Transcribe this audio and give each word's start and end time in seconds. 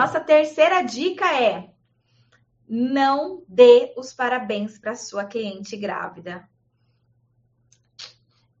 nossa 0.00 0.18
terceira 0.18 0.80
dica 0.80 1.30
é: 1.38 1.68
não 2.66 3.44
dê 3.46 3.92
os 3.98 4.14
parabéns 4.14 4.78
para 4.78 4.94
sua 4.94 5.26
cliente 5.26 5.76
grávida. 5.76 6.48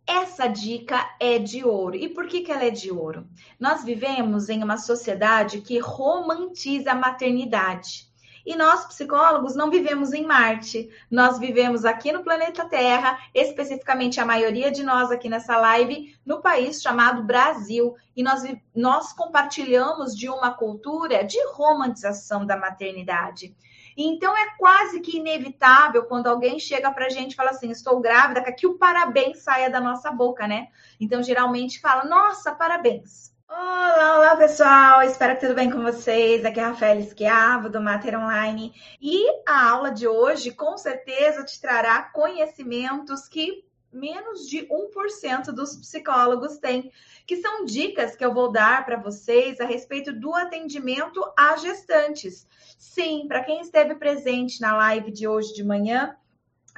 Essa 0.06 0.46
dica 0.48 1.16
é 1.18 1.38
de 1.38 1.64
ouro. 1.64 1.96
E 1.96 2.10
por 2.10 2.26
que, 2.26 2.42
que 2.42 2.52
ela 2.52 2.64
é 2.64 2.70
de 2.70 2.90
ouro? 2.90 3.26
Nós 3.58 3.82
vivemos 3.82 4.50
em 4.50 4.62
uma 4.62 4.76
sociedade 4.76 5.62
que 5.62 5.78
romantiza 5.78 6.92
a 6.92 6.94
maternidade. 6.94 8.09
E 8.44 8.56
nós, 8.56 8.86
psicólogos, 8.86 9.54
não 9.54 9.70
vivemos 9.70 10.12
em 10.12 10.24
Marte. 10.24 10.90
Nós 11.10 11.38
vivemos 11.38 11.84
aqui 11.84 12.12
no 12.12 12.22
planeta 12.22 12.64
Terra, 12.64 13.18
especificamente 13.34 14.20
a 14.20 14.26
maioria 14.26 14.70
de 14.70 14.82
nós 14.82 15.10
aqui 15.10 15.28
nessa 15.28 15.56
live, 15.56 16.16
no 16.24 16.40
país 16.40 16.80
chamado 16.80 17.22
Brasil. 17.22 17.94
E 18.16 18.22
nós, 18.22 18.42
nós 18.74 19.12
compartilhamos 19.12 20.16
de 20.16 20.28
uma 20.28 20.52
cultura 20.52 21.24
de 21.24 21.38
romantização 21.52 22.46
da 22.46 22.56
maternidade. 22.56 23.54
Então 23.96 24.36
é 24.36 24.56
quase 24.56 25.00
que 25.00 25.18
inevitável 25.18 26.04
quando 26.04 26.28
alguém 26.28 26.58
chega 26.58 26.90
para 26.90 27.06
a 27.06 27.10
gente 27.10 27.32
e 27.32 27.36
fala 27.36 27.50
assim: 27.50 27.70
estou 27.70 28.00
grávida, 28.00 28.40
que 28.52 28.66
o 28.66 28.78
parabéns 28.78 29.38
saia 29.38 29.68
da 29.68 29.80
nossa 29.80 30.10
boca, 30.10 30.46
né? 30.46 30.68
Então 30.98 31.22
geralmente 31.22 31.80
fala: 31.80 32.04
nossa, 32.04 32.54
parabéns. 32.54 33.29
Olá, 33.52 34.16
olá 34.16 34.36
pessoal, 34.36 35.02
espero 35.02 35.34
que 35.34 35.40
tudo 35.40 35.56
bem 35.56 35.68
com 35.68 35.82
vocês. 35.82 36.44
Aqui 36.44 36.60
é 36.60 36.62
a 36.62 36.68
Rafael 36.68 37.00
Esquiavo 37.00 37.68
do 37.68 37.80
Mater 37.80 38.16
Online 38.16 38.72
e 39.02 39.26
a 39.44 39.70
aula 39.70 39.90
de 39.90 40.06
hoje 40.06 40.52
com 40.52 40.78
certeza 40.78 41.42
te 41.42 41.60
trará 41.60 42.00
conhecimentos 42.12 43.26
que 43.26 43.64
menos 43.92 44.48
de 44.48 44.68
1% 44.68 45.46
dos 45.46 45.76
psicólogos 45.78 46.58
têm, 46.58 46.92
que 47.26 47.38
são 47.38 47.64
dicas 47.64 48.14
que 48.14 48.24
eu 48.24 48.32
vou 48.32 48.52
dar 48.52 48.84
para 48.86 48.96
vocês 48.96 49.60
a 49.60 49.64
respeito 49.64 50.12
do 50.12 50.32
atendimento 50.32 51.20
a 51.36 51.56
gestantes. 51.56 52.46
Sim, 52.78 53.26
para 53.26 53.42
quem 53.42 53.62
esteve 53.62 53.96
presente 53.96 54.60
na 54.60 54.76
live 54.76 55.10
de 55.10 55.26
hoje 55.26 55.52
de 55.54 55.64
manhã, 55.64 56.16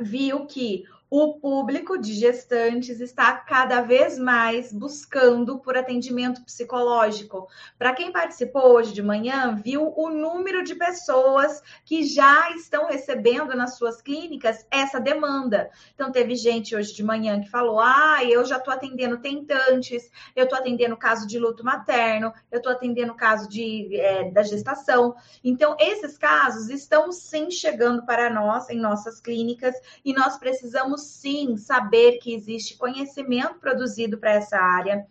viu 0.01 0.47
que 0.47 0.85
o 1.15 1.35
público 1.35 1.99
de 1.99 2.15
gestantes 2.15 2.99
está 2.99 3.37
cada 3.37 3.83
vez 3.83 4.19
mais 4.19 4.73
buscando 4.73 5.59
por 5.59 5.77
atendimento 5.77 6.43
psicológico. 6.43 7.49
Para 7.79 7.93
quem 7.93 8.11
participou 8.11 8.73
hoje 8.73 8.95
de 8.95 9.03
manhã, 9.03 9.55
viu 9.63 9.93
o 9.95 10.09
número 10.09 10.65
de 10.65 10.75
pessoas 10.75 11.63
que 11.85 12.03
já 12.03 12.51
estão 12.53 12.87
recebendo 12.87 13.55
nas 13.55 13.77
suas 13.77 14.01
clínicas 14.01 14.67
essa 14.71 14.99
demanda. 14.99 15.71
Então, 15.95 16.11
teve 16.11 16.35
gente 16.35 16.75
hoje 16.75 16.95
de 16.95 17.03
manhã 17.03 17.43
que 17.43 17.51
falou: 17.51 17.79
ah, 17.79 18.25
eu 18.25 18.43
já 18.47 18.57
estou 18.57 18.73
atendendo 18.73 19.19
tentantes, 19.19 20.11
eu 20.35 20.45
estou 20.45 20.59
atendendo 20.59 20.97
caso 20.97 21.27
de 21.27 21.39
luto 21.39 21.63
materno, 21.63 22.33
eu 22.51 22.57
estou 22.57 22.73
atendendo 22.73 23.15
caso 23.15 23.51
de, 23.51 24.01
é, 24.01 24.31
da 24.31 24.43
gestação. 24.43 25.15
Então, 25.45 25.77
esses 25.79 26.17
casos 26.17 26.71
estão 26.71 27.13
sim 27.13 27.51
chegando 27.51 28.07
para 28.07 28.31
nós 28.31 28.71
em 28.71 28.81
nossas 28.81 29.21
clínicas 29.21 29.75
e 30.03 30.15
nós 30.15 30.39
precisamos 30.39 31.02
sim 31.03 31.57
saber 31.57 32.19
que 32.19 32.35
existe 32.35 32.77
conhecimento 32.77 33.55
produzido 33.61 34.19
para 34.19 34.33
essa 34.33 34.57
área 34.57 35.07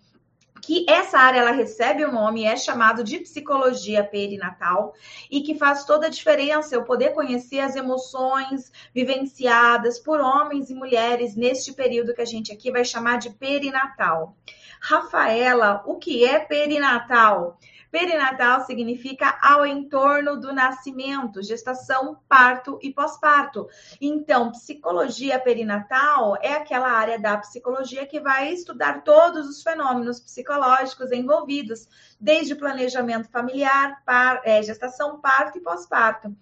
que 0.62 0.86
essa 0.88 1.18
área 1.18 1.40
ela 1.40 1.52
recebe 1.52 2.06
o 2.06 2.12
nome, 2.12 2.46
é 2.46 2.56
chamado 2.56 3.04
de 3.04 3.18
psicologia 3.18 4.04
perinatal 4.04 4.94
e 5.30 5.42
que 5.42 5.56
faz 5.56 5.84
toda 5.86 6.06
a 6.06 6.10
diferença 6.10 6.76
eu 6.76 6.84
poder 6.84 7.14
conhecer 7.14 7.60
as 7.60 7.76
emoções 7.76 8.72
vivenciadas 8.94 9.98
por 9.98 10.22
homens 10.22 10.70
e 10.70 10.76
mulheres 10.76 11.36
neste 11.36 11.74
período 11.74 12.14
que 12.14 12.22
a 12.22 12.26
gente 12.26 12.52
aqui 12.54 12.72
vai 12.72 12.86
chamar 12.86 13.18
de 13.18 13.32
perinatal. 13.32 14.38
Rafaela, 14.80 15.84
o 15.86 15.96
que 15.96 16.24
é 16.24 16.40
perinatal? 16.40 17.58
Perinatal 17.92 18.66
significa 18.66 19.38
ao 19.42 19.66
entorno 19.66 20.40
do 20.40 20.54
nascimento, 20.54 21.44
gestação, 21.44 22.18
parto 22.28 22.80
e 22.82 22.94
pós-parto. 22.94 23.68
Então, 24.00 24.52
psicologia 24.52 25.38
perinatal 25.38 26.38
é 26.42 26.54
aquela 26.54 26.90
área 26.90 27.20
da 27.20 27.38
psicologia 27.38 28.06
que 28.06 28.22
vai 28.22 28.54
estudar 28.54 29.04
todos 29.04 29.50
os 29.50 29.62
fenômenos 29.62 30.22
psicológicos 30.22 31.12
envolvidos, 31.12 31.86
desde 32.18 32.56
planejamento 32.56 33.30
familiar, 33.30 34.02
par, 34.06 34.42
é, 34.46 34.64
gestação, 34.64 35.20
parto 35.20 35.58
e 35.58 35.62
pós-parto. 35.62 36.34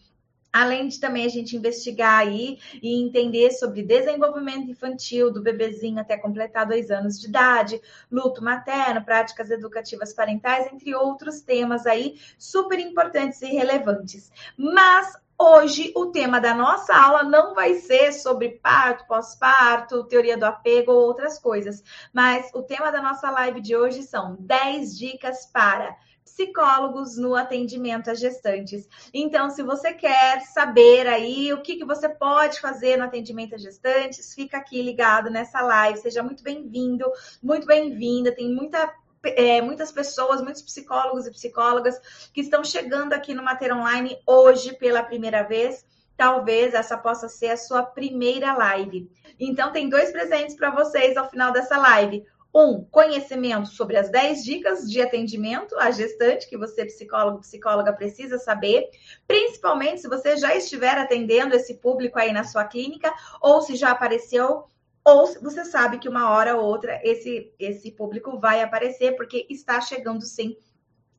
Além 0.52 0.88
de 0.88 1.00
também 1.00 1.26
a 1.26 1.30
gente 1.30 1.56
investigar 1.56 2.20
aí 2.20 2.58
e 2.82 3.02
entender 3.02 3.52
sobre 3.52 3.84
desenvolvimento 3.84 4.70
infantil 4.70 5.32
do 5.32 5.42
bebezinho 5.42 6.00
até 6.00 6.18
completar 6.18 6.66
dois 6.66 6.90
anos 6.90 7.20
de 7.20 7.28
idade, 7.28 7.82
luto 8.12 8.44
materno, 8.44 9.04
práticas 9.04 9.52
educativas 9.52 10.14
parentais, 10.14 10.72
entre 10.72 10.96
outros 10.96 11.42
temas 11.42 11.86
aí 11.86 12.20
super 12.38 12.80
importantes 12.80 13.42
e 13.42 13.48
relevantes. 13.48 14.32
Mas 14.58 15.18
Hoje, 15.42 15.94
o 15.96 16.08
tema 16.08 16.42
da 16.42 16.54
nossa 16.54 16.94
aula 16.94 17.24
não 17.24 17.56
vai 17.56 17.76
ser 17.76 18.12
sobre 18.12 18.60
parto, 18.62 19.08
pós-parto, 19.08 20.04
teoria 20.04 20.38
do 20.38 20.44
apego 20.44 20.92
ou 20.92 21.08
outras 21.08 21.40
coisas, 21.40 21.82
mas 22.12 22.52
o 22.54 22.62
tema 22.62 22.92
da 22.92 23.02
nossa 23.02 23.32
live 23.32 23.62
de 23.62 23.74
hoje 23.74 24.04
são 24.04 24.36
10 24.38 24.98
dicas 24.98 25.46
para 25.46 25.96
psicólogos 26.32 27.18
no 27.18 27.36
atendimento 27.36 28.10
a 28.10 28.14
gestantes. 28.14 28.88
Então, 29.14 29.50
se 29.50 29.64
você 29.64 29.94
quer 29.94 30.42
saber 30.42 31.08
aí 31.08 31.52
o 31.54 31.62
que, 31.62 31.76
que 31.78 31.86
você 31.86 32.08
pode 32.08 32.60
fazer 32.60 32.98
no 32.98 33.06
atendimento 33.06 33.56
a 33.56 33.58
gestantes, 33.58 34.34
fica 34.34 34.58
aqui 34.58 34.82
ligado 34.82 35.30
nessa 35.30 35.62
live. 35.62 36.00
Seja 36.00 36.24
muito 36.24 36.44
bem-vindo, 36.44 37.06
muito 37.42 37.66
bem-vinda. 37.66 38.32
Tem 38.32 38.54
muita 38.54 38.94
é, 39.24 39.62
muitas 39.62 39.92
pessoas, 39.92 40.42
muitos 40.42 40.62
psicólogos 40.62 41.28
e 41.28 41.32
psicólogas 41.32 42.00
que 42.34 42.42
estão 42.42 42.64
chegando 42.64 43.14
aqui 43.14 43.34
no 43.34 43.44
Mater 43.44 43.76
Online 43.76 44.18
hoje 44.26 44.74
pela 44.74 45.04
primeira 45.04 45.44
vez. 45.44 45.86
Talvez 46.16 46.74
essa 46.74 46.98
possa 46.98 47.28
ser 47.30 47.50
a 47.50 47.58
sua 47.58 47.84
primeira 47.84 48.54
live. 48.54 49.10
Então, 49.40 49.72
tem 49.72 49.90
dois 49.90 50.12
presentes 50.12 50.56
para 50.56 50.70
vocês 50.70 51.16
ao 51.16 51.30
final 51.30 51.52
dessa 51.52 51.78
live. 51.78 52.26
Um, 52.54 52.84
conhecimento 52.86 53.70
sobre 53.70 53.96
as 53.96 54.10
10 54.10 54.44
dicas 54.44 54.90
de 54.90 55.00
atendimento 55.02 55.76
à 55.78 55.92
gestante 55.92 56.50
que 56.50 56.58
você, 56.58 56.84
psicólogo, 56.84 57.42
psicóloga, 57.42 57.94
precisa 57.94 58.40
saber, 58.40 58.90
principalmente 59.28 60.02
se 60.02 60.08
você 60.08 60.36
já 60.36 60.56
estiver 60.56 60.98
atendendo 60.98 61.56
esse 61.56 61.76
público 61.76 62.18
aí 62.18 62.34
na 62.34 62.44
sua 62.44 62.66
clínica, 62.66 63.14
ou 63.40 63.62
se 63.62 63.76
já 63.76 63.92
apareceu, 63.92 64.66
ou 65.06 65.28
você 65.42 65.64
sabe 65.64 66.00
que 66.00 66.10
uma 66.10 66.32
hora 66.32 66.56
ou 66.58 66.66
outra 66.66 67.00
esse, 67.04 67.54
esse 67.60 67.92
público 67.92 68.40
vai 68.40 68.62
aparecer, 68.62 69.16
porque 69.16 69.46
está 69.50 69.80
chegando 69.80 70.24
sim 70.24 70.58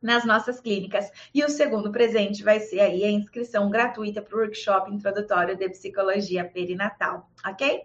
nas 0.03 0.25
nossas 0.25 0.61
clínicas. 0.61 1.11
E 1.35 1.45
o 1.45 1.49
segundo 1.49 1.91
presente 1.91 2.43
vai 2.43 2.61
ser 2.61 2.81
aí 2.81 3.05
a 3.05 3.11
inscrição 3.11 3.69
gratuita 3.69 4.23
para 4.23 4.37
o 4.37 4.41
workshop 4.41 4.93
introdutório 4.93 5.57
de 5.57 5.69
psicologia 5.69 6.45
perinatal, 6.45 7.29
ok? 7.45 7.83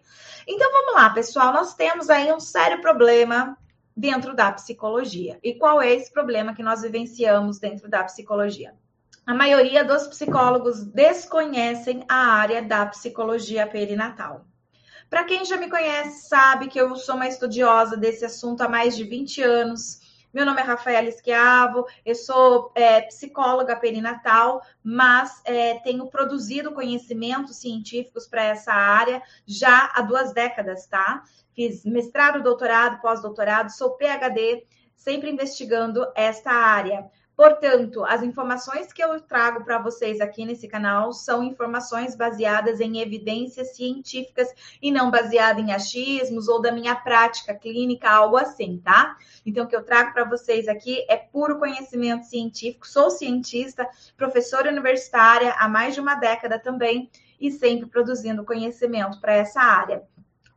Então 0.48 0.72
vamos 0.72 0.94
lá, 0.96 1.10
pessoal. 1.10 1.52
Nós 1.52 1.74
temos 1.76 2.10
aí 2.10 2.32
um 2.32 2.40
sério 2.40 2.82
problema 2.82 3.58
dentro 3.96 4.36
da 4.36 4.52
psicologia. 4.52 5.40
E 5.44 5.56
qual 5.56 5.82
é 5.82 5.94
esse 5.94 6.12
problema 6.12 6.54
que 6.54 6.64
nós 6.64 6.82
vivenciamos 6.82 7.60
dentro 7.60 7.90
da 7.90 8.04
psicologia? 8.04 8.74
A 9.26 9.34
maioria 9.34 9.84
dos 9.84 10.06
psicólogos 10.08 10.84
desconhecem 10.86 12.06
a 12.08 12.28
área 12.28 12.62
da 12.62 12.86
psicologia 12.86 13.66
perinatal. 13.66 14.46
Para 15.10 15.24
quem 15.24 15.46
já 15.46 15.58
me 15.58 15.70
conhece, 15.70 16.28
sabe 16.28 16.68
que 16.68 16.80
eu 16.80 16.96
sou 16.96 17.16
uma 17.16 17.28
estudiosa 17.28 17.98
desse 17.98 18.26
assunto 18.26 18.62
há 18.62 18.70
mais 18.70 18.96
de 18.96 19.04
20 19.04 19.42
anos 19.42 20.05
meu 20.36 20.46
nome 20.46 20.60
é 20.60 20.66
Rafaela 20.66 21.08
Esquiavo, 21.08 21.86
eu 22.06 22.14
sou 22.14 22.70
é, 22.76 23.00
psicóloga 23.04 23.74
perinatal, 23.74 24.62
mas 24.84 25.42
é, 25.46 25.76
tenho 25.76 26.08
produzido 26.08 26.74
conhecimentos 26.74 27.56
científicos 27.56 28.28
para 28.28 28.44
essa 28.44 28.74
área 28.74 29.24
já 29.48 29.90
há 29.96 30.02
duas 30.02 30.34
décadas, 30.34 30.88
tá? 30.88 31.24
Fiz 31.54 31.86
mestrado, 31.86 32.44
doutorado, 32.44 33.00
pós-doutorado, 33.00 33.72
sou 33.72 33.92
PhD, 33.92 34.68
sempre 34.94 35.32
investigando 35.32 36.06
esta 36.14 36.52
área. 36.52 37.10
Portanto, 37.36 38.06
as 38.06 38.24
informações 38.24 38.94
que 38.94 39.04
eu 39.04 39.20
trago 39.20 39.66
para 39.66 39.78
vocês 39.78 40.22
aqui 40.22 40.46
nesse 40.46 40.68
canal 40.68 41.12
são 41.12 41.44
informações 41.44 42.16
baseadas 42.16 42.80
em 42.80 43.00
evidências 43.00 43.76
científicas 43.76 44.48
e 44.82 44.90
não 44.90 45.12
baseadas 45.12 45.62
em 45.62 45.74
achismos 45.74 46.48
ou 46.48 46.62
da 46.62 46.72
minha 46.72 46.96
prática 46.96 47.54
clínica, 47.54 48.10
algo 48.10 48.38
assim, 48.38 48.78
tá? 48.78 49.18
Então, 49.46 49.66
o 49.66 49.68
que 49.68 49.76
eu 49.76 49.84
trago 49.84 50.14
para 50.14 50.24
vocês 50.24 50.68
aqui 50.68 51.06
é 51.10 51.18
puro 51.18 51.60
conhecimento 51.60 52.26
científico. 52.26 52.88
Sou 52.88 53.10
cientista, 53.10 53.86
professora 54.16 54.72
universitária 54.72 55.54
há 55.60 55.68
mais 55.68 55.94
de 55.94 56.00
uma 56.00 56.16
década 56.16 56.58
também 56.58 57.10
e 57.40 57.52
sempre 57.52 57.88
produzindo 57.88 58.46
conhecimento 58.46 59.20
para 59.20 59.34
essa 59.34 59.60
área. 59.60 60.04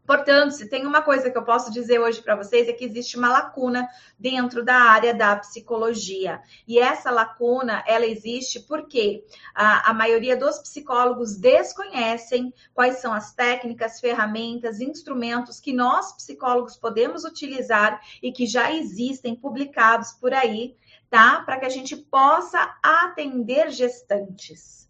Portanto, 0.09 0.53
se 0.53 0.67
tem 0.71 0.87
uma 0.87 1.03
coisa 1.03 1.31
que 1.31 1.37
eu 1.37 1.45
posso 1.45 1.71
dizer 1.71 2.01
hoje 2.01 2.23
para 2.23 2.35
vocês 2.35 2.67
é 2.67 2.73
que 2.73 2.87
existe 2.87 3.19
uma 3.19 3.29
lacuna 3.29 3.87
dentro 4.19 4.65
da 4.65 4.75
área 4.75 5.13
da 5.13 5.37
psicologia. 5.37 6.41
E 6.67 6.79
essa 6.79 7.11
lacuna, 7.11 7.85
ela 7.87 8.07
existe 8.07 8.59
porque 8.61 9.23
a, 9.55 9.91
a 9.91 9.93
maioria 9.93 10.35
dos 10.35 10.61
psicólogos 10.61 11.37
desconhecem 11.37 12.55
quais 12.73 13.03
são 13.03 13.13
as 13.13 13.35
técnicas, 13.35 14.01
ferramentas, 14.01 14.81
instrumentos 14.81 15.61
que 15.61 15.75
nós 15.75 16.17
psicólogos 16.17 16.75
podemos 16.75 17.25
utilizar 17.25 18.01
e 18.23 18.33
que 18.33 18.47
já 18.47 18.73
existem 18.73 19.37
publicados 19.37 20.13
por 20.13 20.33
aí 20.33 20.75
tá? 21.11 21.43
Para 21.43 21.59
que 21.59 21.67
a 21.67 21.71
gente 21.71 21.97
possa 21.97 22.77
atender 22.83 23.71
gestantes 23.71 24.88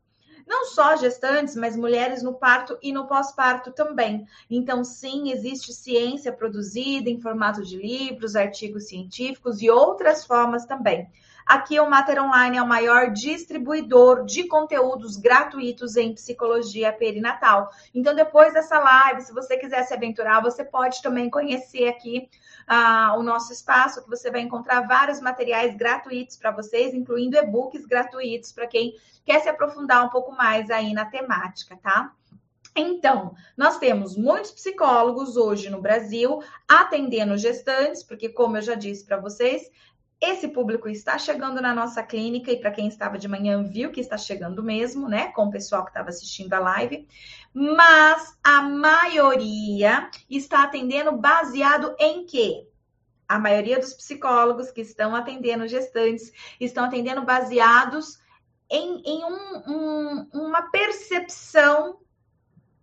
não 0.48 0.64
só 0.64 0.96
gestantes, 0.96 1.54
mas 1.54 1.76
mulheres 1.76 2.22
no 2.22 2.34
parto 2.34 2.78
e 2.82 2.90
no 2.90 3.06
pós-parto 3.06 3.70
também. 3.70 4.26
Então, 4.50 4.82
sim, 4.82 5.30
existe 5.30 5.72
ciência 5.72 6.32
produzida 6.32 7.10
em 7.10 7.20
formato 7.20 7.62
de 7.62 7.76
livros, 7.76 8.34
artigos 8.34 8.88
científicos 8.88 9.60
e 9.60 9.68
outras 9.70 10.24
formas 10.24 10.64
também. 10.64 11.08
Aqui 11.48 11.80
o 11.80 11.88
Mater 11.88 12.22
Online 12.22 12.58
é 12.58 12.62
o 12.62 12.68
maior 12.68 13.10
distribuidor 13.10 14.26
de 14.26 14.46
conteúdos 14.46 15.16
gratuitos 15.16 15.96
em 15.96 16.12
psicologia 16.12 16.92
perinatal. 16.92 17.70
Então, 17.94 18.14
depois 18.14 18.52
dessa 18.52 18.78
live, 18.78 19.22
se 19.22 19.32
você 19.32 19.56
quiser 19.56 19.82
se 19.84 19.94
aventurar, 19.94 20.42
você 20.42 20.62
pode 20.62 21.00
também 21.00 21.30
conhecer 21.30 21.88
aqui 21.88 22.28
uh, 22.68 23.18
o 23.18 23.22
nosso 23.22 23.50
espaço, 23.50 24.02
que 24.04 24.10
você 24.10 24.30
vai 24.30 24.42
encontrar 24.42 24.86
vários 24.86 25.22
materiais 25.22 25.74
gratuitos 25.74 26.36
para 26.36 26.50
vocês, 26.50 26.92
incluindo 26.92 27.38
e-books 27.38 27.86
gratuitos 27.86 28.52
para 28.52 28.66
quem 28.66 28.92
quer 29.24 29.40
se 29.40 29.48
aprofundar 29.48 30.04
um 30.04 30.10
pouco 30.10 30.32
mais 30.32 30.68
aí 30.68 30.92
na 30.92 31.06
temática, 31.06 31.78
tá? 31.82 32.12
Então, 32.76 33.34
nós 33.56 33.78
temos 33.78 34.18
muitos 34.18 34.50
psicólogos 34.50 35.38
hoje 35.38 35.70
no 35.70 35.80
Brasil 35.80 36.42
atendendo 36.68 37.38
gestantes, 37.38 38.02
porque, 38.02 38.28
como 38.28 38.58
eu 38.58 38.62
já 38.62 38.74
disse 38.74 39.06
para 39.06 39.16
vocês, 39.16 39.62
esse 40.20 40.48
público 40.48 40.88
está 40.88 41.16
chegando 41.16 41.60
na 41.60 41.72
nossa 41.72 42.02
clínica 42.02 42.50
e 42.50 42.58
para 42.58 42.72
quem 42.72 42.88
estava 42.88 43.16
de 43.16 43.28
manhã 43.28 43.62
viu 43.62 43.92
que 43.92 44.00
está 44.00 44.18
chegando 44.18 44.62
mesmo, 44.62 45.08
né, 45.08 45.28
com 45.28 45.46
o 45.46 45.50
pessoal 45.50 45.84
que 45.84 45.90
estava 45.90 46.08
assistindo 46.08 46.52
a 46.54 46.58
live, 46.58 47.06
mas 47.54 48.36
a 48.42 48.62
maioria 48.62 50.10
está 50.28 50.64
atendendo 50.64 51.12
baseado 51.12 51.94
em 52.00 52.26
quê? 52.26 52.66
A 53.28 53.38
maioria 53.38 53.78
dos 53.78 53.94
psicólogos 53.94 54.70
que 54.70 54.80
estão 54.80 55.14
atendendo 55.14 55.68
gestantes 55.68 56.32
estão 56.58 56.84
atendendo 56.84 57.22
baseados 57.22 58.18
em, 58.70 59.02
em 59.04 59.24
um, 59.24 59.62
um, 59.66 60.28
uma 60.32 60.62
percepção 60.70 62.00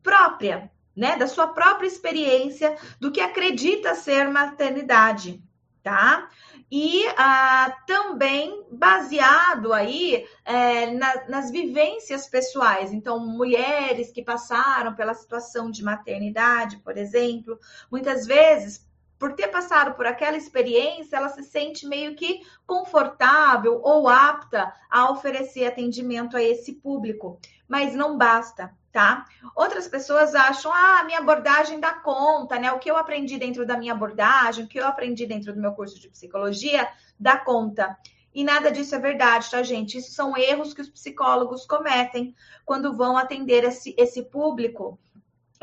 própria, 0.02 0.72
né, 0.96 1.18
da 1.18 1.28
sua 1.28 1.48
própria 1.48 1.88
experiência 1.88 2.78
do 3.00 3.12
que 3.12 3.20
acredita 3.20 3.94
ser 3.96 4.30
maternidade, 4.30 5.44
tá? 5.86 6.30
e 6.72 7.06
ah, 7.16 7.76
também 7.86 8.66
baseado 8.72 9.72
aí 9.72 10.26
é, 10.44 10.92
na, 10.92 11.28
nas 11.30 11.52
vivências 11.52 12.28
pessoais. 12.28 12.92
Então, 12.92 13.20
mulheres 13.20 14.12
que 14.12 14.24
passaram 14.24 14.96
pela 14.96 15.14
situação 15.14 15.70
de 15.70 15.84
maternidade, 15.84 16.78
por 16.78 16.98
exemplo, 16.98 17.60
muitas 17.92 18.26
vezes 18.26 18.86
por 19.18 19.34
ter 19.34 19.48
passado 19.48 19.96
por 19.96 20.06
aquela 20.06 20.36
experiência, 20.36 21.16
ela 21.16 21.30
se 21.30 21.44
sente 21.44 21.88
meio 21.88 22.16
que 22.16 22.42
confortável 22.68 23.80
ou 23.82 24.10
apta 24.10 24.74
a 24.90 25.10
oferecer 25.10 25.66
atendimento 25.66 26.36
a 26.36 26.44
esse 26.44 26.74
público. 26.74 27.40
Mas 27.68 27.96
não 27.96 28.18
basta, 28.18 28.74
tá? 28.96 29.26
Outras 29.54 29.90
pessoas 29.90 30.34
acham, 30.34 30.72
ah, 30.74 31.04
minha 31.04 31.20
abordagem 31.20 31.82
dá 31.82 31.92
conta, 31.92 32.58
né? 32.58 32.72
O 32.72 32.80
que 32.80 32.90
eu 32.90 32.96
aprendi 32.96 33.38
dentro 33.38 33.66
da 33.66 33.78
minha 33.78 33.92
abordagem, 33.92 34.64
o 34.64 34.68
que 34.70 34.80
eu 34.80 34.88
aprendi 34.88 35.26
dentro 35.26 35.54
do 35.54 35.60
meu 35.60 35.74
curso 35.74 36.00
de 36.00 36.08
psicologia, 36.08 36.88
dá 37.20 37.38
conta. 37.38 37.98
E 38.34 38.42
nada 38.42 38.72
disso 38.72 38.96
é 38.96 39.00
verdade, 39.00 39.52
tá, 39.52 39.62
gente? 39.62 39.98
Isso 39.98 40.14
são 40.14 40.38
erros 40.38 40.74
que 40.74 40.80
os 40.80 40.88
psicólogos 40.88 41.66
cometem 41.66 42.34
quando 42.64 42.96
vão 42.96 43.18
atender 43.18 43.66
esse, 43.66 43.94
esse 43.98 44.24
público 44.24 44.98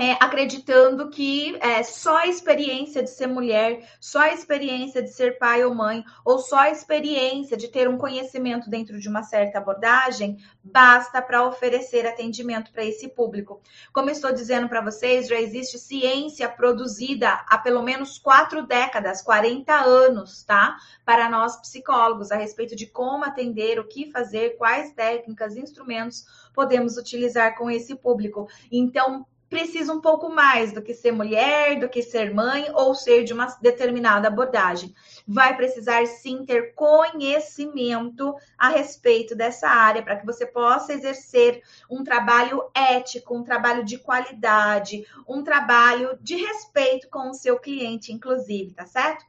é, 0.02 0.16
acreditando 0.18 1.10
que 1.10 1.56
é, 1.60 1.80
só 1.84 2.16
a 2.16 2.26
experiência 2.26 3.04
de 3.04 3.10
ser 3.10 3.28
mulher, 3.28 3.88
só 4.00 4.18
a 4.18 4.32
experiência 4.32 5.00
de 5.00 5.10
ser 5.10 5.38
pai 5.38 5.64
ou 5.64 5.72
mãe, 5.72 6.04
ou 6.24 6.40
só 6.40 6.58
a 6.58 6.70
experiência 6.70 7.56
de 7.56 7.68
ter 7.68 7.88
um 7.88 7.96
conhecimento 7.96 8.68
dentro 8.68 8.98
de 8.98 9.08
uma 9.08 9.22
certa 9.22 9.58
abordagem, 9.58 10.38
basta 10.60 11.22
para 11.22 11.46
oferecer 11.46 12.04
atendimento 12.04 12.72
para 12.72 12.84
esse 12.84 13.06
público. 13.10 13.60
Como 13.92 14.10
estou 14.10 14.32
dizendo 14.32 14.68
para 14.68 14.80
vocês, 14.80 15.28
já 15.28 15.40
existe 15.40 15.78
ciência 15.78 16.48
produzida 16.48 17.44
há 17.48 17.56
pelo 17.56 17.80
menos 17.80 18.18
quatro 18.18 18.66
décadas, 18.66 19.22
40 19.22 19.72
anos, 19.72 20.42
tá? 20.42 20.78
Para 21.04 21.30
nós 21.30 21.60
psicólogos, 21.60 22.32
a 22.32 22.36
respeito 22.36 22.74
de 22.74 22.88
como 22.88 23.24
atender, 23.24 23.78
o 23.78 23.86
que 23.86 24.10
fazer, 24.10 24.56
quais 24.56 24.92
técnicas, 24.94 25.56
instrumentos 25.56 26.24
podemos 26.52 26.96
utilizar 26.96 27.56
com 27.56 27.70
esse 27.70 27.94
público. 27.94 28.48
Então, 28.70 29.24
precisa 29.52 29.92
um 29.92 30.00
pouco 30.00 30.30
mais 30.30 30.72
do 30.72 30.80
que 30.80 30.94
ser 30.94 31.12
mulher, 31.12 31.78
do 31.78 31.86
que 31.86 32.02
ser 32.02 32.32
mãe 32.32 32.70
ou 32.72 32.94
ser 32.94 33.22
de 33.22 33.34
uma 33.34 33.44
determinada 33.60 34.26
abordagem. 34.26 34.94
Vai 35.28 35.54
precisar 35.54 36.06
sim 36.06 36.46
ter 36.46 36.74
conhecimento 36.74 38.34
a 38.56 38.70
respeito 38.70 39.36
dessa 39.36 39.68
área 39.68 40.02
para 40.02 40.16
que 40.16 40.24
você 40.24 40.46
possa 40.46 40.94
exercer 40.94 41.62
um 41.90 42.02
trabalho 42.02 42.64
ético, 42.74 43.36
um 43.36 43.44
trabalho 43.44 43.84
de 43.84 43.98
qualidade, 43.98 45.06
um 45.28 45.44
trabalho 45.44 46.18
de 46.22 46.34
respeito 46.36 47.10
com 47.10 47.28
o 47.28 47.34
seu 47.34 47.58
cliente, 47.58 48.10
inclusive, 48.10 48.72
tá 48.72 48.86
certo? 48.86 49.22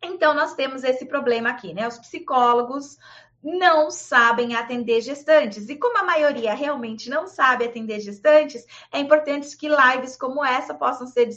Então, 0.00 0.34
nós 0.34 0.54
temos 0.54 0.84
esse 0.84 1.04
problema 1.06 1.50
aqui, 1.50 1.74
né? 1.74 1.88
Os 1.88 1.98
psicólogos 1.98 2.96
não 3.42 3.90
sabem 3.90 4.54
atender 4.54 5.00
gestantes. 5.00 5.68
E 5.68 5.76
como 5.76 5.98
a 5.98 6.04
maioria 6.04 6.54
realmente 6.54 7.08
não 7.08 7.26
sabe 7.26 7.64
atender 7.64 8.00
gestantes, 8.00 8.64
é 8.92 8.98
importante 8.98 9.56
que 9.56 9.68
lives 9.68 10.16
como 10.16 10.44
essa 10.44 10.74
possam 10.74 11.06
ser 11.06 11.28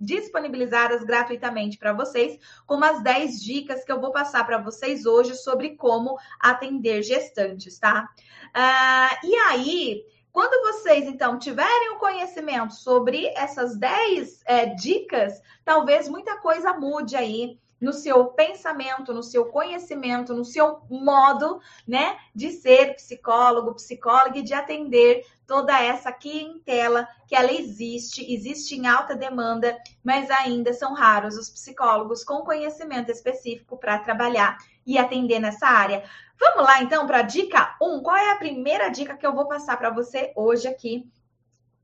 disponibilizadas 0.00 1.02
gratuitamente 1.04 1.78
para 1.78 1.92
vocês, 1.92 2.38
como 2.66 2.84
as 2.84 3.02
10 3.02 3.42
dicas 3.42 3.84
que 3.84 3.92
eu 3.92 4.00
vou 4.00 4.12
passar 4.12 4.44
para 4.44 4.58
vocês 4.58 5.06
hoje 5.06 5.34
sobre 5.34 5.76
como 5.76 6.18
atender 6.40 7.02
gestantes, 7.02 7.78
tá? 7.78 8.08
Uh, 8.48 9.26
e 9.26 9.34
aí. 9.36 10.04
Quando 10.36 10.70
vocês, 10.70 11.06
então, 11.06 11.38
tiverem 11.38 11.94
o 11.94 11.98
conhecimento 11.98 12.74
sobre 12.74 13.26
essas 13.28 13.74
10 13.74 14.42
é, 14.44 14.66
dicas, 14.66 15.40
talvez 15.64 16.10
muita 16.10 16.36
coisa 16.36 16.74
mude 16.74 17.16
aí 17.16 17.58
no 17.80 17.92
seu 17.92 18.26
pensamento, 18.26 19.12
no 19.12 19.22
seu 19.22 19.46
conhecimento, 19.46 20.34
no 20.34 20.44
seu 20.44 20.80
modo, 20.88 21.60
né, 21.86 22.18
de 22.34 22.50
ser 22.50 22.94
psicólogo, 22.94 23.74
psicóloga 23.74 24.38
e 24.38 24.42
de 24.42 24.54
atender 24.54 25.26
toda 25.46 25.80
essa 25.80 26.10
clientela 26.10 27.06
que 27.28 27.34
ela 27.34 27.52
existe, 27.52 28.32
existe 28.32 28.74
em 28.74 28.86
alta 28.86 29.14
demanda, 29.14 29.76
mas 30.02 30.30
ainda 30.30 30.72
são 30.72 30.94
raros 30.94 31.36
os 31.36 31.50
psicólogos 31.50 32.24
com 32.24 32.42
conhecimento 32.42 33.10
específico 33.10 33.76
para 33.76 33.98
trabalhar 33.98 34.56
e 34.84 34.98
atender 34.98 35.38
nessa 35.38 35.66
área. 35.66 36.04
Vamos 36.38 36.64
lá 36.64 36.82
então 36.82 37.06
para 37.06 37.18
a 37.18 37.22
dica 37.22 37.76
1. 37.80 38.02
Qual 38.02 38.16
é 38.16 38.32
a 38.32 38.38
primeira 38.38 38.88
dica 38.88 39.16
que 39.16 39.26
eu 39.26 39.34
vou 39.34 39.46
passar 39.46 39.76
para 39.76 39.90
você 39.90 40.32
hoje 40.34 40.66
aqui 40.66 41.08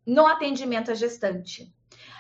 no 0.06 0.26
atendimento 0.26 0.90
à 0.90 0.94
gestante? 0.94 1.72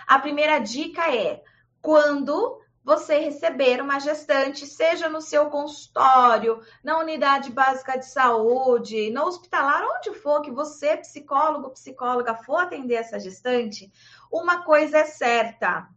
A 0.06 0.18
primeira 0.18 0.58
dica 0.58 1.14
é 1.14 1.42
quando 1.80 2.61
você 2.84 3.18
receber 3.18 3.80
uma 3.80 4.00
gestante, 4.00 4.66
seja 4.66 5.08
no 5.08 5.20
seu 5.20 5.46
consultório, 5.46 6.60
na 6.82 6.98
unidade 6.98 7.50
básica 7.50 7.96
de 7.96 8.06
saúde, 8.06 9.10
no 9.10 9.24
hospitalar, 9.24 9.84
onde 9.96 10.12
for 10.18 10.42
que 10.42 10.50
você, 10.50 10.96
psicólogo, 10.96 11.70
psicóloga, 11.70 12.34
for 12.34 12.58
atender 12.58 12.94
essa 12.94 13.20
gestante, 13.20 13.92
uma 14.30 14.64
coisa 14.64 14.98
é 14.98 15.04
certa. 15.04 15.88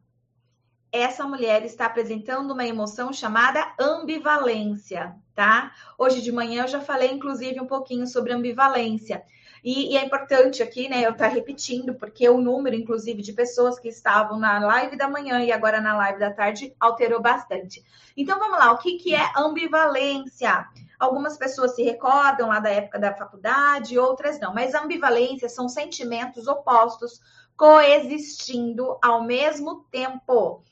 Essa 0.92 1.26
mulher 1.26 1.66
está 1.66 1.88
apresentando 1.88 2.52
uma 2.52 2.66
emoção 2.66 3.12
chamada 3.12 3.74
ambivalência, 3.80 5.16
tá? 5.34 5.74
Hoje 5.98 6.22
de 6.22 6.32
manhã 6.32 6.64
eu 6.64 6.68
já 6.68 6.80
falei, 6.80 7.12
inclusive, 7.12 7.60
um 7.60 7.68
pouquinho 7.68 8.08
sobre 8.08 8.32
ambivalência. 8.32 9.26
E, 9.66 9.94
e, 9.94 9.98
é 9.98 10.06
importante 10.06 10.62
aqui, 10.62 10.88
né, 10.88 10.98
eu 11.04 11.10
estar 11.10 11.28
tá 11.28 11.34
repetindo, 11.34 11.96
porque 11.96 12.30
o 12.30 12.38
número, 12.38 12.76
inclusive, 12.76 13.24
de 13.24 13.34
pessoas 13.34 13.80
que 13.80 13.88
estavam 13.88 14.38
na 14.38 14.60
live 14.60 14.96
da 14.96 15.10
manhã 15.10 15.44
e 15.44 15.52
agora 15.52 15.82
na 15.82 15.98
live 15.98 16.20
da 16.20 16.32
tarde 16.32 16.76
alterou 16.80 17.20
bastante. 17.20 17.84
Então, 18.16 18.38
vamos 18.38 18.60
lá, 18.60 18.72
o 18.72 18.78
que, 18.78 19.00
que 19.00 19.16
é 19.16 19.28
ambivalência? 19.36 20.68
Algumas 21.00 21.36
pessoas 21.36 21.74
se 21.74 21.82
recordam 21.82 22.50
lá 22.50 22.60
da 22.60 22.70
época 22.70 23.00
da 23.00 23.16
faculdade, 23.16 23.98
outras 23.98 24.40
não, 24.40 24.54
mas 24.54 24.76
ambivalência 24.76 25.50
são 25.50 25.68
sentimentos 25.68 26.46
opostos 26.46 27.20
coexistindo 27.58 29.00
ao 29.02 29.24
mesmo 29.24 29.84
tempo. 29.90 30.64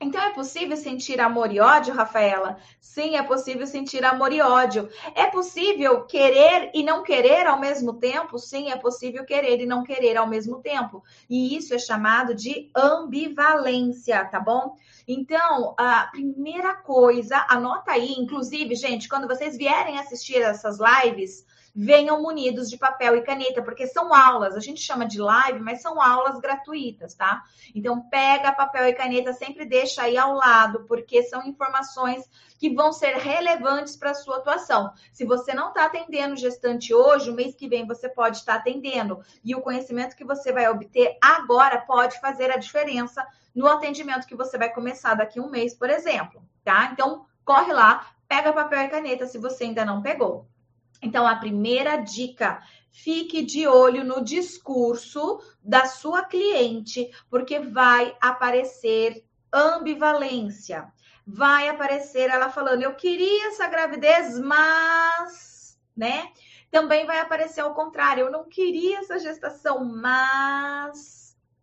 Então 0.00 0.22
é 0.22 0.32
possível 0.32 0.76
sentir 0.76 1.20
amor 1.20 1.52
e 1.52 1.58
ódio, 1.58 1.92
Rafaela? 1.92 2.58
Sim, 2.80 3.16
é 3.16 3.22
possível 3.22 3.66
sentir 3.66 4.04
amor 4.04 4.32
e 4.32 4.40
ódio. 4.40 4.88
É 5.12 5.26
possível 5.26 6.04
querer 6.04 6.70
e 6.72 6.84
não 6.84 7.02
querer 7.02 7.46
ao 7.46 7.58
mesmo 7.58 7.94
tempo? 7.94 8.38
Sim, 8.38 8.70
é 8.70 8.76
possível 8.76 9.24
querer 9.24 9.60
e 9.60 9.66
não 9.66 9.82
querer 9.82 10.16
ao 10.16 10.28
mesmo 10.28 10.60
tempo. 10.60 11.02
E 11.28 11.56
isso 11.56 11.74
é 11.74 11.78
chamado 11.78 12.32
de 12.32 12.70
ambivalência, 12.76 14.24
tá 14.26 14.38
bom? 14.38 14.76
Então, 15.06 15.74
a 15.76 16.06
primeira 16.12 16.74
coisa, 16.74 17.44
anota 17.48 17.92
aí, 17.92 18.12
inclusive, 18.12 18.76
gente, 18.76 19.08
quando 19.08 19.26
vocês 19.26 19.56
vierem 19.56 19.98
assistir 19.98 20.40
essas 20.40 20.78
lives, 20.78 21.44
venham 21.80 22.20
munidos 22.20 22.68
de 22.68 22.76
papel 22.76 23.14
e 23.14 23.22
caneta, 23.22 23.62
porque 23.62 23.86
são 23.86 24.12
aulas, 24.12 24.56
a 24.56 24.60
gente 24.60 24.80
chama 24.80 25.06
de 25.06 25.20
live, 25.20 25.60
mas 25.60 25.80
são 25.80 26.02
aulas 26.02 26.40
gratuitas, 26.40 27.14
tá? 27.14 27.44
Então 27.72 28.00
pega 28.10 28.50
papel 28.50 28.88
e 28.88 28.92
caneta, 28.92 29.32
sempre 29.32 29.64
deixa 29.64 30.02
aí 30.02 30.18
ao 30.18 30.34
lado, 30.34 30.86
porque 30.88 31.22
são 31.22 31.46
informações 31.46 32.28
que 32.58 32.74
vão 32.74 32.92
ser 32.92 33.14
relevantes 33.18 33.96
para 33.96 34.10
a 34.10 34.14
sua 34.14 34.38
atuação. 34.38 34.92
Se 35.12 35.24
você 35.24 35.54
não 35.54 35.68
está 35.68 35.84
atendendo 35.84 36.34
gestante 36.34 36.92
hoje, 36.92 37.30
o 37.30 37.34
mês 37.34 37.54
que 37.54 37.68
vem 37.68 37.86
você 37.86 38.08
pode 38.08 38.38
estar 38.38 38.54
tá 38.54 38.58
atendendo. 38.58 39.20
E 39.44 39.54
o 39.54 39.60
conhecimento 39.60 40.16
que 40.16 40.24
você 40.24 40.52
vai 40.52 40.68
obter 40.68 41.16
agora 41.22 41.80
pode 41.82 42.20
fazer 42.20 42.50
a 42.50 42.56
diferença 42.56 43.24
no 43.54 43.68
atendimento 43.68 44.26
que 44.26 44.34
você 44.34 44.58
vai 44.58 44.70
começar 44.70 45.14
daqui 45.14 45.38
a 45.38 45.42
um 45.42 45.48
mês, 45.48 45.74
por 45.74 45.88
exemplo, 45.88 46.42
tá? 46.64 46.90
Então, 46.92 47.24
corre 47.44 47.72
lá, 47.72 48.04
pega 48.26 48.52
papel 48.52 48.80
e 48.80 48.88
caneta 48.88 49.28
se 49.28 49.38
você 49.38 49.62
ainda 49.62 49.84
não 49.84 50.02
pegou. 50.02 50.44
Então, 51.00 51.26
a 51.26 51.36
primeira 51.36 51.96
dica, 51.96 52.62
fique 52.90 53.42
de 53.42 53.66
olho 53.66 54.04
no 54.04 54.22
discurso 54.22 55.40
da 55.62 55.86
sua 55.86 56.24
cliente, 56.24 57.10
porque 57.30 57.60
vai 57.60 58.16
aparecer 58.20 59.24
ambivalência. 59.52 60.92
Vai 61.26 61.68
aparecer 61.68 62.30
ela 62.30 62.50
falando: 62.50 62.82
"Eu 62.82 62.94
queria 62.94 63.48
essa 63.48 63.68
gravidez, 63.68 64.38
mas", 64.38 65.78
né? 65.96 66.32
Também 66.70 67.06
vai 67.06 67.20
aparecer 67.20 67.60
ao 67.60 67.74
contrário: 67.74 68.26
"Eu 68.26 68.32
não 68.32 68.48
queria 68.48 68.98
essa 68.98 69.18
gestação, 69.18 69.84
mas" 69.84 71.17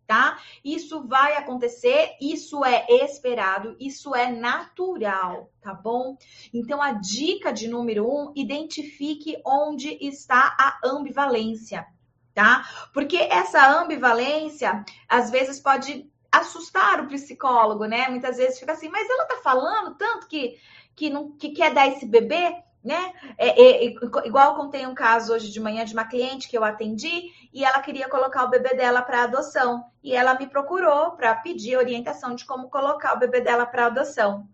tá? 0.06 0.38
Isso 0.64 1.06
vai 1.06 1.36
acontecer, 1.36 2.16
isso 2.20 2.64
é 2.64 2.86
esperado, 2.88 3.76
isso 3.80 4.14
é 4.14 4.30
natural, 4.30 5.50
tá 5.60 5.74
bom? 5.74 6.16
Então, 6.54 6.80
a 6.80 6.92
dica 6.92 7.52
de 7.52 7.68
número 7.68 8.06
um, 8.06 8.32
identifique 8.36 9.36
onde 9.44 9.98
está 10.00 10.56
a 10.58 10.78
ambivalência, 10.84 11.86
tá? 12.32 12.64
Porque 12.92 13.16
essa 13.16 13.66
ambivalência, 13.80 14.84
às 15.08 15.30
vezes, 15.30 15.58
pode 15.58 16.08
assustar 16.30 17.00
o 17.00 17.08
psicólogo, 17.08 17.86
né? 17.86 18.08
Muitas 18.08 18.36
vezes 18.36 18.58
fica 18.58 18.72
assim, 18.72 18.88
mas 18.88 19.08
ela 19.08 19.26
tá 19.26 19.36
falando 19.42 19.96
tanto 19.96 20.28
que, 20.28 20.56
que, 20.94 21.10
não, 21.10 21.32
que 21.32 21.50
quer 21.50 21.72
dar 21.72 21.88
esse 21.88 22.06
bebê, 22.06 22.62
né? 22.86 23.12
É, 23.36 23.60
é, 23.60 23.84
igual 23.84 24.52
eu 24.52 24.54
contei 24.54 24.86
um 24.86 24.94
caso 24.94 25.34
hoje 25.34 25.50
de 25.50 25.58
manhã 25.58 25.84
de 25.84 25.92
uma 25.92 26.04
cliente 26.04 26.48
que 26.48 26.56
eu 26.56 26.62
atendi 26.62 27.32
e 27.52 27.64
ela 27.64 27.80
queria 27.80 28.08
colocar 28.08 28.44
o 28.44 28.48
bebê 28.48 28.74
dela 28.74 29.02
para 29.02 29.24
adoção 29.24 29.84
e 30.04 30.14
ela 30.14 30.38
me 30.38 30.46
procurou 30.46 31.10
para 31.16 31.34
pedir 31.34 31.76
orientação 31.76 32.36
de 32.36 32.44
como 32.44 32.70
colocar 32.70 33.14
o 33.14 33.18
bebê 33.18 33.40
dela 33.40 33.66
para 33.66 33.86
adoção. 33.86 34.46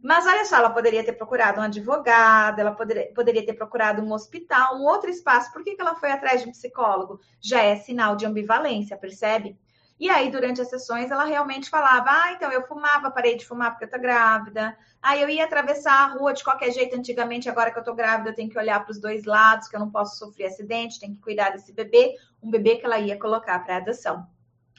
Mas 0.00 0.24
olha 0.26 0.44
só, 0.44 0.58
ela 0.58 0.70
poderia 0.70 1.04
ter 1.04 1.14
procurado 1.14 1.60
um 1.60 1.64
advogado, 1.64 2.60
ela 2.60 2.72
poderia, 2.72 3.12
poderia 3.12 3.44
ter 3.44 3.54
procurado 3.54 4.00
um 4.00 4.12
hospital, 4.12 4.76
um 4.76 4.84
outro 4.84 5.10
espaço. 5.10 5.52
Por 5.52 5.64
que, 5.64 5.74
que 5.74 5.80
ela 5.80 5.96
foi 5.96 6.12
atrás 6.12 6.40
de 6.40 6.48
um 6.48 6.52
psicólogo? 6.52 7.20
Já 7.40 7.62
é 7.62 7.74
sinal 7.74 8.14
de 8.14 8.26
ambivalência, 8.26 8.96
percebe? 8.96 9.58
E 9.98 10.10
aí, 10.10 10.30
durante 10.30 10.60
as 10.60 10.68
sessões, 10.68 11.10
ela 11.10 11.24
realmente 11.24 11.70
falava: 11.70 12.10
Ah, 12.10 12.32
então 12.32 12.50
eu 12.50 12.66
fumava, 12.66 13.10
parei 13.10 13.36
de 13.36 13.46
fumar 13.46 13.70
porque 13.72 13.84
eu 13.84 13.90
tô 13.90 13.98
grávida. 13.98 14.76
Aí 15.00 15.20
eu 15.20 15.28
ia 15.28 15.44
atravessar 15.44 15.92
a 15.92 16.06
rua 16.14 16.32
de 16.32 16.44
qualquer 16.44 16.70
jeito 16.72 16.96
antigamente, 16.96 17.48
agora 17.48 17.70
que 17.70 17.78
eu 17.78 17.84
tô 17.84 17.94
grávida, 17.94 18.30
eu 18.30 18.34
tenho 18.34 18.50
que 18.50 18.58
olhar 18.58 18.80
para 18.84 18.92
os 18.92 19.00
dois 19.00 19.24
lados, 19.24 19.68
que 19.68 19.76
eu 19.76 19.80
não 19.80 19.90
posso 19.90 20.18
sofrer 20.18 20.46
acidente, 20.46 21.00
tenho 21.00 21.14
que 21.14 21.20
cuidar 21.20 21.50
desse 21.50 21.72
bebê, 21.72 22.14
um 22.42 22.50
bebê 22.50 22.76
que 22.76 22.86
ela 22.86 22.98
ia 22.98 23.18
colocar 23.18 23.58
para 23.60 23.76
adoção. 23.78 24.26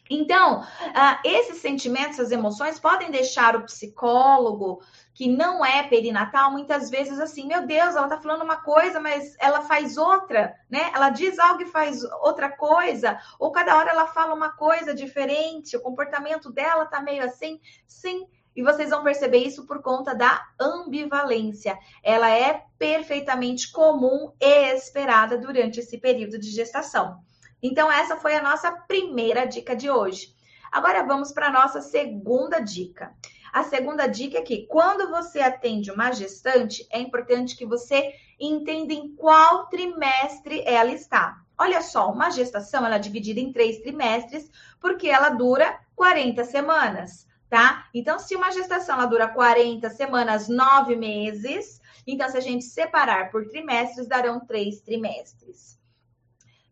Então, 0.09 0.61
uh, 0.61 1.19
esses 1.23 1.59
sentimentos, 1.59 2.19
essas 2.19 2.31
emoções 2.31 2.79
podem 2.79 3.09
deixar 3.09 3.55
o 3.55 3.63
psicólogo 3.63 4.81
que 5.13 5.29
não 5.29 5.63
é 5.63 5.83
perinatal, 5.83 6.51
muitas 6.51 6.89
vezes 6.89 7.19
assim, 7.19 7.47
meu 7.47 7.65
Deus, 7.65 7.95
ela 7.95 8.07
tá 8.07 8.19
falando 8.19 8.43
uma 8.43 8.57
coisa, 8.57 8.99
mas 8.99 9.35
ela 9.39 9.61
faz 9.61 9.97
outra, 9.97 10.55
né? 10.69 10.91
Ela 10.93 11.09
diz 11.09 11.37
algo 11.39 11.61
e 11.61 11.67
faz 11.67 12.03
outra 12.21 12.49
coisa, 12.49 13.17
ou 13.39 13.51
cada 13.51 13.77
hora 13.77 13.91
ela 13.91 14.07
fala 14.07 14.33
uma 14.33 14.49
coisa 14.49 14.93
diferente, 14.93 15.77
o 15.77 15.81
comportamento 15.81 16.51
dela 16.51 16.85
tá 16.85 16.99
meio 16.99 17.23
assim, 17.23 17.59
sim. 17.87 18.27
E 18.55 18.61
vocês 18.61 18.89
vão 18.91 19.03
perceber 19.03 19.39
isso 19.39 19.65
por 19.65 19.81
conta 19.81 20.13
da 20.13 20.43
ambivalência. 20.59 21.77
Ela 22.03 22.29
é 22.29 22.65
perfeitamente 22.77 23.71
comum 23.71 24.31
e 24.39 24.73
esperada 24.75 25.39
durante 25.39 25.79
esse 25.79 25.97
período 25.97 26.37
de 26.37 26.51
gestação. 26.51 27.19
Então, 27.63 27.89
essa 27.89 28.17
foi 28.17 28.35
a 28.35 28.43
nossa 28.43 28.69
primeira 28.71 29.45
dica 29.45 29.73
de 29.73 29.89
hoje. 29.89 30.35
Agora 30.69 31.01
vamos 31.03 31.31
para 31.31 31.47
a 31.47 31.51
nossa 31.51 31.81
segunda 31.81 32.59
dica. 32.59 33.15
A 33.53 33.63
segunda 33.63 34.05
dica 34.05 34.39
é 34.39 34.41
que 34.41 34.67
quando 34.67 35.09
você 35.09 35.39
atende 35.39 35.89
uma 35.89 36.11
gestante, 36.11 36.85
é 36.91 36.99
importante 36.99 37.55
que 37.55 37.65
você 37.65 38.13
entenda 38.37 38.91
em 38.91 39.15
qual 39.15 39.67
trimestre 39.69 40.61
ela 40.65 40.91
está. 40.91 41.37
Olha 41.57 41.81
só, 41.81 42.11
uma 42.11 42.31
gestação 42.31 42.85
ela 42.85 42.95
é 42.95 42.99
dividida 42.99 43.39
em 43.39 43.53
três 43.53 43.79
trimestres, 43.79 44.51
porque 44.81 45.07
ela 45.07 45.29
dura 45.29 45.79
40 45.95 46.43
semanas, 46.43 47.25
tá? 47.49 47.87
Então, 47.93 48.19
se 48.19 48.35
uma 48.35 48.51
gestação 48.51 48.95
ela 48.95 49.05
dura 49.05 49.29
40 49.29 49.89
semanas, 49.91 50.49
nove 50.49 50.97
meses, 50.97 51.79
então 52.05 52.27
se 52.27 52.35
a 52.35 52.41
gente 52.41 52.65
separar 52.65 53.31
por 53.31 53.47
trimestres, 53.47 54.07
darão 54.07 54.41
três 54.45 54.81
trimestres. 54.81 55.81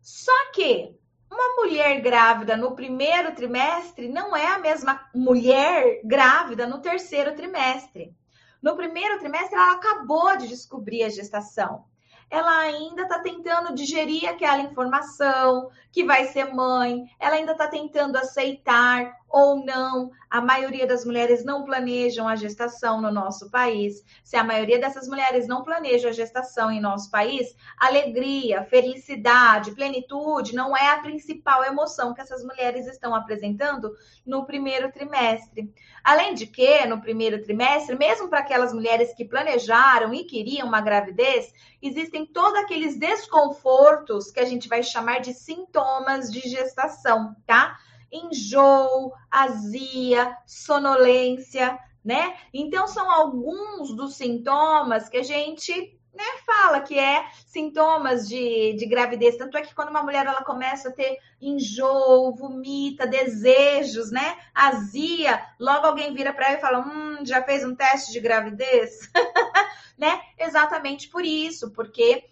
Só 0.02 0.52
que 0.52 0.96
uma 1.32 1.56
mulher 1.56 2.02
grávida 2.02 2.58
no 2.58 2.76
primeiro 2.76 3.34
trimestre 3.34 4.10
não 4.10 4.36
é 4.36 4.48
a 4.48 4.60
mesma 4.60 5.10
mulher 5.16 6.02
grávida 6.04 6.68
no 6.68 6.82
terceiro 6.82 7.36
trimestre. 7.36 8.14
No 8.62 8.76
primeiro 8.76 9.18
trimestre, 9.20 9.56
ela 9.56 9.74
acabou 9.74 10.36
de 10.38 10.48
descobrir 10.48 11.04
a 11.04 11.10
gestação. 11.10 11.86
Ela 12.30 12.60
ainda 12.60 13.04
está 13.04 13.20
tentando 13.20 13.76
digerir 13.76 14.30
aquela 14.30 14.60
informação 14.62 15.70
que 15.92 16.04
vai 16.04 16.26
ser 16.26 16.54
mãe, 16.54 17.04
ela 17.20 17.36
ainda 17.36 17.52
está 17.52 17.68
tentando 17.68 18.18
aceitar 18.18 19.21
ou 19.32 19.64
não. 19.66 20.12
A 20.30 20.42
maioria 20.42 20.88
das 20.88 21.04
mulheres 21.06 21.44
não 21.44 21.64
planejam 21.64 22.28
a 22.28 22.36
gestação 22.36 23.02
no 23.02 23.12
nosso 23.12 23.50
país. 23.50 24.04
Se 24.24 24.36
a 24.36 24.44
maioria 24.44 24.80
dessas 24.80 25.08
mulheres 25.08 25.48
não 25.48 25.64
planejam 25.64 26.10
a 26.10 26.14
gestação 26.14 26.72
em 26.72 26.80
nosso 26.80 27.10
país, 27.12 27.56
alegria, 27.78 28.64
felicidade, 28.64 29.72
plenitude 29.72 30.56
não 30.56 30.76
é 30.76 30.90
a 30.90 31.00
principal 31.00 31.64
emoção 31.64 32.14
que 32.14 32.22
essas 32.22 32.44
mulheres 32.44 32.88
estão 32.88 33.14
apresentando 33.14 33.92
no 34.26 34.46
primeiro 34.46 34.92
trimestre. 34.92 35.74
Além 36.04 36.34
de 36.34 36.48
que, 36.48 36.86
no 36.86 37.02
primeiro 37.02 37.42
trimestre, 37.42 37.98
mesmo 37.98 38.30
para 38.30 38.40
aquelas 38.40 38.74
mulheres 38.74 39.14
que 39.14 39.26
planejaram 39.26 40.14
e 40.14 40.24
queriam 40.24 40.68
uma 40.68 40.82
gravidez, 40.82 41.52
existem 41.82 42.26
todos 42.26 42.60
aqueles 42.60 42.98
desconfortos 42.98 44.32
que 44.32 44.40
a 44.40 44.46
gente 44.46 44.68
vai 44.68 44.84
chamar 44.84 45.20
de 45.20 45.34
sintomas 45.34 46.32
de 46.32 46.42
gestação, 46.42 47.36
tá? 47.46 47.78
Enjoo, 48.12 49.14
azia, 49.30 50.36
sonolência, 50.46 51.80
né? 52.04 52.36
Então, 52.54 52.88
são 52.88 53.10
alguns 53.10 53.96
dos 53.96 54.16
sintomas 54.16 55.08
que 55.08 55.18
a 55.18 55.24
gente 55.24 55.98
né, 56.14 56.24
fala 56.46 56.82
que 56.82 57.00
é 57.00 57.26
sintomas 57.46 58.28
de, 58.28 58.74
de 58.74 58.86
gravidez. 58.86 59.38
Tanto 59.38 59.58
é 59.58 59.62
que 59.62 59.74
quando 59.74 59.90
uma 59.90 60.04
mulher 60.04 60.26
ela 60.26 60.44
começa 60.44 60.90
a 60.90 60.92
ter 60.92 61.18
enjoo, 61.42 62.36
vomita, 62.36 63.08
desejos, 63.08 64.12
né? 64.12 64.38
Azia, 64.54 65.42
logo 65.60 65.88
alguém 65.88 66.14
vira 66.14 66.34
para 66.34 66.48
ela 66.48 66.58
e 66.58 66.62
fala: 66.62 66.80
Hum, 66.80 67.26
já 67.26 67.42
fez 67.44 67.64
um 67.64 67.76
teste 67.76 68.12
de 68.12 68.20
gravidez? 68.20 69.10
né? 69.98 70.22
Exatamente 70.38 71.08
por 71.10 71.24
isso, 71.24 71.72
porque 71.72 72.31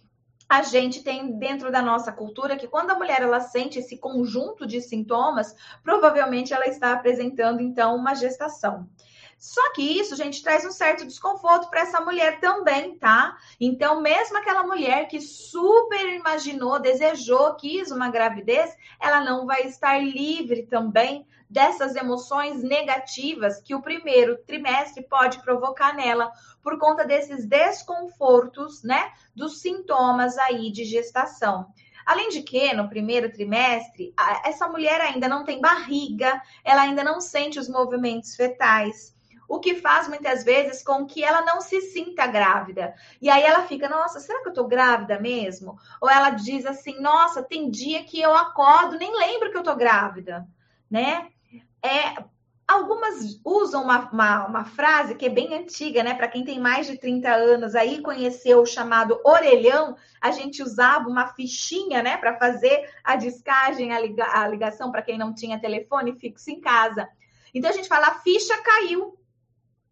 a 0.49 0.63
gente 0.63 1.03
tem 1.03 1.37
dentro 1.37 1.71
da 1.71 1.79
nossa 1.79 2.11
cultura 2.11 2.57
que 2.57 2.67
quando 2.67 2.89
a 2.89 2.95
mulher 2.95 3.21
ela 3.21 3.39
sente 3.39 3.77
esse 3.77 3.99
conjunto 3.99 4.65
de 4.65 4.81
sintomas, 4.81 5.55
provavelmente 5.83 6.53
ela 6.53 6.65
está 6.65 6.91
apresentando 6.91 7.61
então 7.61 7.95
uma 7.95 8.15
gestação. 8.15 8.89
Só 9.39 9.71
que 9.71 9.81
isso, 9.81 10.17
gente, 10.17 10.43
traz 10.43 10.65
um 10.65 10.71
certo 10.71 11.05
desconforto 11.05 11.69
para 11.69 11.79
essa 11.79 12.01
mulher 12.01 12.41
também, 12.41 12.99
tá? 12.99 13.37
Então, 13.57 14.01
mesmo 14.01 14.37
aquela 14.37 14.63
mulher 14.63 15.07
que 15.07 15.21
super 15.21 16.13
imaginou, 16.13 16.77
desejou, 16.77 17.55
quis 17.55 17.89
uma 17.89 18.09
gravidez, 18.09 18.75
ela 18.99 19.23
não 19.23 19.45
vai 19.45 19.61
estar 19.61 19.97
livre 20.03 20.63
também 20.63 21.25
dessas 21.49 21.95
emoções 21.95 22.61
negativas 22.61 23.61
que 23.61 23.73
o 23.73 23.81
primeiro 23.81 24.37
trimestre 24.45 25.07
pode 25.07 25.41
provocar 25.41 25.95
nela, 25.95 26.33
por 26.61 26.77
conta 26.77 27.05
desses 27.05 27.45
desconfortos, 27.45 28.83
né? 28.83 29.13
Dos 29.33 29.61
sintomas 29.61 30.37
aí 30.37 30.69
de 30.69 30.83
gestação. 30.83 31.67
Além 32.05 32.27
de 32.27 32.41
que, 32.41 32.73
no 32.73 32.89
primeiro 32.89 33.31
trimestre, 33.31 34.13
essa 34.43 34.67
mulher 34.67 34.99
ainda 34.99 35.29
não 35.29 35.45
tem 35.45 35.61
barriga, 35.61 36.41
ela 36.61 36.81
ainda 36.81 37.05
não 37.05 37.21
sente 37.21 37.57
os 37.57 37.69
movimentos 37.69 38.35
fetais 38.35 39.17
o 39.49 39.59
que 39.59 39.75
faz 39.75 40.07
muitas 40.07 40.43
vezes 40.43 40.83
com 40.83 41.07
que 41.07 41.23
ela 41.23 41.41
não 41.41 41.59
se 41.59 41.81
sinta 41.81 42.27
grávida. 42.27 42.93
E 43.19 43.29
aí 43.29 43.41
ela 43.41 43.63
fica, 43.63 43.89
nossa, 43.89 44.19
será 44.19 44.43
que 44.43 44.49
eu 44.49 44.53
tô 44.53 44.67
grávida 44.67 45.19
mesmo? 45.19 45.75
Ou 45.99 46.07
ela 46.07 46.29
diz 46.29 46.67
assim, 46.67 47.01
nossa, 47.01 47.41
tem 47.41 47.69
dia 47.69 48.03
que 48.03 48.21
eu 48.21 48.35
acordo, 48.35 48.97
nem 48.97 49.11
lembro 49.17 49.51
que 49.51 49.57
eu 49.57 49.63
tô 49.63 49.75
grávida, 49.75 50.47
né? 50.89 51.29
É, 51.83 52.23
Algumas 52.69 53.41
usam 53.43 53.83
uma, 53.83 54.11
uma, 54.11 54.45
uma, 54.45 54.63
frase 54.63 55.15
que 55.15 55.25
é 55.25 55.29
bem 55.29 55.55
antiga, 55.55 56.03
né? 56.03 56.13
Para 56.13 56.27
quem 56.27 56.45
tem 56.45 56.59
mais 56.59 56.85
de 56.85 56.99
30 56.99 57.27
anos 57.27 57.73
aí, 57.73 57.99
conheceu 57.99 58.61
o 58.61 58.65
chamado 58.67 59.19
orelhão, 59.25 59.97
a 60.21 60.29
gente 60.29 60.61
usava 60.61 61.09
uma 61.09 61.33
fichinha, 61.33 62.03
né? 62.03 62.15
Para 62.15 62.37
fazer 62.37 62.87
a 63.03 63.15
descagem, 63.15 63.91
a, 63.91 63.99
liga, 63.99 64.23
a 64.23 64.47
ligação 64.47 64.91
para 64.91 65.01
quem 65.01 65.17
não 65.17 65.33
tinha 65.33 65.59
telefone 65.59 66.19
fixo 66.19 66.51
em 66.51 66.61
casa. 66.61 67.09
Então 67.55 67.71
a 67.71 67.73
gente 67.73 67.87
fala, 67.87 68.09
a 68.09 68.19
ficha 68.19 68.55
caiu, 68.61 69.18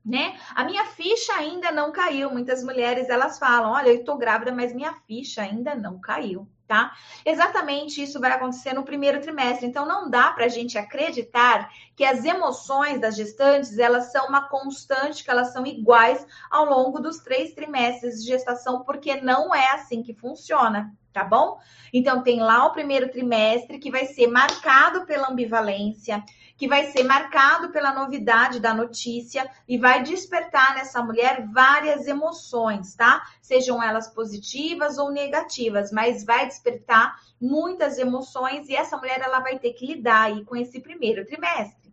né? 0.07 0.39
A 0.55 0.63
minha 0.63 0.85
ficha 0.85 1.33
ainda 1.33 1.71
não 1.71 1.91
caiu. 1.91 2.31
Muitas 2.31 2.63
mulheres 2.63 3.09
elas 3.09 3.37
falam: 3.37 3.71
olha, 3.71 3.89
eu 3.89 3.97
estou 3.97 4.17
grávida, 4.17 4.53
mas 4.53 4.73
minha 4.73 4.93
ficha 5.05 5.41
ainda 5.41 5.75
não 5.75 5.99
caiu 5.99 6.47
tá? 6.67 6.93
Exatamente 7.25 8.03
isso 8.03 8.19
vai 8.19 8.31
acontecer 8.31 8.73
no 8.73 8.83
primeiro 8.83 9.21
trimestre. 9.21 9.65
Então, 9.65 9.85
não 9.85 10.09
dá 10.09 10.31
para 10.31 10.45
a 10.45 10.49
gente 10.49 10.77
acreditar 10.77 11.71
que 11.95 12.03
as 12.03 12.25
emoções 12.25 12.99
das 12.99 13.15
gestantes 13.15 13.79
elas 13.79 14.11
são 14.11 14.27
uma 14.27 14.49
constante, 14.49 15.23
que 15.23 15.31
elas 15.31 15.53
são 15.53 15.65
iguais 15.65 16.27
ao 16.51 16.65
longo 16.65 16.99
dos 16.99 17.19
três 17.19 17.53
trimestres 17.53 18.21
de 18.21 18.27
gestação, 18.27 18.83
porque 18.83 19.21
não 19.21 19.55
é 19.55 19.71
assim 19.71 20.03
que 20.03 20.13
funciona, 20.13 20.93
tá 21.17 21.23
bom? 21.23 21.57
Então, 21.91 22.21
tem 22.21 22.39
lá 22.39 22.67
o 22.67 22.71
primeiro 22.71 23.09
trimestre 23.09 23.79
que 23.79 23.89
vai 23.89 24.05
ser 24.05 24.27
marcado 24.27 25.03
pela 25.07 25.29
ambivalência, 25.29 26.23
que 26.55 26.67
vai 26.67 26.91
ser 26.91 27.03
marcado 27.03 27.71
pela 27.71 27.91
novidade 27.91 28.59
da 28.59 28.71
notícia 28.71 29.49
e 29.67 29.79
vai 29.79 30.03
despertar 30.03 30.75
nessa 30.75 31.01
mulher 31.01 31.47
várias 31.51 32.05
emoções, 32.05 32.95
tá? 32.95 33.23
Sejam 33.41 33.81
elas 33.81 34.13
positivas 34.13 34.99
ou 34.99 35.11
negativas, 35.11 35.91
mas 35.91 36.23
vai 36.23 36.45
despertar 36.45 37.15
muitas 37.41 37.97
emoções 37.97 38.69
e 38.69 38.75
essa 38.75 38.95
mulher 38.95 39.19
ela 39.19 39.39
vai 39.39 39.57
ter 39.57 39.73
que 39.73 39.87
lidar 39.87 40.25
aí 40.25 40.45
com 40.45 40.55
esse 40.55 40.79
primeiro 40.79 41.25
trimestre. 41.25 41.86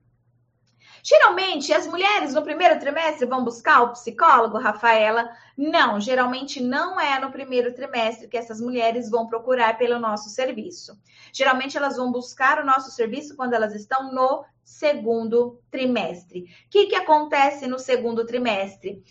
Geralmente, 1.07 1.71
as 1.71 1.87
mulheres 1.87 2.33
no 2.33 2.41
primeiro 2.41 2.81
trimestre 2.81 3.27
vão 3.27 3.45
buscar 3.45 3.83
o 3.83 3.93
psicólogo, 3.93 4.57
Rafaela? 4.57 5.29
Não, 5.55 6.01
geralmente 6.01 6.63
não 6.63 6.99
é 6.99 7.21
no 7.21 7.31
primeiro 7.31 7.75
trimestre 7.75 8.27
que 8.27 8.39
essas 8.39 8.59
mulheres 8.59 9.11
vão 9.11 9.27
procurar 9.27 9.77
pelo 9.77 9.99
nosso 9.99 10.31
serviço. 10.31 10.99
Geralmente 11.31 11.77
elas 11.77 11.99
vão 11.99 12.11
buscar 12.11 12.59
o 12.59 12.65
nosso 12.65 12.91
serviço 12.91 13.37
quando 13.37 13.53
elas 13.53 13.75
estão 13.75 14.15
no 14.15 14.47
segundo 14.65 15.61
trimestre. 15.71 16.45
O 16.45 16.71
que, 16.71 16.87
que 16.87 16.97
acontece 16.97 17.67
no 17.67 17.79
segundo 17.79 18.25
trimestre? 18.25 19.05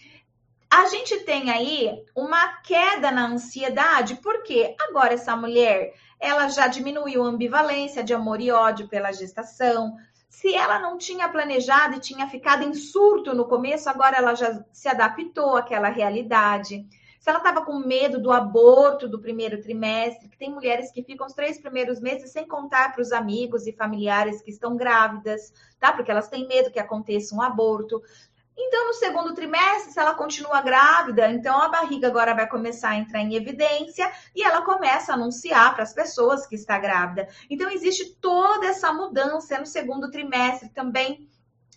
A 0.71 0.87
gente 0.87 1.19
tem 1.19 1.51
aí 1.51 2.03
uma 2.15 2.57
queda 2.63 3.11
na 3.11 3.27
ansiedade, 3.27 4.15
porque 4.15 4.75
agora 4.89 5.13
essa 5.13 5.35
mulher 5.35 5.93
ela 6.19 6.47
já 6.47 6.65
diminuiu 6.65 7.23
a 7.23 7.27
ambivalência 7.27 8.03
de 8.03 8.15
amor 8.15 8.41
e 8.41 8.49
ódio 8.49 8.87
pela 8.87 9.11
gestação, 9.11 9.95
se 10.33 10.51
ela 10.55 10.79
não 10.79 10.97
tinha 10.97 11.29
planejado 11.29 11.95
e 11.95 11.99
tinha 11.99 12.27
ficado 12.27 12.63
em 12.63 12.73
surto 12.73 13.35
no 13.35 13.45
começo, 13.45 13.87
agora 13.87 14.17
ela 14.17 14.33
já 14.33 14.65
se 14.73 14.89
adaptou 14.89 15.55
àquela 15.55 15.89
realidade. 15.89 16.87
Se 17.19 17.29
ela 17.29 17.37
estava 17.37 17.63
com 17.63 17.77
medo 17.77 18.19
do 18.19 18.31
aborto 18.31 19.07
do 19.07 19.21
primeiro 19.21 19.61
trimestre, 19.61 20.27
que 20.27 20.37
tem 20.37 20.49
mulheres 20.49 20.91
que 20.91 21.03
ficam 21.03 21.27
os 21.27 21.33
três 21.33 21.59
primeiros 21.59 22.01
meses 22.01 22.31
sem 22.31 22.47
contar 22.47 22.93
para 22.93 23.03
os 23.03 23.11
amigos 23.11 23.67
e 23.67 23.73
familiares 23.73 24.41
que 24.41 24.49
estão 24.49 24.75
grávidas, 24.75 25.53
tá? 25.79 25.93
Porque 25.93 26.09
elas 26.09 26.27
têm 26.27 26.47
medo 26.47 26.71
que 26.71 26.79
aconteça 26.79 27.35
um 27.35 27.41
aborto. 27.41 28.01
Então, 28.55 28.87
no 28.87 28.93
segundo 28.93 29.33
trimestre, 29.33 29.91
se 29.91 29.99
ela 29.99 30.13
continua 30.13 30.61
grávida, 30.61 31.29
então 31.29 31.59
a 31.59 31.69
barriga 31.69 32.07
agora 32.07 32.35
vai 32.35 32.47
começar 32.47 32.89
a 32.89 32.95
entrar 32.97 33.19
em 33.19 33.35
evidência 33.35 34.11
e 34.35 34.43
ela 34.43 34.61
começa 34.61 35.11
a 35.11 35.15
anunciar 35.15 35.73
para 35.73 35.83
as 35.83 35.93
pessoas 35.93 36.45
que 36.45 36.55
está 36.55 36.77
grávida. 36.77 37.27
Então, 37.49 37.69
existe 37.69 38.15
toda 38.21 38.67
essa 38.67 38.93
mudança 38.93 39.59
no 39.59 39.65
segundo 39.65 40.11
trimestre 40.11 40.69
também, 40.69 41.27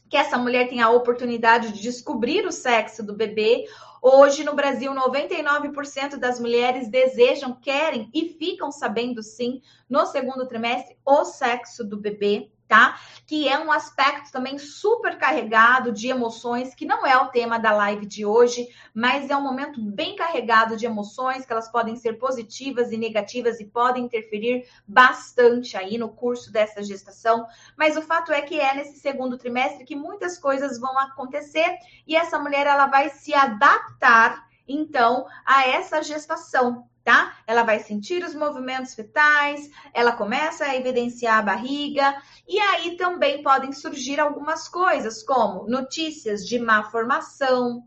que 0.09 0.17
essa 0.17 0.39
mulher 0.39 0.69
tem 0.69 0.81
a 0.81 0.91
oportunidade 0.91 1.73
de 1.73 1.81
descobrir 1.81 2.47
o 2.47 2.53
sexo 2.53 3.03
do 3.03 3.15
bebê. 3.15 3.65
Hoje, 4.01 4.45
no 4.45 4.55
Brasil, 4.55 4.93
99% 4.93 6.17
das 6.17 6.39
mulheres 6.39 6.89
desejam, 6.89 7.55
querem 7.55 8.11
e 8.15 8.29
ficam 8.29 8.71
sabendo, 8.71 9.23
sim, 9.23 9.61
no 9.89 10.07
segundo 10.07 10.47
trimestre, 10.47 10.97
o 11.05 11.25
sexo 11.25 11.83
do 11.83 11.97
bebê 11.97 12.53
tá? 12.69 12.99
Que 13.27 13.49
é 13.49 13.59
um 13.59 13.71
aspecto 13.73 14.31
também 14.33 14.59
super 14.59 15.19
carregado 15.19 15.93
de 15.93 16.09
emoções, 16.09 16.75
que 16.75 16.85
não 16.85 17.07
é 17.07 17.17
o 17.17 17.29
tema 17.29 17.59
da 17.59 17.73
live 17.73 18.07
de 18.07 18.25
hoje, 18.25 18.69
mas 18.95 19.31
é 19.31 19.37
um 19.37 19.43
momento 19.43 19.81
bem 19.81 20.17
carregado 20.17 20.77
de 20.77 20.87
emoções, 20.87 21.45
que 21.45 21.53
elas 21.53 21.71
podem 21.71 21.97
ser 21.97 22.15
positivas 22.15 22.93
e 22.93 22.97
negativas 22.97 23.61
e 23.61 23.65
podem 23.65 24.05
interferir 24.05 24.67
bastante 24.87 25.77
aí 25.77 25.99
no 25.99 26.09
curso 26.09 26.53
dessa 26.53 26.83
gestação. 26.83 27.47
Mas 27.77 27.97
o 27.97 28.03
fato 28.03 28.33
é 28.33 28.43
que 28.43 28.59
é 28.59 28.75
nesse 28.75 28.99
segundo 28.99 29.39
trimestre 29.39 29.85
que 29.85 29.97
muitas 29.97 30.39
coisas 30.39 30.79
vão 30.79 30.99
acontecer 30.99 31.79
e 32.07 32.17
essa 32.17 32.39
mulher 32.39 32.67
ela 32.67 32.87
vai 32.87 33.11
se 33.11 33.35
adaptar 33.35 34.47
então 34.69 35.27
a 35.45 35.67
essa 35.69 36.03
gestação, 36.03 36.89
tá? 37.07 37.37
Ela 37.47 37.63
vai 37.63 37.79
sentir 37.79 38.25
os 38.25 38.35
movimentos 38.35 38.93
fetais, 38.93 39.71
ela 39.95 40.11
começa 40.11 40.65
a 40.65 40.75
evidenciar 40.75 41.39
a 41.39 41.43
barriga, 41.43 42.21
e 42.49 42.59
aí 42.59 42.97
também 42.97 43.45
podem 43.45 43.73
surgir 43.73 44.19
algumas 44.19 44.67
coisas, 44.67 45.23
como 45.23 45.69
notícias 45.69 46.45
de 46.45 46.59
má 46.59 46.83
formação. 46.83 47.85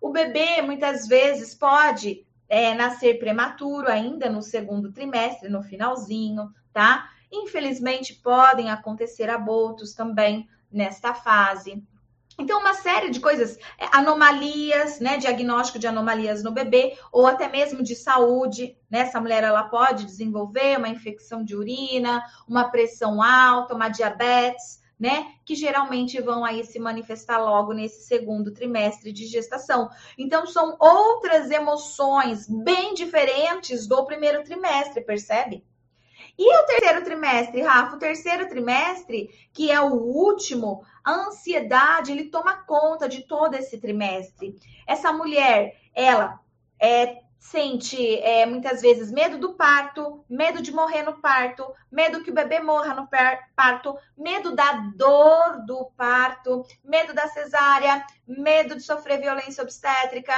O 0.00 0.10
bebê 0.10 0.62
muitas 0.62 1.06
vezes 1.06 1.54
pode 1.54 2.26
é, 2.48 2.72
nascer 2.72 3.18
prematuro 3.18 3.86
ainda 3.86 4.30
no 4.30 4.40
segundo 4.40 4.90
trimestre, 4.90 5.50
no 5.50 5.62
finalzinho, 5.62 6.50
tá? 6.72 7.10
Infelizmente, 7.30 8.14
podem 8.14 8.70
acontecer 8.70 9.28
abortos 9.28 9.92
também 9.92 10.48
nesta 10.72 11.12
fase. 11.12 11.84
Então, 12.38 12.60
uma 12.60 12.74
série 12.74 13.10
de 13.10 13.20
coisas, 13.20 13.56
é, 13.78 13.86
anomalias, 13.92 14.98
né? 15.00 15.16
Diagnóstico 15.16 15.78
de 15.78 15.86
anomalias 15.86 16.42
no 16.42 16.52
bebê, 16.52 16.98
ou 17.12 17.26
até 17.26 17.48
mesmo 17.48 17.82
de 17.82 17.94
saúde, 17.94 18.76
né? 18.90 19.00
Essa 19.00 19.20
mulher 19.20 19.44
ela 19.44 19.64
pode 19.64 20.04
desenvolver 20.04 20.78
uma 20.78 20.88
infecção 20.88 21.44
de 21.44 21.54
urina, 21.56 22.22
uma 22.48 22.70
pressão 22.70 23.22
alta, 23.22 23.74
uma 23.74 23.88
diabetes, 23.88 24.82
né? 24.98 25.32
Que 25.44 25.54
geralmente 25.54 26.20
vão 26.20 26.44
aí 26.44 26.64
se 26.64 26.78
manifestar 26.78 27.38
logo 27.38 27.72
nesse 27.72 28.06
segundo 28.06 28.52
trimestre 28.52 29.12
de 29.12 29.26
gestação. 29.26 29.88
Então, 30.18 30.46
são 30.46 30.76
outras 30.78 31.50
emoções 31.50 32.48
bem 32.48 32.94
diferentes 32.94 33.86
do 33.86 34.04
primeiro 34.04 34.42
trimestre, 34.42 35.04
percebe? 35.04 35.64
E 36.36 36.56
o 36.56 36.66
terceiro 36.66 37.04
trimestre, 37.04 37.62
Rafa? 37.62 37.96
O 37.96 37.98
terceiro 37.98 38.48
trimestre, 38.48 39.28
que 39.52 39.70
é 39.70 39.80
o 39.80 39.92
último, 39.92 40.84
a 41.04 41.12
ansiedade, 41.12 42.10
ele 42.10 42.24
toma 42.24 42.64
conta 42.64 43.08
de 43.08 43.22
todo 43.22 43.54
esse 43.54 43.78
trimestre. 43.78 44.56
Essa 44.86 45.12
mulher, 45.12 45.76
ela 45.94 46.40
é, 46.80 47.22
sente 47.38 48.18
é, 48.20 48.46
muitas 48.46 48.80
vezes 48.80 49.12
medo 49.12 49.38
do 49.38 49.54
parto, 49.54 50.24
medo 50.28 50.60
de 50.60 50.72
morrer 50.72 51.02
no 51.02 51.20
parto, 51.20 51.72
medo 51.92 52.22
que 52.24 52.30
o 52.30 52.34
bebê 52.34 52.58
morra 52.58 52.94
no 52.94 53.06
parto, 53.54 53.96
medo 54.16 54.56
da 54.56 54.72
dor 54.96 55.64
do 55.64 55.90
parto, 55.96 56.66
medo 56.82 57.14
da 57.14 57.28
cesárea, 57.28 58.04
medo 58.26 58.74
de 58.74 58.82
sofrer 58.82 59.20
violência 59.20 59.62
obstétrica 59.62 60.34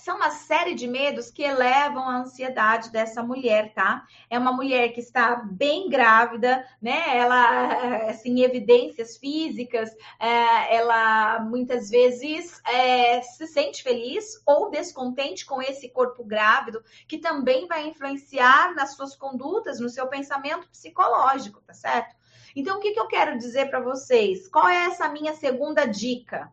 são 0.00 0.16
uma 0.16 0.30
série 0.30 0.74
de 0.74 0.86
medos 0.86 1.30
que 1.30 1.42
elevam 1.42 2.08
a 2.08 2.18
ansiedade 2.18 2.90
dessa 2.90 3.22
mulher, 3.22 3.72
tá? 3.74 4.06
É 4.28 4.38
uma 4.38 4.52
mulher 4.52 4.92
que 4.92 5.00
está 5.00 5.36
bem 5.36 5.88
grávida, 5.88 6.66
né? 6.80 7.16
Ela, 7.16 8.08
assim, 8.08 8.42
evidências 8.42 9.16
físicas, 9.18 9.90
é, 10.18 10.76
ela 10.76 11.40
muitas 11.40 11.90
vezes 11.90 12.60
é, 12.64 13.20
se 13.22 13.46
sente 13.46 13.82
feliz 13.82 14.40
ou 14.46 14.70
descontente 14.70 15.44
com 15.44 15.60
esse 15.60 15.88
corpo 15.90 16.24
grávido, 16.24 16.82
que 17.06 17.18
também 17.18 17.66
vai 17.66 17.86
influenciar 17.86 18.74
nas 18.74 18.94
suas 18.94 19.14
condutas, 19.14 19.80
no 19.80 19.88
seu 19.88 20.06
pensamento 20.06 20.68
psicológico, 20.68 21.60
tá 21.66 21.74
certo? 21.74 22.16
Então, 22.56 22.78
o 22.78 22.80
que, 22.80 22.92
que 22.92 23.00
eu 23.00 23.06
quero 23.06 23.38
dizer 23.38 23.70
para 23.70 23.80
vocês? 23.80 24.48
Qual 24.48 24.66
é 24.66 24.86
essa 24.86 25.08
minha 25.08 25.34
segunda 25.34 25.84
dica? 25.84 26.52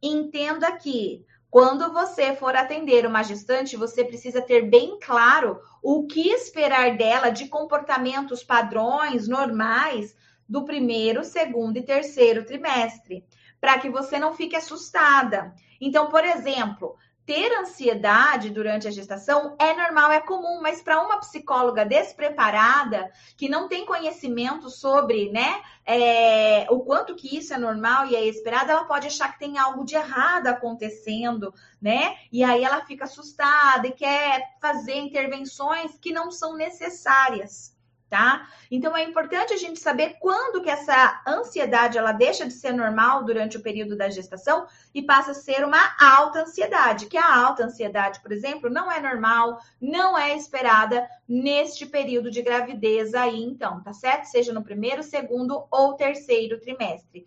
Entenda 0.00 0.70
que 0.72 1.24
quando 1.52 1.92
você 1.92 2.34
for 2.34 2.56
atender 2.56 3.04
uma 3.04 3.22
gestante, 3.22 3.76
você 3.76 4.02
precisa 4.02 4.40
ter 4.40 4.70
bem 4.70 4.98
claro 4.98 5.60
o 5.82 6.06
que 6.06 6.30
esperar 6.30 6.96
dela 6.96 7.28
de 7.28 7.46
comportamentos 7.46 8.42
padrões 8.42 9.28
normais 9.28 10.16
do 10.48 10.64
primeiro, 10.64 11.22
segundo 11.22 11.76
e 11.76 11.82
terceiro 11.82 12.46
trimestre, 12.46 13.26
para 13.60 13.78
que 13.78 13.90
você 13.90 14.18
não 14.18 14.32
fique 14.32 14.56
assustada. 14.56 15.54
Então, 15.78 16.08
por 16.08 16.24
exemplo, 16.24 16.96
ter 17.24 17.52
ansiedade 17.58 18.50
durante 18.50 18.88
a 18.88 18.90
gestação 18.90 19.54
é 19.58 19.74
normal, 19.74 20.10
é 20.10 20.20
comum, 20.20 20.60
mas 20.60 20.82
para 20.82 21.00
uma 21.00 21.18
psicóloga 21.18 21.84
despreparada, 21.84 23.10
que 23.36 23.48
não 23.48 23.68
tem 23.68 23.86
conhecimento 23.86 24.68
sobre, 24.68 25.30
né, 25.30 25.62
é, 25.86 26.66
o 26.70 26.80
quanto 26.80 27.14
que 27.14 27.36
isso 27.36 27.54
é 27.54 27.58
normal 27.58 28.06
e 28.06 28.16
é 28.16 28.26
esperado, 28.26 28.70
ela 28.70 28.84
pode 28.84 29.06
achar 29.06 29.32
que 29.32 29.38
tem 29.38 29.58
algo 29.58 29.84
de 29.84 29.94
errado 29.94 30.48
acontecendo, 30.48 31.54
né? 31.80 32.16
E 32.30 32.44
aí 32.44 32.64
ela 32.64 32.84
fica 32.84 33.04
assustada 33.04 33.86
e 33.86 33.92
quer 33.92 34.56
fazer 34.60 34.96
intervenções 34.96 35.98
que 35.98 36.12
não 36.12 36.30
são 36.30 36.56
necessárias 36.56 37.71
tá? 38.12 38.46
Então 38.70 38.94
é 38.94 39.02
importante 39.04 39.54
a 39.54 39.56
gente 39.56 39.80
saber 39.80 40.18
quando 40.20 40.60
que 40.60 40.68
essa 40.68 41.22
ansiedade 41.26 41.96
ela 41.96 42.12
deixa 42.12 42.44
de 42.44 42.52
ser 42.52 42.74
normal 42.74 43.24
durante 43.24 43.56
o 43.56 43.62
período 43.62 43.96
da 43.96 44.10
gestação 44.10 44.66
e 44.94 45.00
passa 45.00 45.30
a 45.30 45.34
ser 45.34 45.64
uma 45.64 45.96
alta 45.98 46.42
ansiedade, 46.42 47.06
que 47.06 47.16
a 47.16 47.34
alta 47.34 47.64
ansiedade, 47.64 48.20
por 48.20 48.30
exemplo, 48.30 48.68
não 48.68 48.92
é 48.92 49.00
normal, 49.00 49.58
não 49.80 50.18
é 50.18 50.36
esperada 50.36 51.08
neste 51.26 51.86
período 51.86 52.30
de 52.30 52.42
gravidez 52.42 53.14
aí, 53.14 53.42
então, 53.42 53.82
tá 53.82 53.94
certo? 53.94 54.26
Seja 54.26 54.52
no 54.52 54.62
primeiro, 54.62 55.02
segundo 55.02 55.66
ou 55.70 55.94
terceiro 55.94 56.60
trimestre. 56.60 57.24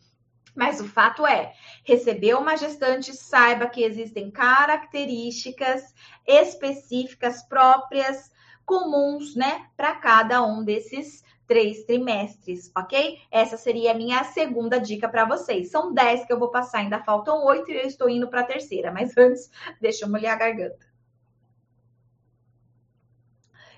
Mas 0.56 0.80
o 0.80 0.88
fato 0.88 1.26
é, 1.26 1.52
recebeu 1.84 2.38
uma 2.38 2.56
gestante, 2.56 3.12
saiba 3.12 3.67
que 3.67 3.82
existem 3.82 4.30
características 4.30 5.95
específicas 6.28 7.41
próprias 7.41 8.35
comuns, 8.65 9.36
né, 9.36 9.67
para 9.78 9.95
cada 9.95 10.43
um 10.43 10.63
desses 10.63 11.23
três 11.47 11.84
trimestres, 11.84 12.71
ok? 12.75 13.19
Essa 13.32 13.58
seria 13.58 13.91
a 13.91 13.95
minha 13.95 14.23
segunda 14.23 14.80
dica 14.80 15.08
para 15.08 15.25
vocês. 15.25 15.69
São 15.69 15.93
dez 15.93 16.25
que 16.25 16.34
eu 16.34 16.39
vou 16.39 16.49
passar, 16.49 16.80
ainda 16.80 17.04
faltam 17.04 17.45
oito 17.45 17.71
e 17.71 17.75
eu 17.75 17.88
estou 17.88 18.10
indo 18.10 18.28
para 18.28 18.41
a 18.41 18.45
terceira, 18.45 18.91
mas 18.91 19.15
antes, 19.17 19.49
deixa 19.80 20.06
eu 20.06 20.10
molhar 20.10 20.34
a 20.34 20.39
garganta. 20.39 20.86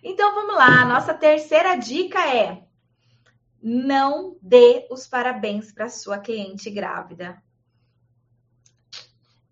Então 0.03 0.33
vamos 0.33 0.55
lá, 0.55 0.85
nossa 0.85 1.13
terceira 1.13 1.75
dica 1.75 2.19
é: 2.33 2.63
não 3.61 4.37
dê 4.41 4.87
os 4.89 5.05
parabéns 5.07 5.71
para 5.71 5.89
sua 5.89 6.19
cliente 6.19 6.69
grávida. 6.69 7.41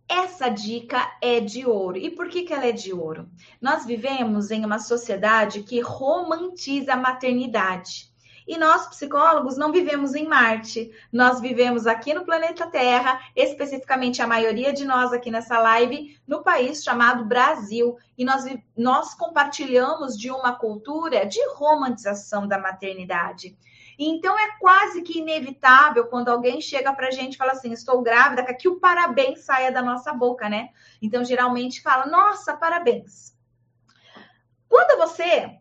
Essa 0.08 0.50
dica 0.50 1.18
é 1.22 1.40
de 1.40 1.66
ouro. 1.66 1.98
E 1.98 2.10
por 2.12 2.30
que, 2.30 2.44
que 2.44 2.54
ela 2.54 2.66
é 2.66 2.72
de 2.72 2.94
ouro? 2.94 3.28
Nós 3.60 3.86
vivemos 3.86 4.52
em 4.52 4.64
uma 4.64 4.80
sociedade 4.80 5.64
que 5.64 5.80
romantiza 5.80 6.94
a 6.94 6.98
maternidade. 6.98 8.14
E 8.48 8.60
nós, 8.60 8.86
psicólogos, 8.88 9.58
não 9.58 9.72
vivemos 9.72 10.14
em 10.14 10.28
Marte. 10.28 10.92
Nós 11.12 11.42
vivemos 11.42 11.88
aqui 11.88 12.14
no 12.14 12.24
planeta 12.24 12.68
Terra, 12.68 13.20
especificamente 13.36 14.22
a 14.22 14.28
maioria 14.28 14.72
de 14.72 14.86
nós 14.86 15.12
aqui 15.12 15.32
nessa 15.32 15.58
live, 15.58 16.16
no 16.28 16.44
país 16.44 16.84
chamado 16.84 17.26
Brasil. 17.26 17.98
E 18.16 18.24
nós, 18.24 18.46
nós 18.78 19.16
compartilhamos 19.16 20.16
de 20.16 20.30
uma 20.30 20.54
cultura 20.54 21.26
de 21.26 21.40
romantização 21.56 22.48
da 22.48 22.60
maternidade. 22.60 23.58
Então 23.98 24.38
é 24.38 24.58
quase 24.60 25.02
que 25.02 25.20
inevitável 25.20 26.08
quando 26.08 26.30
alguém 26.30 26.60
chega 26.60 26.94
para 26.94 27.08
a 27.08 27.12
gente 27.12 27.36
e 27.36 27.38
fala 27.38 27.54
assim: 27.54 27.72
estou 27.72 28.02
grávida, 28.02 28.44
que 28.54 28.68
o 28.68 28.80
parabéns 28.80 29.42
saia 29.42 29.72
da 29.72 29.82
nossa 29.82 30.14
boca, 30.14 30.50
né? 30.50 30.70
Então 31.02 31.24
geralmente 31.24 31.82
fala: 31.82 32.06
nossa, 32.06 32.56
parabéns. 32.56 33.36
Quando 34.68 34.98
você 34.98 35.60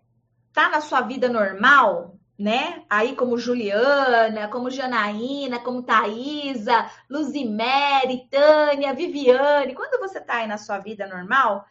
tá 0.53 0.69
na 0.69 0.81
sua 0.81 1.01
vida 1.03 1.29
normal, 1.29 2.17
né? 2.39 2.85
Aí 2.91 3.15
como 3.15 3.39
Juliana, 3.39 4.49
como 4.49 4.71
Janaína, 4.71 5.61
como 5.61 5.83
Thaisa, 5.83 6.91
Luzimere, 7.09 8.29
Tânia, 8.31 8.95
Viviane, 8.95 9.75
quando 9.75 10.01
você 10.01 10.21
tá 10.21 10.37
aí 10.37 10.47
na 10.47 10.59
sua 10.59 10.79
vida 10.79 11.07
normal, 11.07 11.65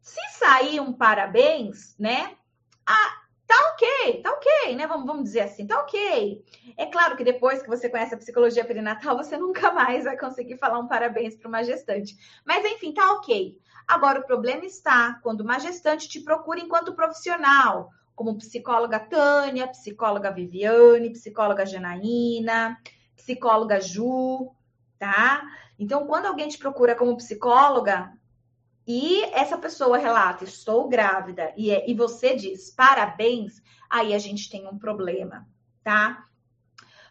se 0.00 0.20
sair 0.38 0.80
um 0.80 0.92
parabéns, 0.92 1.96
né? 1.98 2.36
A, 2.86 3.25
Tá 3.46 3.54
ok, 3.72 4.22
tá 4.22 4.30
ok, 4.32 4.74
né? 4.74 4.86
Vamos, 4.86 5.06
vamos 5.06 5.24
dizer 5.24 5.40
assim, 5.40 5.66
tá 5.66 5.78
ok. 5.80 6.44
É 6.76 6.86
claro 6.86 7.16
que 7.16 7.22
depois 7.22 7.62
que 7.62 7.68
você 7.68 7.88
conhece 7.88 8.14
a 8.14 8.18
psicologia 8.18 8.64
perinatal, 8.64 9.16
você 9.16 9.36
nunca 9.38 9.72
mais 9.72 10.04
vai 10.04 10.18
conseguir 10.18 10.58
falar 10.58 10.78
um 10.80 10.88
parabéns 10.88 11.36
para 11.36 11.48
uma 11.48 11.62
gestante. 11.62 12.16
Mas 12.44 12.64
enfim, 12.64 12.92
tá 12.92 13.12
ok. 13.12 13.56
Agora, 13.86 14.18
o 14.20 14.26
problema 14.26 14.64
está 14.64 15.20
quando 15.22 15.42
uma 15.42 15.60
gestante 15.60 16.08
te 16.08 16.20
procura 16.20 16.58
enquanto 16.58 16.96
profissional, 16.96 17.90
como 18.16 18.36
psicóloga 18.36 18.98
Tânia, 18.98 19.68
psicóloga 19.68 20.32
Viviane, 20.32 21.12
psicóloga 21.12 21.64
Janaína, 21.64 22.76
psicóloga 23.14 23.80
Ju, 23.80 24.50
tá? 24.98 25.42
Então, 25.78 26.06
quando 26.06 26.26
alguém 26.26 26.48
te 26.48 26.58
procura 26.58 26.96
como 26.96 27.16
psicóloga, 27.16 28.12
e 28.86 29.24
essa 29.32 29.58
pessoa 29.58 29.98
relata, 29.98 30.44
estou 30.44 30.88
grávida, 30.88 31.52
e, 31.56 31.70
é, 31.70 31.88
e 31.90 31.94
você 31.94 32.36
diz 32.36 32.70
parabéns, 32.70 33.60
aí 33.90 34.14
a 34.14 34.18
gente 34.18 34.48
tem 34.48 34.66
um 34.68 34.78
problema, 34.78 35.46
tá? 35.82 36.24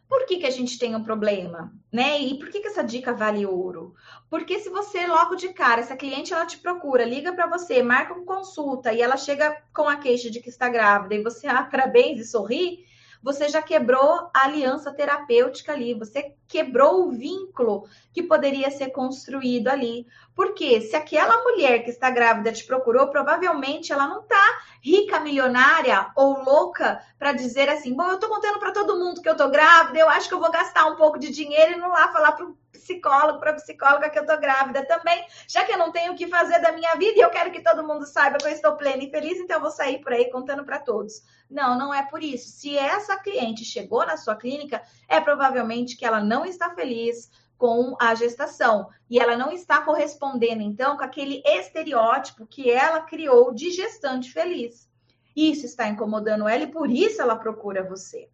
Por 0.07 0.25
que, 0.25 0.37
que 0.37 0.45
a 0.45 0.51
gente 0.51 0.77
tem 0.77 0.95
um 0.95 1.03
problema? 1.03 1.73
Né? 1.91 2.21
E 2.21 2.37
por 2.37 2.49
que, 2.49 2.59
que 2.59 2.67
essa 2.67 2.83
dica 2.83 3.11
vale 3.11 3.45
ouro? 3.45 3.95
Porque 4.29 4.59
se 4.59 4.69
você 4.69 5.07
logo 5.07 5.35
de 5.35 5.49
cara, 5.49 5.81
essa 5.81 5.97
cliente 5.97 6.31
ela 6.31 6.45
te 6.45 6.59
procura, 6.59 7.03
liga 7.03 7.33
para 7.33 7.47
você, 7.47 7.81
marca 7.81 8.13
uma 8.13 8.23
consulta 8.23 8.93
e 8.93 9.01
ela 9.01 9.17
chega 9.17 9.63
com 9.73 9.89
a 9.89 9.97
queixa 9.97 10.29
de 10.29 10.39
que 10.39 10.49
está 10.49 10.69
grávida 10.69 11.15
e 11.15 11.23
você, 11.23 11.47
ah, 11.47 11.63
parabéns 11.63 12.19
e 12.19 12.25
sorri, 12.25 12.85
você 13.25 13.49
já 13.49 13.59
quebrou 13.59 14.29
a 14.31 14.43
aliança 14.43 14.93
terapêutica 14.93 15.73
ali, 15.73 15.95
você 15.95 16.35
quebrou 16.47 17.07
o 17.07 17.11
vínculo 17.11 17.89
que 18.13 18.21
poderia 18.21 18.69
ser 18.69 18.91
construído 18.91 19.69
ali. 19.69 20.05
Porque 20.35 20.79
se 20.81 20.95
aquela 20.95 21.41
mulher 21.41 21.83
que 21.83 21.89
está 21.89 22.11
grávida 22.11 22.51
te 22.51 22.63
procurou, 22.63 23.07
provavelmente 23.07 23.91
ela 23.91 24.07
não 24.07 24.19
está 24.21 24.59
rica, 24.79 25.19
milionária 25.19 26.11
ou 26.15 26.43
louca 26.43 27.01
para 27.17 27.33
dizer 27.33 27.67
assim: 27.67 27.95
bom, 27.95 28.03
eu 28.03 28.13
estou 28.13 28.29
contando 28.29 28.59
para 28.59 28.71
todo 28.71 28.99
mundo 28.99 29.23
que 29.23 29.27
eu 29.27 29.33
estou 29.33 29.49
grávida, 29.49 29.97
eu 29.97 30.07
acho 30.07 30.27
que 30.27 30.35
eu 30.35 30.39
vou 30.39 30.51
gastar 30.51 30.85
um 30.85 30.95
pouco 30.95 31.17
de 31.17 31.31
dinheiro 31.31 31.71
e 31.71 31.77
não 31.77 31.89
lá 31.89 32.09
falar 32.09 32.33
para 32.33 32.45
o 32.45 32.55
psicólogo, 32.75 33.39
para 33.39 33.53
psicóloga 33.53 34.09
que 34.09 34.17
eu 34.17 34.23
estou 34.23 34.39
grávida 34.39 34.85
também, 34.85 35.25
já 35.47 35.63
que 35.63 35.71
eu 35.71 35.77
não 35.77 35.91
tenho 35.91 36.13
o 36.13 36.15
que 36.15 36.27
fazer 36.27 36.59
da 36.61 36.71
minha 36.71 36.93
vida 36.95 37.17
e 37.17 37.21
eu 37.21 37.29
quero 37.29 37.51
que 37.51 37.61
todo 37.61 37.85
mundo 37.85 38.05
saiba 38.05 38.37
que 38.37 38.45
eu 38.45 38.51
estou 38.51 38.75
plena 38.75 39.03
e 39.03 39.09
feliz, 39.09 39.37
então 39.39 39.57
eu 39.57 39.61
vou 39.61 39.71
sair 39.71 39.99
por 40.01 40.13
aí 40.13 40.29
contando 40.29 40.63
para 40.63 40.79
todos. 40.79 41.23
Não, 41.49 41.77
não 41.77 41.93
é 41.93 42.03
por 42.03 42.23
isso. 42.23 42.49
Se 42.49 42.77
essa 42.77 43.17
cliente 43.17 43.63
chegou 43.63 44.05
na 44.05 44.17
sua 44.17 44.35
clínica, 44.35 44.81
é 45.07 45.19
provavelmente 45.19 45.95
que 45.95 46.05
ela 46.05 46.21
não 46.21 46.45
está 46.45 46.73
feliz 46.73 47.29
com 47.57 47.95
a 47.99 48.13
gestação. 48.15 48.89
E 49.09 49.19
ela 49.19 49.37
não 49.37 49.51
está 49.51 49.81
correspondendo, 49.81 50.61
então, 50.61 50.97
com 50.97 51.03
aquele 51.03 51.41
estereótipo 51.45 52.45
que 52.45 52.69
ela 52.69 53.01
criou 53.01 53.53
de 53.53 53.71
gestante 53.71 54.31
feliz. 54.31 54.89
Isso 55.35 55.65
está 55.65 55.87
incomodando 55.87 56.47
ela 56.47 56.63
e 56.63 56.71
por 56.71 56.89
isso 56.89 57.21
ela 57.21 57.35
procura 57.35 57.83
você. 57.83 58.29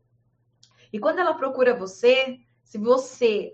E 0.94 1.00
quando 1.00 1.20
ela 1.20 1.34
procura 1.34 1.76
você, 1.76 2.40
se 2.64 2.78
você 2.78 3.54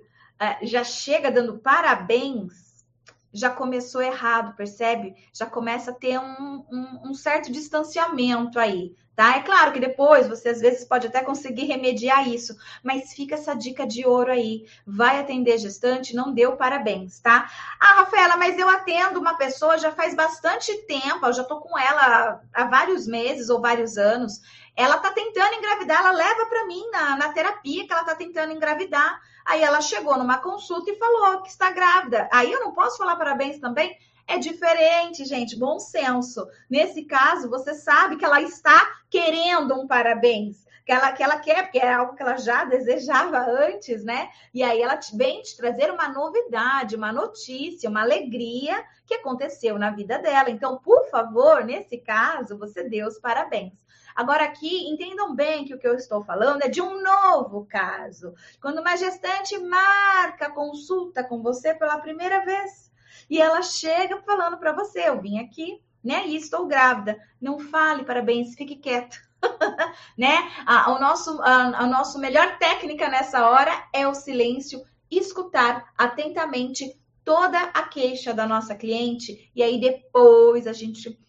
já 0.61 0.83
chega 0.83 1.31
dando 1.31 1.57
parabéns, 1.59 2.85
já 3.33 3.49
começou 3.49 4.01
errado, 4.01 4.55
percebe? 4.55 5.15
Já 5.33 5.45
começa 5.45 5.91
a 5.91 5.93
ter 5.93 6.19
um, 6.19 6.65
um, 6.71 7.09
um 7.09 7.13
certo 7.13 7.51
distanciamento 7.51 8.59
aí, 8.59 8.95
tá? 9.17 9.35
É 9.35 9.41
claro 9.41 9.73
que 9.73 9.79
depois 9.79 10.27
você 10.27 10.49
às 10.49 10.61
vezes 10.61 10.85
pode 10.85 11.07
até 11.07 11.23
conseguir 11.23 11.65
remediar 11.65 12.29
isso, 12.29 12.55
mas 12.83 13.13
fica 13.13 13.33
essa 13.33 13.55
dica 13.55 13.85
de 13.85 14.05
ouro 14.05 14.31
aí. 14.31 14.67
Vai 14.85 15.19
atender 15.19 15.57
gestante, 15.57 16.15
não 16.15 16.31
deu 16.31 16.55
parabéns, 16.55 17.19
tá? 17.19 17.49
Ah, 17.79 17.95
Rafaela, 17.95 18.37
mas 18.37 18.59
eu 18.59 18.69
atendo 18.69 19.19
uma 19.19 19.35
pessoa 19.35 19.79
já 19.79 19.91
faz 19.91 20.13
bastante 20.13 20.71
tempo, 20.83 21.25
eu 21.25 21.33
já 21.33 21.43
tô 21.43 21.59
com 21.59 21.77
ela 21.77 22.39
há 22.53 22.65
vários 22.65 23.07
meses 23.07 23.49
ou 23.49 23.59
vários 23.59 23.97
anos. 23.97 24.39
Ela 24.75 24.99
tá 24.99 25.09
tentando 25.09 25.55
engravidar, 25.55 25.97
ela 25.97 26.11
leva 26.11 26.45
para 26.45 26.67
mim 26.67 26.87
na, 26.91 27.17
na 27.17 27.33
terapia 27.33 27.87
que 27.87 27.91
ela 27.91 28.03
tá 28.03 28.13
tentando 28.13 28.53
engravidar. 28.53 29.19
Aí 29.43 29.63
ela 29.63 29.81
chegou 29.81 30.15
numa 30.15 30.37
consulta 30.37 30.91
e 30.91 30.99
falou 30.99 31.41
que 31.41 31.49
está 31.49 31.71
grávida. 31.71 32.29
Aí 32.31 32.51
eu 32.51 32.59
não 32.59 32.71
posso 32.71 32.97
falar 32.99 33.15
parabéns 33.15 33.59
também? 33.59 33.97
É 34.29 34.37
diferente, 34.37 35.23
gente, 35.23 35.57
bom 35.57 35.79
senso. 35.79 36.45
Nesse 36.69 37.05
caso, 37.05 37.49
você 37.49 37.73
sabe 37.73 38.17
que 38.17 38.25
ela 38.25 38.41
está 38.41 38.85
querendo 39.09 39.73
um 39.73 39.87
parabéns, 39.87 40.65
que 40.85 40.91
ela, 40.91 41.13
que 41.13 41.23
ela 41.23 41.39
quer, 41.39 41.63
porque 41.63 41.79
é 41.79 41.93
algo 41.93 42.13
que 42.13 42.21
ela 42.21 42.35
já 42.35 42.65
desejava 42.65 43.39
antes, 43.39 44.03
né? 44.03 44.29
E 44.53 44.61
aí 44.61 44.81
ela 44.81 44.99
vem 45.13 45.41
te 45.41 45.55
trazer 45.55 45.89
uma 45.91 46.09
novidade, 46.09 46.97
uma 46.97 47.13
notícia, 47.13 47.89
uma 47.89 48.01
alegria 48.01 48.83
que 49.05 49.13
aconteceu 49.13 49.79
na 49.79 49.91
vida 49.91 50.19
dela. 50.19 50.49
Então, 50.49 50.77
por 50.77 51.09
favor, 51.09 51.63
nesse 51.63 51.97
caso, 51.97 52.57
você 52.57 52.83
dê 52.83 53.05
os 53.05 53.17
parabéns. 53.17 53.71
Agora, 54.13 54.43
aqui, 54.43 54.89
entendam 54.89 55.33
bem 55.33 55.63
que 55.63 55.73
o 55.73 55.79
que 55.79 55.87
eu 55.87 55.95
estou 55.95 56.21
falando 56.21 56.63
é 56.63 56.67
de 56.67 56.81
um 56.81 57.01
novo 57.01 57.65
caso. 57.65 58.33
Quando 58.61 58.79
uma 58.79 58.97
gestante 58.97 59.57
marca 59.57 60.49
consulta 60.49 61.23
com 61.23 61.41
você 61.41 61.73
pela 61.73 61.99
primeira 61.99 62.43
vez 62.43 62.86
e 63.29 63.41
ela 63.41 63.61
chega 63.61 64.21
falando 64.21 64.57
para 64.57 64.73
você: 64.73 65.09
eu 65.09 65.21
vim 65.21 65.39
aqui, 65.39 65.81
né? 66.03 66.27
E 66.27 66.35
estou 66.35 66.67
grávida. 66.67 67.17
Não 67.41 67.59
fale 67.59 68.03
parabéns, 68.03 68.55
fique 68.55 68.75
quieto. 68.75 69.17
né? 70.17 70.35
A, 70.65 70.91
o 70.91 70.99
nosso, 70.99 71.41
a, 71.41 71.83
a 71.83 71.87
nossa 71.87 72.17
melhor 72.19 72.57
técnica 72.57 73.09
nessa 73.09 73.47
hora 73.49 73.71
é 73.93 74.07
o 74.07 74.13
silêncio, 74.13 74.83
escutar 75.09 75.91
atentamente 75.97 76.99
toda 77.23 77.59
a 77.59 77.83
queixa 77.83 78.33
da 78.33 78.47
nossa 78.47 78.75
cliente 78.75 79.51
e 79.53 79.61
aí 79.61 79.79
depois 79.79 80.65
a 80.65 80.73
gente, 80.73 81.19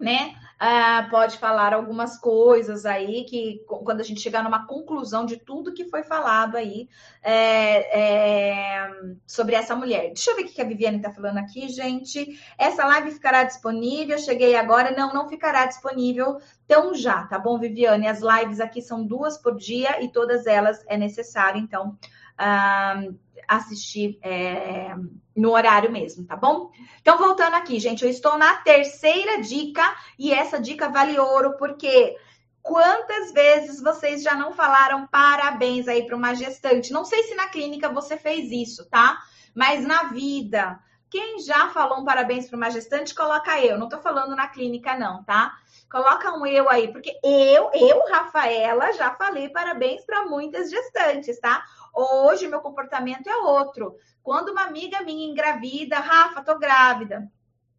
né? 0.00 0.34
Uh, 0.64 1.10
pode 1.10 1.36
falar 1.36 1.74
algumas 1.74 2.16
coisas 2.16 2.86
aí 2.86 3.24
que 3.24 3.62
quando 3.66 4.00
a 4.00 4.02
gente 4.02 4.22
chegar 4.22 4.42
numa 4.42 4.66
conclusão 4.66 5.26
de 5.26 5.36
tudo 5.36 5.74
que 5.74 5.90
foi 5.90 6.02
falado 6.02 6.56
aí 6.56 6.88
é, 7.22 8.00
é, 8.00 8.90
sobre 9.26 9.56
essa 9.56 9.76
mulher. 9.76 10.06
Deixa 10.06 10.30
eu 10.30 10.36
ver 10.36 10.44
o 10.44 10.46
que 10.46 10.62
a 10.62 10.64
Viviane 10.64 10.96
está 10.96 11.12
falando 11.12 11.36
aqui, 11.36 11.68
gente. 11.68 12.40
Essa 12.56 12.86
live 12.86 13.10
ficará 13.10 13.44
disponível. 13.44 14.16
Cheguei 14.16 14.56
agora. 14.56 14.90
Não, 14.96 15.12
não 15.12 15.28
ficará 15.28 15.66
disponível 15.66 16.38
tão 16.66 16.94
já, 16.94 17.24
tá 17.24 17.38
bom, 17.38 17.58
Viviane? 17.58 18.08
As 18.08 18.20
lives 18.20 18.58
aqui 18.58 18.80
são 18.80 19.04
duas 19.04 19.36
por 19.36 19.56
dia 19.56 20.02
e 20.02 20.10
todas 20.10 20.46
elas 20.46 20.82
é 20.86 20.96
necessário, 20.96 21.60
então. 21.60 21.98
Uh, 22.38 23.16
assistir 23.48 24.18
é, 24.22 24.94
no 25.36 25.52
horário 25.52 25.90
mesmo, 25.90 26.24
tá 26.24 26.36
bom? 26.36 26.70
Então, 27.00 27.18
voltando 27.18 27.54
aqui, 27.54 27.78
gente, 27.78 28.04
eu 28.04 28.10
estou 28.10 28.38
na 28.38 28.56
terceira 28.56 29.40
dica 29.40 29.82
e 30.18 30.32
essa 30.32 30.60
dica 30.60 30.88
vale 30.88 31.18
ouro, 31.18 31.56
porque 31.56 32.16
quantas 32.62 33.32
vezes 33.32 33.82
vocês 33.82 34.22
já 34.22 34.34
não 34.34 34.52
falaram 34.52 35.06
parabéns 35.06 35.88
aí 35.88 36.06
para 36.06 36.16
uma 36.16 36.34
gestante? 36.34 36.92
Não 36.92 37.04
sei 37.04 37.22
se 37.24 37.34
na 37.34 37.48
clínica 37.48 37.88
você 37.88 38.16
fez 38.16 38.50
isso, 38.50 38.88
tá? 38.88 39.18
Mas 39.54 39.86
na 39.86 40.04
vida, 40.04 40.78
quem 41.10 41.40
já 41.40 41.68
falou 41.68 42.00
um 42.00 42.04
parabéns 42.04 42.48
para 42.48 42.56
uma 42.56 42.70
gestante, 42.70 43.14
coloca 43.14 43.60
eu. 43.60 43.78
Não 43.78 43.88
tô 43.88 43.98
falando 43.98 44.34
na 44.34 44.48
clínica, 44.48 44.96
não, 44.96 45.22
tá? 45.24 45.56
Coloca 45.90 46.32
um 46.34 46.46
eu 46.46 46.68
aí, 46.68 46.90
porque 46.90 47.18
eu, 47.22 47.70
eu, 47.72 48.04
Rafaela, 48.10 48.92
já 48.92 49.14
falei 49.14 49.48
parabéns 49.48 50.04
para 50.04 50.26
muitas 50.26 50.70
gestantes, 50.70 51.38
tá? 51.38 51.64
Hoje 51.94 52.48
meu 52.48 52.60
comportamento 52.60 53.28
é 53.28 53.36
outro. 53.36 53.96
Quando 54.22 54.50
uma 54.50 54.62
amiga 54.62 55.02
minha 55.02 55.30
engravida, 55.30 56.00
Rafa, 56.00 56.42
tô 56.42 56.58
grávida. 56.58 57.30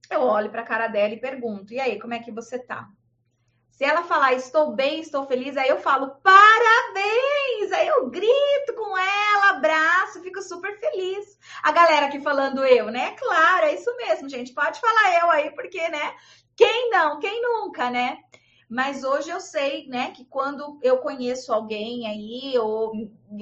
Eu 0.09 0.21
olho 0.21 0.49
para 0.49 0.61
a 0.61 0.65
cara 0.65 0.87
dela 0.87 1.13
e 1.13 1.19
pergunto: 1.19 1.73
"E 1.73 1.79
aí, 1.79 1.99
como 1.99 2.13
é 2.13 2.19
que 2.19 2.31
você 2.31 2.59
tá?" 2.59 2.87
Se 3.75 3.83
ela 3.83 4.03
falar 4.03 4.31
estou 4.33 4.73
bem, 4.73 5.01
estou 5.01 5.25
feliz, 5.25 5.57
aí 5.57 5.67
eu 5.67 5.81
falo 5.81 6.15
parabéns! 6.23 7.73
Aí 7.73 7.87
eu 7.87 8.09
grito 8.09 8.73
com 8.73 8.97
ela, 8.97 9.49
abraço, 9.49 10.21
fico 10.21 10.41
super 10.41 10.79
feliz. 10.79 11.37
A 11.61 11.73
galera 11.73 12.05
aqui 12.05 12.21
falando 12.21 12.63
eu, 12.63 12.89
né? 12.89 13.11
Claro, 13.17 13.65
é 13.65 13.75
isso 13.75 13.93
mesmo, 13.97 14.29
gente. 14.29 14.53
Pode 14.53 14.79
falar 14.79 15.19
eu 15.19 15.29
aí, 15.29 15.51
porque, 15.51 15.89
né? 15.89 16.15
Quem 16.55 16.89
não? 16.89 17.19
Quem 17.19 17.41
nunca, 17.41 17.89
né? 17.89 18.19
Mas 18.67 19.03
hoje 19.03 19.29
eu 19.29 19.39
sei, 19.39 19.87
né, 19.87 20.09
que 20.11 20.25
quando 20.25 20.79
eu 20.81 20.97
conheço 20.97 21.53
alguém 21.53 22.07
aí, 22.07 22.57
ou, 22.57 22.93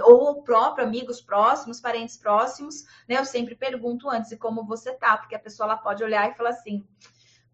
ou 0.01 0.43
próprio 0.43 0.85
amigos 0.85 1.21
próximos, 1.21 1.79
parentes 1.79 2.17
próximos, 2.17 2.83
né, 3.07 3.17
eu 3.17 3.25
sempre 3.25 3.55
pergunto 3.55 4.09
antes 4.09 4.31
e 4.31 4.37
como 4.37 4.65
você 4.65 4.93
tá, 4.93 5.17
porque 5.17 5.35
a 5.35 5.39
pessoa 5.39 5.67
ela 5.67 5.77
pode 5.77 6.03
olhar 6.03 6.29
e 6.29 6.35
falar 6.35 6.49
assim: 6.49 6.85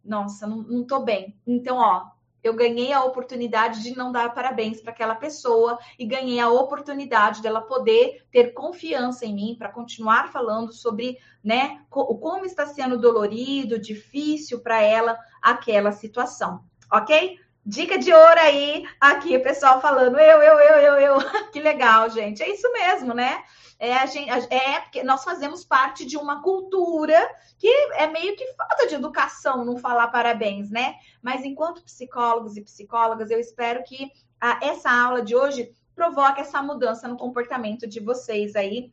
nossa, 0.04 0.48
não, 0.48 0.58
não 0.58 0.84
tô 0.84 1.02
bem. 1.02 1.40
Então, 1.46 1.78
ó, 1.78 2.08
eu 2.42 2.56
ganhei 2.56 2.92
a 2.94 3.04
oportunidade 3.04 3.84
de 3.84 3.96
não 3.96 4.12
dar 4.12 4.34
parabéns 4.34 4.82
para 4.82 4.92
aquela 4.92 5.16
pessoa 5.16 5.78
e 5.98 6.06
ganhei 6.06 6.40
a 6.40 6.50
oportunidade 6.50 7.42
dela 7.42 7.62
poder 7.62 8.26
ter 8.32 8.54
confiança 8.54 9.26
em 9.26 9.36
mim 9.36 9.56
para 9.58 9.70
continuar 9.70 10.32
falando 10.32 10.72
sobre, 10.72 11.18
né, 11.44 11.82
como 11.90 12.46
está 12.46 12.66
sendo 12.66 12.98
dolorido, 12.98 13.80
difícil 13.80 14.62
para 14.62 14.82
ela 14.82 15.18
aquela 15.42 15.92
situação, 15.92 16.64
ok? 16.92 17.38
Dica 17.66 17.98
de 18.00 18.12
ouro 18.12 18.40
aí, 18.40 18.84
aqui 19.00 19.38
pessoal 19.40 19.80
falando, 19.82 20.18
eu, 20.20 20.42
eu, 20.42 20.60
eu, 20.60 20.76
eu, 20.78 20.94
eu. 20.96 21.18
Que 21.52 21.60
legal, 21.60 22.10
gente. 22.10 22.42
É 22.42 22.50
isso 22.50 22.72
mesmo, 22.72 23.14
né? 23.14 23.44
É, 23.78 23.96
a 23.96 24.06
gente, 24.06 24.30
é 24.30 24.80
porque 24.82 25.04
nós 25.04 25.24
fazemos 25.24 25.64
parte 25.64 26.06
de 26.06 26.18
uma 26.18 26.42
cultura 26.42 27.18
que 27.58 27.68
é 27.94 28.08
meio 28.08 28.36
que 28.36 28.54
falta 28.54 28.88
de 28.88 28.96
educação 28.96 29.64
não 29.64 29.78
falar 29.78 30.08
parabéns, 30.08 30.70
né? 30.70 30.96
Mas 31.22 31.46
enquanto 31.46 31.84
psicólogos 31.84 32.58
e 32.58 32.62
psicólogas, 32.62 33.30
eu 33.30 33.40
espero 33.40 33.84
que 33.84 34.12
a, 34.42 34.60
essa 34.62 34.90
aula 34.90 35.22
de 35.22 35.36
hoje 35.36 35.72
provoque 35.96 36.42
essa 36.42 36.62
mudança 36.62 37.08
no 37.08 37.18
comportamento 37.18 37.86
de 37.86 38.00
vocês 38.00 38.56
aí, 38.56 38.92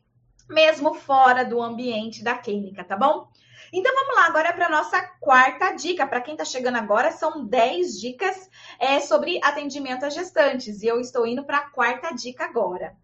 mesmo 0.49 0.93
fora 0.93 1.43
do 1.43 1.61
ambiente 1.61 2.23
da 2.23 2.37
clínica, 2.37 2.83
tá 2.83 2.95
bom? 2.95 3.29
Então 3.71 3.93
vamos 3.93 4.15
lá 4.15 4.27
agora 4.27 4.53
para 4.53 4.67
a 4.67 4.69
nossa 4.69 5.01
quarta 5.19 5.71
dica. 5.71 6.07
Para 6.07 6.21
quem 6.21 6.33
está 6.33 6.45
chegando 6.45 6.77
agora, 6.77 7.11
são 7.11 7.45
10 7.45 7.99
dicas 7.99 8.49
é, 8.79 8.99
sobre 8.99 9.39
atendimento 9.43 10.05
a 10.05 10.09
gestantes. 10.09 10.81
E 10.81 10.87
eu 10.87 10.99
estou 11.01 11.27
indo 11.27 11.43
para 11.43 11.57
a 11.57 11.69
quarta 11.69 12.13
dica 12.13 12.45
agora. 12.45 12.95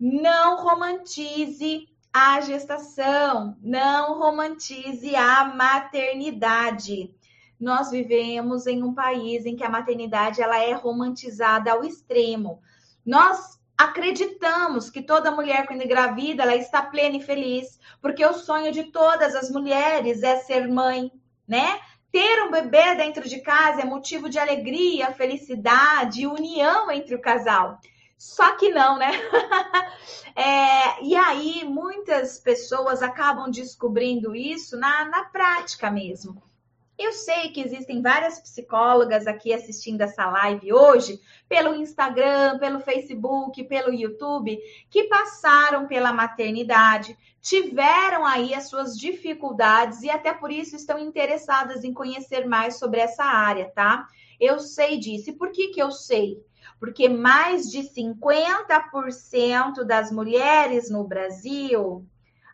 Não 0.00 0.62
romantize 0.62 1.88
a 2.12 2.40
gestação, 2.40 3.56
não 3.60 4.18
romantize 4.18 5.14
a 5.14 5.44
maternidade. 5.44 7.14
Nós 7.60 7.90
vivemos 7.90 8.66
em 8.66 8.82
um 8.82 8.94
país 8.94 9.44
em 9.44 9.54
que 9.54 9.64
a 9.64 9.68
maternidade 9.68 10.40
ela 10.40 10.58
é 10.58 10.72
romantizada 10.72 11.72
ao 11.72 11.84
extremo. 11.84 12.60
Nós 13.04 13.55
acreditamos 13.76 14.88
que 14.88 15.02
toda 15.02 15.30
mulher 15.30 15.66
quando 15.66 15.82
engravida 15.82 16.42
ela 16.42 16.56
está 16.56 16.82
plena 16.82 17.16
e 17.16 17.22
feliz, 17.22 17.78
porque 18.00 18.24
o 18.24 18.32
sonho 18.32 18.72
de 18.72 18.84
todas 18.84 19.34
as 19.34 19.50
mulheres 19.50 20.22
é 20.22 20.36
ser 20.36 20.66
mãe, 20.68 21.12
né? 21.46 21.78
Ter 22.10 22.42
um 22.44 22.50
bebê 22.50 22.94
dentro 22.94 23.28
de 23.28 23.40
casa 23.40 23.82
é 23.82 23.84
motivo 23.84 24.28
de 24.28 24.38
alegria, 24.38 25.12
felicidade 25.12 26.26
união 26.26 26.90
entre 26.90 27.14
o 27.14 27.20
casal. 27.20 27.78
Só 28.16 28.56
que 28.56 28.70
não, 28.70 28.96
né? 28.96 29.10
é, 30.34 31.04
e 31.04 31.14
aí, 31.14 31.64
muitas 31.64 32.38
pessoas 32.38 33.02
acabam 33.02 33.50
descobrindo 33.50 34.34
isso 34.34 34.78
na, 34.78 35.04
na 35.04 35.24
prática 35.24 35.90
mesmo. 35.90 36.42
Eu 36.98 37.12
sei 37.12 37.50
que 37.50 37.60
existem 37.60 38.00
várias 38.00 38.40
psicólogas 38.40 39.26
aqui 39.26 39.52
assistindo 39.52 40.00
essa 40.00 40.30
live 40.30 40.72
hoje, 40.72 41.20
pelo 41.46 41.74
Instagram, 41.74 42.58
pelo 42.58 42.80
Facebook, 42.80 43.62
pelo 43.64 43.92
YouTube, 43.92 44.58
que 44.88 45.04
passaram 45.04 45.86
pela 45.86 46.10
maternidade, 46.10 47.14
tiveram 47.42 48.24
aí 48.24 48.54
as 48.54 48.70
suas 48.70 48.96
dificuldades 48.96 50.02
e 50.02 50.08
até 50.08 50.32
por 50.32 50.50
isso 50.50 50.74
estão 50.74 50.98
interessadas 50.98 51.84
em 51.84 51.92
conhecer 51.92 52.46
mais 52.46 52.78
sobre 52.78 53.00
essa 53.00 53.24
área, 53.24 53.70
tá? 53.74 54.08
Eu 54.40 54.58
sei 54.58 54.98
disso. 54.98 55.28
E 55.30 55.34
por 55.34 55.52
que 55.52 55.68
que 55.68 55.82
eu 55.82 55.90
sei? 55.90 56.42
Porque 56.80 57.10
mais 57.10 57.70
de 57.70 57.80
50% 57.80 59.84
das 59.84 60.10
mulheres 60.10 60.90
no 60.90 61.04
Brasil 61.04 62.06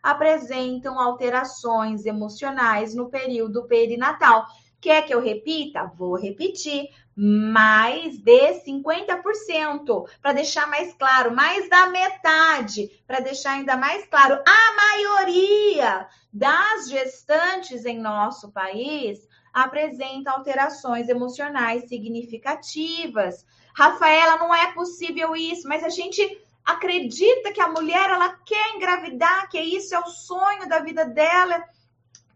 apresentam 0.03 0.99
alterações 0.99 2.05
emocionais 2.05 2.93
no 2.93 3.09
período 3.09 3.63
perinatal. 3.63 4.45
Quer 4.81 5.05
que 5.05 5.13
eu 5.15 5.21
repita? 5.21 5.89
Vou 5.97 6.17
repetir. 6.17 6.89
Mais 7.15 8.17
de 8.17 8.53
50%, 8.65 10.09
para 10.19 10.33
deixar 10.33 10.67
mais 10.67 10.93
claro, 10.95 11.33
mais 11.33 11.69
da 11.69 11.87
metade, 11.87 12.89
para 13.05 13.19
deixar 13.19 13.51
ainda 13.51 13.77
mais 13.77 14.05
claro, 14.07 14.41
a 14.45 14.75
maioria 14.75 16.07
das 16.33 16.89
gestantes 16.89 17.85
em 17.85 17.99
nosso 17.99 18.51
país 18.51 19.19
apresenta 19.53 20.31
alterações 20.31 21.07
emocionais 21.07 21.87
significativas. 21.87 23.45
Rafaela, 23.75 24.37
não 24.37 24.53
é 24.53 24.73
possível 24.73 25.35
isso, 25.35 25.67
mas 25.67 25.83
a 25.83 25.89
gente 25.89 26.41
acredita 26.65 27.51
que 27.51 27.61
a 27.61 27.69
mulher 27.69 28.09
ela 28.09 28.29
quer 28.45 28.75
engravidar, 28.75 29.49
que 29.49 29.59
isso 29.59 29.93
é 29.93 29.99
o 29.99 30.07
sonho 30.07 30.67
da 30.67 30.79
vida 30.79 31.05
dela. 31.05 31.63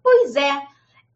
Pois 0.01 0.35
é, 0.35 0.61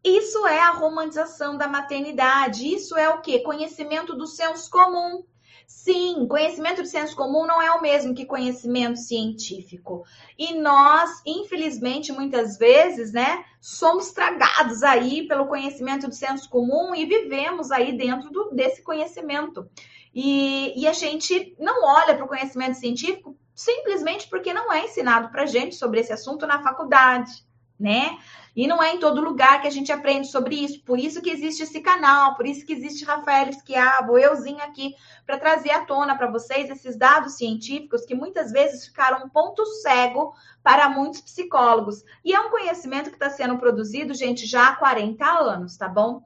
isso 0.04 0.46
é 0.46 0.60
a 0.60 0.72
romantização 0.72 1.56
da 1.56 1.68
maternidade. 1.68 2.66
Isso 2.66 2.96
é 2.96 3.08
o 3.08 3.20
que? 3.20 3.40
Conhecimento 3.40 4.16
do 4.16 4.26
senso 4.26 4.68
comum. 4.70 5.24
Sim, 5.66 6.26
conhecimento 6.28 6.82
de 6.82 6.88
senso 6.88 7.16
comum 7.16 7.46
não 7.46 7.62
é 7.62 7.70
o 7.72 7.80
mesmo 7.80 8.14
que 8.14 8.26
conhecimento 8.26 8.98
científico. 8.98 10.04
E 10.38 10.54
nós, 10.54 11.22
infelizmente, 11.24 12.12
muitas 12.12 12.58
vezes, 12.58 13.12
né, 13.12 13.44
somos 13.60 14.10
tragados 14.10 14.82
aí 14.82 15.26
pelo 15.26 15.46
conhecimento 15.46 16.08
de 16.08 16.16
senso 16.16 16.48
comum 16.50 16.94
e 16.94 17.06
vivemos 17.06 17.70
aí 17.70 17.96
dentro 17.96 18.30
do, 18.30 18.50
desse 18.50 18.82
conhecimento. 18.82 19.68
E, 20.14 20.80
e 20.80 20.86
a 20.86 20.92
gente 20.92 21.54
não 21.58 21.84
olha 21.84 22.14
para 22.14 22.24
o 22.24 22.28
conhecimento 22.28 22.74
científico 22.76 23.36
simplesmente 23.54 24.28
porque 24.28 24.52
não 24.52 24.72
é 24.72 24.84
ensinado 24.84 25.30
para 25.30 25.46
gente 25.46 25.74
sobre 25.74 26.00
esse 26.00 26.12
assunto 26.12 26.46
na 26.46 26.62
faculdade, 26.62 27.30
né? 27.78 28.18
E 28.54 28.66
não 28.66 28.82
é 28.82 28.94
em 28.94 28.98
todo 28.98 29.22
lugar 29.22 29.62
que 29.62 29.66
a 29.66 29.70
gente 29.70 29.90
aprende 29.90 30.28
sobre 30.28 30.56
isso. 30.56 30.82
Por 30.84 30.98
isso 30.98 31.22
que 31.22 31.30
existe 31.30 31.62
esse 31.62 31.80
canal, 31.80 32.34
por 32.34 32.46
isso 32.46 32.66
que 32.66 32.72
existe 32.72 33.04
Rafael 33.04 33.48
Esquiavo, 33.48 34.18
euzinho 34.18 34.62
aqui, 34.62 34.94
para 35.24 35.38
trazer 35.38 35.70
à 35.70 35.84
tona 35.86 36.16
para 36.16 36.30
vocês 36.30 36.68
esses 36.68 36.96
dados 36.96 37.36
científicos 37.36 38.04
que 38.04 38.14
muitas 38.14 38.52
vezes 38.52 38.86
ficaram 38.86 39.24
um 39.24 39.28
ponto 39.28 39.64
cego 39.80 40.34
para 40.62 40.88
muitos 40.90 41.22
psicólogos. 41.22 42.04
E 42.22 42.34
é 42.34 42.40
um 42.40 42.50
conhecimento 42.50 43.08
que 43.08 43.16
está 43.16 43.30
sendo 43.30 43.56
produzido, 43.56 44.12
gente, 44.12 44.46
já 44.46 44.68
há 44.68 44.76
40 44.76 45.24
anos, 45.24 45.76
tá 45.76 45.88
bom? 45.88 46.22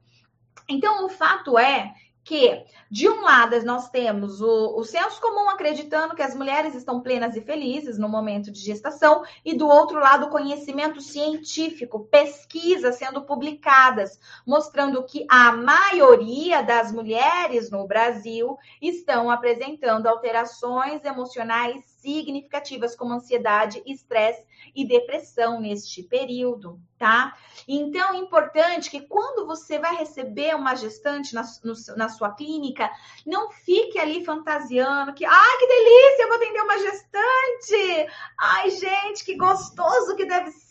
Então, 0.69 1.07
o 1.07 1.09
fato 1.09 1.57
é 1.57 1.95
que, 2.27 2.65
de 2.91 3.09
um 3.09 3.21
lado, 3.23 3.65
nós 3.65 3.89
temos 3.89 4.41
o, 4.41 4.77
o 4.77 4.83
senso 4.83 5.21
comum 5.21 5.49
acreditando 5.49 6.15
que 6.17 6.23
as 6.23 6.35
mulheres 6.35 6.75
estão 6.75 7.01
plenas 7.01 7.37
e 7.37 7.41
felizes 7.41 7.99
no 7.99 8.09
momento 8.09 8.51
de 8.51 8.59
gestação, 8.59 9.23
e 9.45 9.55
do 9.55 9.69
outro 9.69 10.01
lado, 10.01 10.27
o 10.27 10.31
conhecimento 10.31 11.01
científico, 11.01 12.09
pesquisas 12.11 12.97
sendo 12.97 13.23
publicadas, 13.23 14.19
mostrando 14.45 15.05
que 15.05 15.25
a 15.31 15.53
maioria 15.53 16.63
das 16.63 16.91
mulheres 16.91 17.71
no 17.71 17.87
Brasil 17.87 18.59
estão 18.83 19.31
apresentando 19.31 20.09
alterações 20.09 21.05
emocionais 21.05 21.85
significativas 22.01 22.97
como 22.97 23.15
ansiedade, 23.15 23.81
estresse 23.87 24.45
e 24.77 24.87
depressão 24.87 25.59
neste 25.59 26.03
período, 26.03 26.79
tá? 26.99 27.35
Então, 27.67 28.15
é 28.15 28.19
importante 28.19 28.91
que 28.91 29.01
quando 29.01 29.47
você 29.47 29.79
vai 29.79 29.97
receber 29.97 30.55
uma 30.55 30.75
gestante 30.75 31.35
na, 31.35 31.43
no, 31.65 31.75
na 31.97 32.09
sua 32.11 32.33
clínica, 32.35 32.91
não 33.25 33.51
fique 33.51 33.99
ali 33.99 34.25
fantasiando 34.25 35.15
que, 35.15 35.25
ai, 35.25 35.59
que 35.59 35.67
delícia, 35.67 36.23
eu 36.23 36.29
vou 36.29 36.37
atender 36.37 36.61
uma 36.61 36.79
gestante. 36.79 38.13
Ai, 38.39 38.71
gente, 38.71 39.25
que 39.25 39.37
gostoso 39.37 40.15
que 40.15 40.27
deve 40.27 40.51
ser 40.51 40.67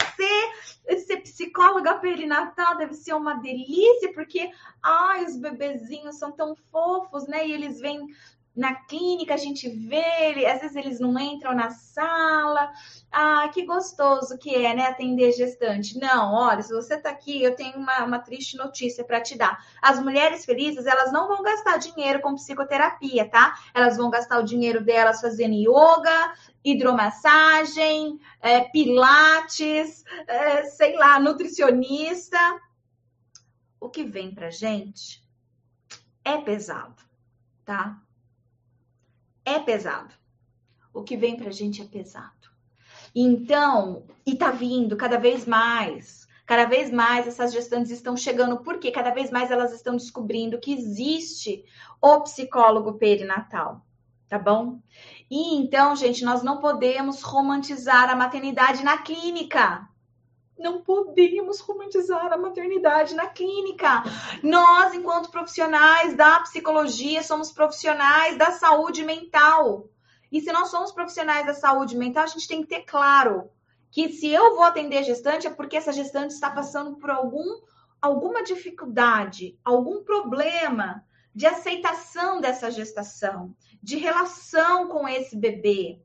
ser 1.00 1.18
psicóloga 1.18 1.96
perinatal, 1.96 2.78
deve 2.78 2.94
ser 2.94 3.14
uma 3.14 3.34
delícia, 3.36 4.14
porque, 4.14 4.52
ai, 4.84 5.26
os 5.26 5.36
bebezinhos 5.36 6.18
são 6.18 6.32
tão 6.32 6.56
fofos, 6.72 7.28
né? 7.28 7.48
E 7.48 7.52
eles 7.52 7.80
vêm 7.80 8.08
na 8.56 8.74
clínica 8.74 9.34
a 9.34 9.38
gente 9.38 9.68
vê, 9.68 10.46
às 10.48 10.62
vezes 10.62 10.76
eles 10.76 11.00
não 11.00 11.20
entram 11.20 11.54
na 11.54 11.72
sala. 11.72 12.72
Ah, 13.12 13.50
que 13.54 13.66
gostoso 13.66 14.38
que 14.38 14.56
é, 14.56 14.74
né? 14.74 14.86
Atender 14.86 15.34
gestante. 15.34 16.00
Não, 16.00 16.34
olha, 16.34 16.62
se 16.62 16.74
você 16.74 16.98
tá 16.98 17.10
aqui, 17.10 17.44
eu 17.44 17.56
tenho 17.56 17.78
uma, 17.78 18.06
uma 18.06 18.20
triste 18.20 18.56
notícia 18.56 19.04
para 19.04 19.20
te 19.20 19.38
dar. 19.38 19.64
As 19.82 20.00
mulheres 20.00 20.46
felizes, 20.46 20.86
elas 20.86 21.12
não 21.12 21.28
vão 21.28 21.44
gastar 21.44 21.78
dinheiro 21.78 22.22
com 22.22 22.36
psicoterapia, 22.36 23.30
tá? 23.30 23.60
Elas 23.74 23.98
vão 23.98 24.10
gastar 24.10 24.40
o 24.40 24.46
dinheiro 24.46 24.84
delas 24.84 25.20
fazendo 25.20 25.54
yoga, 25.54 26.34
hidromassagem, 26.64 28.20
é, 28.40 28.62
pilates, 28.62 30.06
é, 30.28 30.64
sei 30.64 30.96
lá, 30.96 31.20
nutricionista. 31.20 32.38
O 33.80 33.90
que 33.90 34.04
vem 34.04 34.34
pra 34.34 34.50
gente 34.50 35.22
é 36.24 36.38
pesado, 36.38 36.96
tá? 37.66 38.02
É 39.46 39.60
pesado. 39.60 40.14
O 40.94 41.04
que 41.04 41.16
vem 41.16 41.38
para 41.38 41.50
a 41.50 41.54
gente 41.54 41.82
é 41.82 41.86
pesado. 41.86 42.50
Então, 43.14 44.04
e 44.26 44.36
tá 44.36 44.52
vindo 44.52 44.98
cada 44.98 45.18
vez 45.18 45.46
mais. 45.46 46.28
Cada 46.46 46.66
vez 46.66 46.92
mais 46.92 47.28
essas 47.28 47.54
gestantes 47.54 47.92
estão 47.92 48.18
chegando, 48.18 48.58
porque 48.58 48.92
cada 48.92 49.10
vez 49.12 49.32
mais 49.32 49.50
elas 49.50 49.74
estão 49.74 49.96
descobrindo 49.96 50.60
que 50.60 50.74
existe 50.74 51.64
o 52.02 52.22
psicólogo 52.22 52.94
perinatal, 52.94 53.82
tá 54.28 54.38
bom? 54.38 54.80
E 55.30 55.56
então, 55.56 55.96
gente, 55.96 56.24
nós 56.24 56.44
não 56.44 56.60
podemos 56.60 57.22
romantizar 57.24 58.10
a 58.10 58.16
maternidade 58.16 58.84
na 58.84 59.00
clínica 59.00 59.90
não 60.58 60.82
podemos 60.82 61.60
romantizar 61.60 62.32
a 62.32 62.38
maternidade 62.38 63.14
na 63.14 63.28
clínica. 63.28 64.04
Nós, 64.42 64.94
enquanto 64.94 65.30
profissionais 65.30 66.16
da 66.16 66.40
psicologia, 66.42 67.22
somos 67.24 67.52
profissionais 67.52 68.38
da 68.38 68.52
saúde 68.52 69.04
mental. 69.04 69.90
E 70.32 70.42
se 70.42 70.52
nós 70.52 70.70
somos 70.70 70.92
profissionais 70.92 71.46
da 71.46 71.54
saúde 71.54 71.98
mental, 71.98 72.24
a 72.24 72.28
gente 72.28 72.48
tem 72.48 72.62
que 72.62 72.70
ter 72.70 72.82
claro 72.82 73.50
que 73.92 74.10
se 74.10 74.28
eu 74.30 74.56
vou 74.56 74.64
atender 74.64 75.04
gestante 75.04 75.48
é 75.48 75.50
porque 75.50 75.78
essa 75.78 75.94
gestante 75.94 76.34
está 76.34 76.50
passando 76.50 76.98
por 76.98 77.10
algum 77.10 77.62
alguma 78.02 78.44
dificuldade, 78.44 79.58
algum 79.64 80.04
problema 80.04 81.04
de 81.34 81.46
aceitação 81.46 82.40
dessa 82.40 82.70
gestação, 82.70 83.56
de 83.82 83.98
relação 83.98 84.88
com 84.90 85.08
esse 85.08 85.36
bebê, 85.36 86.00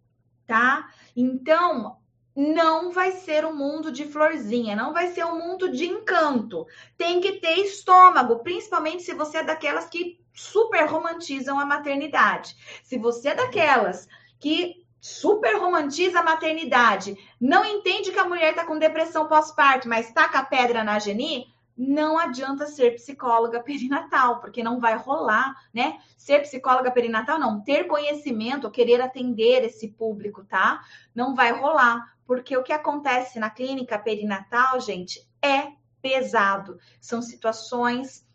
tá? 0.46 0.88
Então, 1.14 1.99
não 2.40 2.90
vai 2.90 3.12
ser 3.12 3.44
um 3.44 3.54
mundo 3.54 3.92
de 3.92 4.06
florzinha, 4.06 4.74
não 4.74 4.94
vai 4.94 5.08
ser 5.08 5.26
um 5.26 5.38
mundo 5.38 5.70
de 5.70 5.84
encanto. 5.84 6.66
Tem 6.96 7.20
que 7.20 7.32
ter 7.32 7.56
estômago, 7.58 8.38
principalmente 8.38 9.02
se 9.02 9.12
você 9.12 9.38
é 9.38 9.42
daquelas 9.42 9.90
que 9.90 10.18
super 10.32 10.86
romantizam 10.86 11.60
a 11.60 11.66
maternidade. 11.66 12.56
Se 12.82 12.96
você 12.96 13.28
é 13.28 13.34
daquelas 13.34 14.08
que 14.38 14.86
super 14.98 15.58
romantiza 15.58 16.20
a 16.20 16.22
maternidade, 16.22 17.14
não 17.38 17.62
entende 17.62 18.10
que 18.10 18.18
a 18.18 18.24
mulher 18.24 18.52
está 18.52 18.64
com 18.64 18.78
depressão 18.78 19.28
pós-parto, 19.28 19.86
mas 19.86 20.10
taca 20.10 20.38
a 20.38 20.44
pedra 20.44 20.82
na 20.82 20.98
geni, 20.98 21.52
não 21.82 22.18
adianta 22.18 22.66
ser 22.66 22.96
psicóloga 22.96 23.62
perinatal, 23.62 24.38
porque 24.38 24.62
não 24.62 24.78
vai 24.78 24.98
rolar, 24.98 25.54
né? 25.72 25.98
Ser 26.14 26.40
psicóloga 26.40 26.90
perinatal, 26.90 27.38
não, 27.38 27.62
ter 27.62 27.84
conhecimento, 27.84 28.70
querer 28.70 29.00
atender 29.00 29.64
esse 29.64 29.88
público, 29.88 30.44
tá? 30.44 30.82
Não 31.14 31.34
vai 31.34 31.52
rolar, 31.58 32.14
porque 32.26 32.54
o 32.54 32.62
que 32.62 32.74
acontece 32.74 33.38
na 33.40 33.48
clínica 33.48 33.98
perinatal, 33.98 34.78
gente, 34.78 35.26
é 35.40 35.72
pesado. 36.02 36.78
São 37.00 37.22
situações 37.22 38.28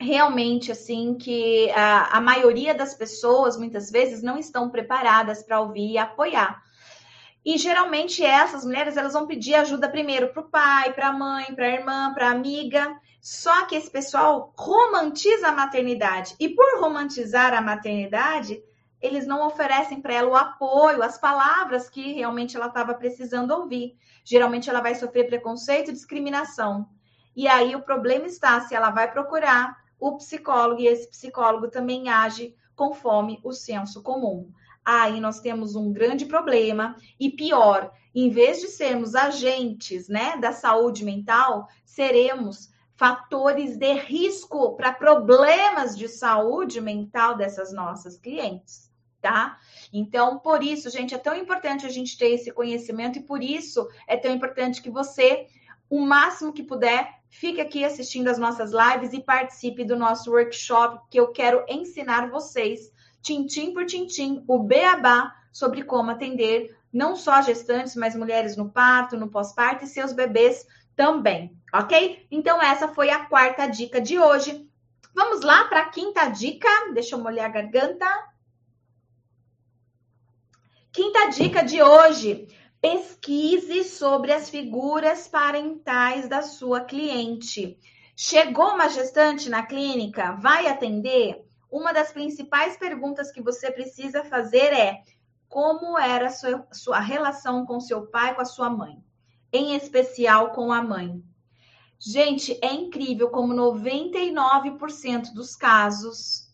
realmente 0.00 0.72
assim 0.72 1.14
que 1.14 1.70
a, 1.72 2.16
a 2.16 2.20
maioria 2.22 2.74
das 2.74 2.94
pessoas 2.94 3.58
muitas 3.58 3.90
vezes 3.90 4.22
não 4.22 4.38
estão 4.38 4.70
preparadas 4.70 5.42
para 5.42 5.60
ouvir 5.60 5.92
e 5.92 5.98
apoiar. 5.98 6.62
E 7.48 7.56
geralmente 7.56 8.22
essas 8.22 8.62
mulheres 8.62 8.98
elas 8.98 9.14
vão 9.14 9.26
pedir 9.26 9.54
ajuda 9.54 9.88
primeiro 9.88 10.28
para 10.28 10.42
o 10.42 10.50
pai, 10.50 10.92
para 10.92 11.08
a 11.08 11.12
mãe, 11.14 11.46
para 11.54 11.64
a 11.64 11.72
irmã, 11.72 12.12
para 12.12 12.28
a 12.28 12.32
amiga. 12.32 12.94
Só 13.22 13.64
que 13.64 13.74
esse 13.74 13.90
pessoal 13.90 14.52
romantiza 14.54 15.48
a 15.48 15.52
maternidade 15.52 16.36
e 16.38 16.50
por 16.50 16.78
romantizar 16.78 17.54
a 17.54 17.62
maternidade, 17.62 18.62
eles 19.00 19.26
não 19.26 19.46
oferecem 19.46 19.98
para 19.98 20.12
ela 20.12 20.28
o 20.28 20.36
apoio, 20.36 21.02
as 21.02 21.16
palavras 21.16 21.88
que 21.88 22.12
realmente 22.12 22.54
ela 22.54 22.66
estava 22.66 22.92
precisando 22.92 23.52
ouvir. 23.52 23.96
Geralmente 24.22 24.68
ela 24.68 24.82
vai 24.82 24.94
sofrer 24.94 25.26
preconceito 25.26 25.88
e 25.88 25.94
discriminação. 25.94 26.86
E 27.34 27.48
aí 27.48 27.74
o 27.74 27.80
problema 27.80 28.26
está 28.26 28.60
se 28.60 28.74
ela 28.74 28.90
vai 28.90 29.10
procurar 29.10 29.74
o 29.98 30.18
psicólogo 30.18 30.82
e 30.82 30.86
esse 30.86 31.08
psicólogo 31.08 31.70
também 31.70 32.10
age 32.10 32.54
conforme 32.76 33.40
o 33.42 33.54
senso 33.54 34.02
comum 34.02 34.52
aí 34.88 35.20
nós 35.20 35.40
temos 35.40 35.76
um 35.76 35.92
grande 35.92 36.24
problema. 36.24 36.96
E 37.20 37.30
pior, 37.30 37.92
em 38.14 38.30
vez 38.30 38.60
de 38.60 38.68
sermos 38.68 39.14
agentes 39.14 40.08
né, 40.08 40.38
da 40.38 40.50
saúde 40.50 41.04
mental, 41.04 41.68
seremos 41.84 42.70
fatores 42.96 43.76
de 43.76 43.92
risco 43.92 44.74
para 44.76 44.92
problemas 44.92 45.96
de 45.96 46.08
saúde 46.08 46.80
mental 46.80 47.36
dessas 47.36 47.70
nossas 47.70 48.16
clientes, 48.16 48.90
tá? 49.20 49.58
Então, 49.92 50.38
por 50.38 50.62
isso, 50.62 50.90
gente, 50.90 51.14
é 51.14 51.18
tão 51.18 51.36
importante 51.36 51.84
a 51.84 51.90
gente 51.90 52.16
ter 52.16 52.30
esse 52.30 52.50
conhecimento 52.50 53.18
e 53.18 53.22
por 53.22 53.42
isso 53.42 53.86
é 54.06 54.16
tão 54.16 54.32
importante 54.32 54.82
que 54.82 54.90
você, 54.90 55.46
o 55.88 56.00
máximo 56.00 56.52
que 56.52 56.62
puder, 56.62 57.20
fique 57.28 57.60
aqui 57.60 57.84
assistindo 57.84 58.28
as 58.28 58.38
nossas 58.38 58.72
lives 58.72 59.12
e 59.12 59.20
participe 59.20 59.84
do 59.84 59.96
nosso 59.96 60.32
workshop 60.32 60.98
que 61.10 61.20
eu 61.20 61.30
quero 61.30 61.64
ensinar 61.68 62.30
vocês 62.30 62.90
tintim 63.22 63.72
por 63.72 63.84
tintim, 63.86 64.44
o 64.46 64.58
beabá 64.58 65.34
sobre 65.52 65.82
como 65.82 66.10
atender 66.10 66.76
não 66.92 67.16
só 67.16 67.42
gestantes, 67.42 67.94
mas 67.94 68.16
mulheres 68.16 68.56
no 68.56 68.70
parto, 68.70 69.16
no 69.16 69.30
pós-parto 69.30 69.84
e 69.84 69.88
seus 69.88 70.12
bebês 70.12 70.66
também, 70.96 71.56
ok? 71.72 72.26
Então, 72.30 72.60
essa 72.60 72.88
foi 72.88 73.10
a 73.10 73.26
quarta 73.26 73.66
dica 73.66 74.00
de 74.00 74.18
hoje. 74.18 74.68
Vamos 75.14 75.42
lá 75.42 75.64
para 75.64 75.82
a 75.82 75.88
quinta 75.88 76.28
dica. 76.28 76.68
Deixa 76.92 77.14
eu 77.14 77.20
molhar 77.20 77.46
a 77.46 77.52
garganta. 77.52 78.06
Quinta 80.92 81.26
dica 81.26 81.62
de 81.62 81.82
hoje: 81.82 82.48
pesquise 82.80 83.84
sobre 83.84 84.32
as 84.32 84.50
figuras 84.50 85.28
parentais 85.28 86.28
da 86.28 86.42
sua 86.42 86.80
cliente. 86.80 87.78
Chegou 88.16 88.74
uma 88.74 88.88
gestante 88.88 89.48
na 89.48 89.64
clínica, 89.64 90.32
vai 90.32 90.66
atender? 90.66 91.47
Uma 91.70 91.92
das 91.92 92.12
principais 92.12 92.76
perguntas 92.76 93.30
que 93.30 93.42
você 93.42 93.70
precisa 93.70 94.24
fazer 94.24 94.72
é: 94.72 95.02
como 95.48 95.98
era 95.98 96.30
sua, 96.30 96.66
sua 96.72 97.00
relação 97.00 97.66
com 97.66 97.80
seu 97.80 98.06
pai, 98.06 98.34
com 98.34 98.42
a 98.42 98.46
sua 98.46 98.70
mãe? 98.70 99.02
Em 99.52 99.74
especial 99.74 100.50
com 100.52 100.72
a 100.72 100.82
mãe. 100.82 101.22
Gente, 101.98 102.58
é 102.62 102.72
incrível 102.72 103.28
como 103.28 103.54
99% 103.54 105.32
dos 105.34 105.56
casos 105.56 106.48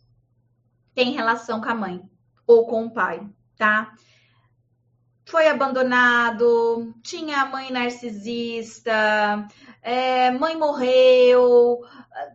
tem 0.94 1.12
relação 1.12 1.61
com 1.61 1.68
a 1.68 1.74
mãe 1.74 2.03
ou 2.46 2.66
com 2.66 2.87
o 2.87 2.90
pai, 2.90 3.29
tá? 3.57 3.94
Foi 5.27 5.48
abandonado, 5.48 6.94
tinha 7.03 7.42
a 7.42 7.46
mãe 7.46 7.70
narcisista, 7.70 9.46
é, 9.83 10.31
mãe 10.31 10.57
morreu, 10.57 11.81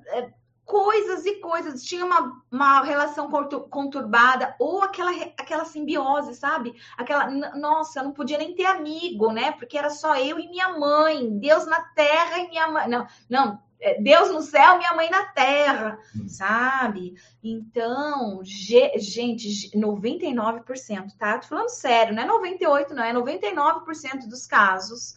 é, 0.07 0.33
coisas 0.69 1.25
e 1.25 1.37
coisas, 1.37 1.83
tinha 1.83 2.05
uma, 2.05 2.43
uma 2.51 2.83
relação 2.83 3.27
conturbada, 3.71 4.55
ou 4.59 4.83
aquela, 4.83 5.09
aquela 5.35 5.65
simbiose, 5.65 6.35
sabe? 6.35 6.79
Aquela, 6.95 7.27
nossa, 7.55 7.99
eu 7.99 8.03
não 8.03 8.11
podia 8.11 8.37
nem 8.37 8.53
ter 8.53 8.65
amigo, 8.65 9.31
né? 9.31 9.51
Porque 9.53 9.75
era 9.75 9.89
só 9.89 10.15
eu 10.15 10.39
e 10.39 10.47
minha 10.47 10.77
mãe, 10.77 11.39
Deus 11.39 11.65
na 11.65 11.81
terra 11.81 12.37
e 12.37 12.49
minha 12.49 12.67
mãe. 12.67 12.87
Não, 12.87 13.07
não, 13.27 13.59
é, 13.81 13.99
Deus 13.99 14.29
no 14.29 14.43
céu, 14.43 14.77
minha 14.77 14.93
mãe 14.93 15.09
na 15.09 15.25
terra, 15.25 15.97
sabe? 16.27 17.15
Então, 17.43 18.41
gente, 18.43 19.75
99%, 19.75 21.17
tá? 21.17 21.39
Tô 21.39 21.47
falando 21.47 21.69
sério, 21.69 22.13
não 22.13 22.45
é 22.45 22.53
98%, 22.53 22.91
não, 22.91 23.03
é 23.03 23.11
99% 23.11 24.27
dos 24.29 24.45
casos. 24.45 25.15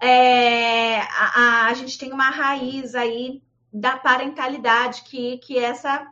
É, 0.00 0.98
a, 0.98 1.66
a, 1.68 1.74
gente 1.74 1.96
tem 1.96 2.12
uma 2.12 2.28
raiz 2.28 2.96
aí 2.96 3.40
da 3.74 3.96
parentalidade 3.96 5.02
que, 5.02 5.38
que 5.38 5.58
essa 5.58 6.08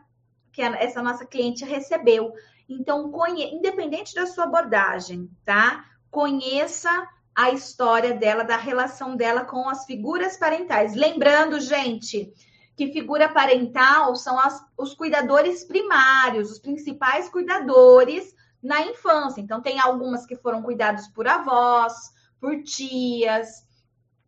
que 0.51 0.61
essa 0.61 1.01
nossa 1.01 1.25
cliente 1.25 1.65
recebeu. 1.65 2.31
Então, 2.69 3.09
conhe... 3.09 3.55
independente 3.55 4.13
da 4.13 4.27
sua 4.27 4.43
abordagem, 4.43 5.27
tá? 5.43 5.83
Conheça 6.11 7.09
a 7.33 7.49
história 7.49 8.13
dela, 8.13 8.43
da 8.43 8.57
relação 8.57 9.15
dela 9.15 9.45
com 9.45 9.67
as 9.67 9.85
figuras 9.85 10.37
parentais. 10.37 10.93
Lembrando, 10.93 11.59
gente, 11.59 12.31
que 12.77 12.91
figura 12.91 13.29
parental 13.29 14.15
são 14.15 14.37
as, 14.37 14.63
os 14.77 14.93
cuidadores 14.93 15.63
primários, 15.63 16.51
os 16.51 16.59
principais 16.59 17.27
cuidadores 17.29 18.35
na 18.61 18.81
infância. 18.83 19.41
Então, 19.41 19.59
tem 19.59 19.79
algumas 19.79 20.23
que 20.23 20.35
foram 20.35 20.61
cuidados 20.61 21.07
por 21.07 21.27
avós, 21.27 21.93
por 22.39 22.61
tias, 22.61 23.63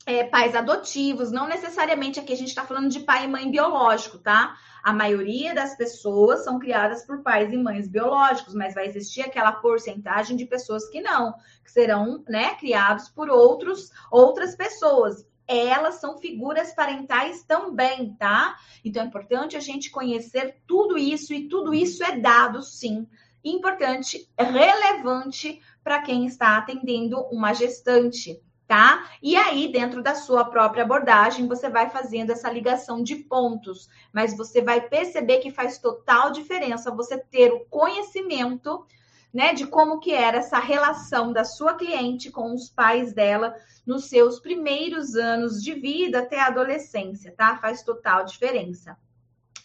é, 0.06 0.24
pais 0.24 0.56
adotivos. 0.56 1.32
Não 1.32 1.47
necessariamente 1.47 2.20
aqui 2.20 2.32
a 2.32 2.38
gente 2.38 2.49
está 2.49 2.64
falando 2.64 2.89
de 2.89 2.99
pai 2.99 3.26
e 3.26 3.28
mãe 3.28 3.49
biológico, 3.49 4.20
tá? 4.20 4.56
A 4.84 4.93
maioria 4.93 5.53
das 5.56 5.76
pessoas 5.76 6.43
são 6.43 6.60
criadas 6.60 7.03
por 7.06 7.24
pais 7.24 7.51
e 7.51 7.58
mães 7.58 7.88
biológicos, 7.88 8.53
mas 8.53 8.76
vai 8.76 8.86
existir 8.86 9.22
aquela 9.22 9.51
porcentagem 9.51 10.38
de 10.38 10.45
pessoas 10.45 10.88
que 10.89 11.01
não, 11.01 11.34
que 11.64 11.72
serão, 11.72 12.24
né, 12.30 12.53
criados 12.56 13.10
por 13.10 13.30
outros, 13.30 13.89
outras 14.12 14.56
pessoas. 14.56 15.26
Elas 15.47 15.95
são 15.95 16.18
figuras 16.18 16.74
parentais 16.74 17.43
também, 17.43 18.14
tá? 18.16 18.56
Então 18.84 19.03
é 19.03 19.06
importante 19.08 19.58
a 19.58 19.60
gente 19.60 19.89
conhecer 19.89 20.58
tudo 20.68 20.97
isso 20.97 21.34
e 21.34 21.47
tudo 21.47 21.74
isso 21.74 22.03
é 22.03 22.18
dado, 22.20 22.62
sim, 22.62 23.08
importante, 23.43 24.28
relevante 24.38 25.62
para 25.84 26.01
quem 26.01 26.26
está 26.26 26.58
atendendo 26.58 27.22
uma 27.32 27.53
gestante 27.53 28.41
tá? 28.68 29.09
E 29.22 29.36
aí, 29.36 29.72
dentro 29.72 30.01
da 30.01 30.16
sua 30.16 30.45
própria 30.45 30.84
abordagem, 30.84 31.47
você 31.47 31.70
vai 31.70 31.89
fazendo 31.89 32.32
essa 32.32 32.49
ligação 32.49 33.03
de 33.03 33.16
pontos, 33.16 33.89
mas 34.11 34.36
você 34.36 34.61
vai 34.61 34.82
perceber 34.82 35.38
que 35.39 35.51
faz 35.51 35.78
total 35.78 36.32
diferença 36.32 36.95
você 36.95 37.18
ter 37.18 37.51
o 37.51 37.66
conhecimento, 37.66 38.86
né, 39.34 39.53
de 39.53 39.68
como 39.68 39.99
que 39.99 40.13
era 40.13 40.38
essa 40.38 40.59
relação 40.59 41.34
da 41.34 41.43
sua 41.43 41.74
cliente 41.74 42.32
com 42.32 42.53
os 42.53 42.70
pais 42.70 43.13
dela 43.13 43.53
nos 43.86 44.05
seus 44.05 44.39
primeiros 44.39 45.16
anos 45.16 45.61
de 45.61 45.74
vida 45.74 46.20
até 46.20 46.39
a 46.39 46.47
adolescência, 46.47 47.34
tá? 47.36 47.57
Faz 47.57 47.84
total 47.84 48.24
diferença. 48.24 48.97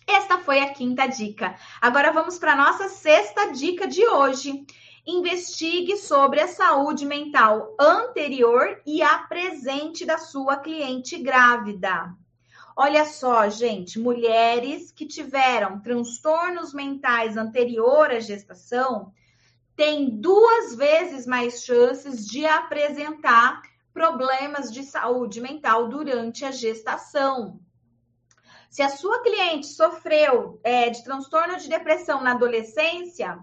Esta 0.07 0.39
foi 0.39 0.59
a 0.59 0.75
quinta 0.75 1.07
dica. 1.07 1.55
Agora 1.81 2.11
vamos 2.11 2.37
para 2.37 2.57
nossa 2.57 2.89
sexta 2.89 3.53
dica 3.53 3.87
de 3.87 4.05
hoje 4.05 4.67
investigue 5.17 5.97
sobre 5.97 6.41
a 6.41 6.49
saúde 6.49 7.05
mental 7.05 7.75
anterior 7.79 8.81
e 8.87 9.03
a 9.03 9.19
presente 9.19 10.05
da 10.05 10.19
sua 10.19 10.57
cliente 10.57 11.19
grávida. 11.19 12.15
Olha 12.77 13.05
só, 13.05 13.49
gente, 13.49 13.99
mulheres 13.99 14.91
que 14.93 15.07
tiveram 15.07 15.81
transtornos 15.81 16.73
mentais 16.73 17.37
anterior 17.37 18.11
à 18.11 18.21
gestação 18.21 19.13
têm 19.77 20.09
duas 20.21 20.75
vezes 20.75 21.27
mais 21.27 21.63
chances 21.63 22.27
de 22.27 22.47
apresentar 22.47 23.63
problemas 23.93 24.73
de 24.73 24.83
saúde 24.83 25.41
mental 25.41 25.89
durante 25.89 26.45
a 26.45 26.51
gestação. 26.51 27.61
Se 28.71 28.83
a 28.83 28.89
sua 28.89 29.21
cliente 29.23 29.67
sofreu 29.67 30.61
é, 30.63 30.89
de 30.91 31.03
transtorno 31.03 31.57
de 31.57 31.69
depressão 31.69 32.23
na 32.23 32.33
adolescência, 32.33 33.39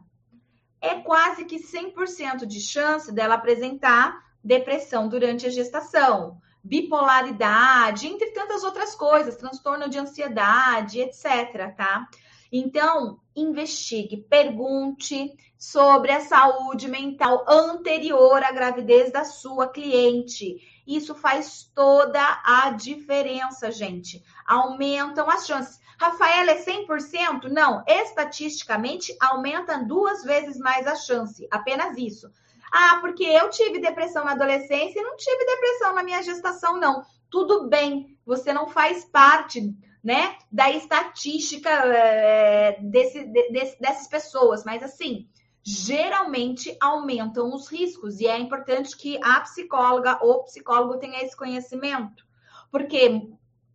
é 0.81 0.95
quase 0.95 1.45
que 1.45 1.57
100% 1.57 2.45
de 2.45 2.59
chance 2.59 3.11
dela 3.11 3.35
apresentar 3.35 4.25
depressão 4.43 5.07
durante 5.07 5.45
a 5.45 5.49
gestação, 5.49 6.39
bipolaridade, 6.63 8.07
entre 8.07 8.31
tantas 8.31 8.63
outras 8.63 8.95
coisas, 8.95 9.35
transtorno 9.35 9.89
de 9.89 9.97
ansiedade, 9.97 10.99
etc, 10.99 11.75
tá? 11.75 12.07
Então, 12.51 13.19
investigue, 13.35 14.17
pergunte 14.17 15.35
sobre 15.57 16.11
a 16.11 16.21
saúde 16.21 16.87
mental 16.87 17.43
anterior 17.47 18.43
à 18.43 18.51
gravidez 18.51 19.11
da 19.11 19.23
sua 19.23 19.67
cliente. 19.67 20.57
Isso 20.85 21.13
faz 21.15 21.69
toda 21.75 22.21
a 22.45 22.69
diferença, 22.69 23.71
gente. 23.71 24.23
Aumentam 24.45 25.29
as 25.29 25.45
chances. 25.45 25.79
Rafaela 25.99 26.51
é 26.51 26.63
100%? 26.63 27.49
Não, 27.49 27.83
estatisticamente 27.87 29.15
aumenta 29.19 29.83
duas 29.83 30.23
vezes 30.23 30.57
mais 30.57 30.85
a 30.85 30.95
chance, 30.95 31.47
apenas 31.51 31.97
isso. 31.97 32.31
Ah, 32.71 32.97
porque 33.01 33.23
eu 33.23 33.49
tive 33.49 33.79
depressão 33.79 34.25
na 34.25 34.31
adolescência 34.31 34.99
e 34.99 35.03
não 35.03 35.15
tive 35.15 35.45
depressão 35.45 35.95
na 35.95 36.03
minha 36.03 36.21
gestação, 36.21 36.77
não. 36.77 37.03
Tudo 37.29 37.67
bem, 37.67 38.17
você 38.25 38.53
não 38.53 38.67
faz 38.67 39.05
parte, 39.05 39.75
né, 40.03 40.37
da 40.51 40.71
estatística 40.71 41.69
é, 41.69 42.79
desse, 42.81 43.25
desse, 43.25 43.79
dessas 43.79 44.07
pessoas, 44.07 44.63
mas 44.63 44.81
assim, 44.83 45.27
geralmente 45.63 46.77
aumentam 46.79 47.53
os 47.53 47.67
riscos 47.67 48.21
e 48.21 48.27
é 48.27 48.39
importante 48.39 48.95
que 48.95 49.19
a 49.21 49.41
psicóloga 49.41 50.17
ou 50.21 50.45
psicólogo 50.45 50.97
tenha 50.97 51.21
esse 51.21 51.35
conhecimento, 51.35 52.25
porque 52.71 53.27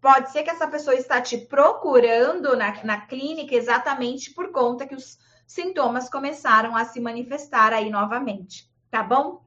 Pode 0.02 0.32
ser 0.32 0.42
que 0.42 0.50
essa 0.50 0.66
pessoa 0.66 0.96
está 0.96 1.20
te 1.20 1.38
procurando 1.38 2.56
na, 2.56 2.82
na 2.82 3.00
clínica 3.02 3.54
exatamente 3.54 4.34
por 4.34 4.50
conta 4.50 4.84
que 4.84 4.96
os 4.96 5.16
sintomas 5.46 6.10
começaram 6.10 6.76
a 6.76 6.84
se 6.84 7.00
manifestar 7.00 7.72
aí 7.72 7.88
novamente, 7.88 8.68
tá 8.90 9.00
bom? 9.00 9.44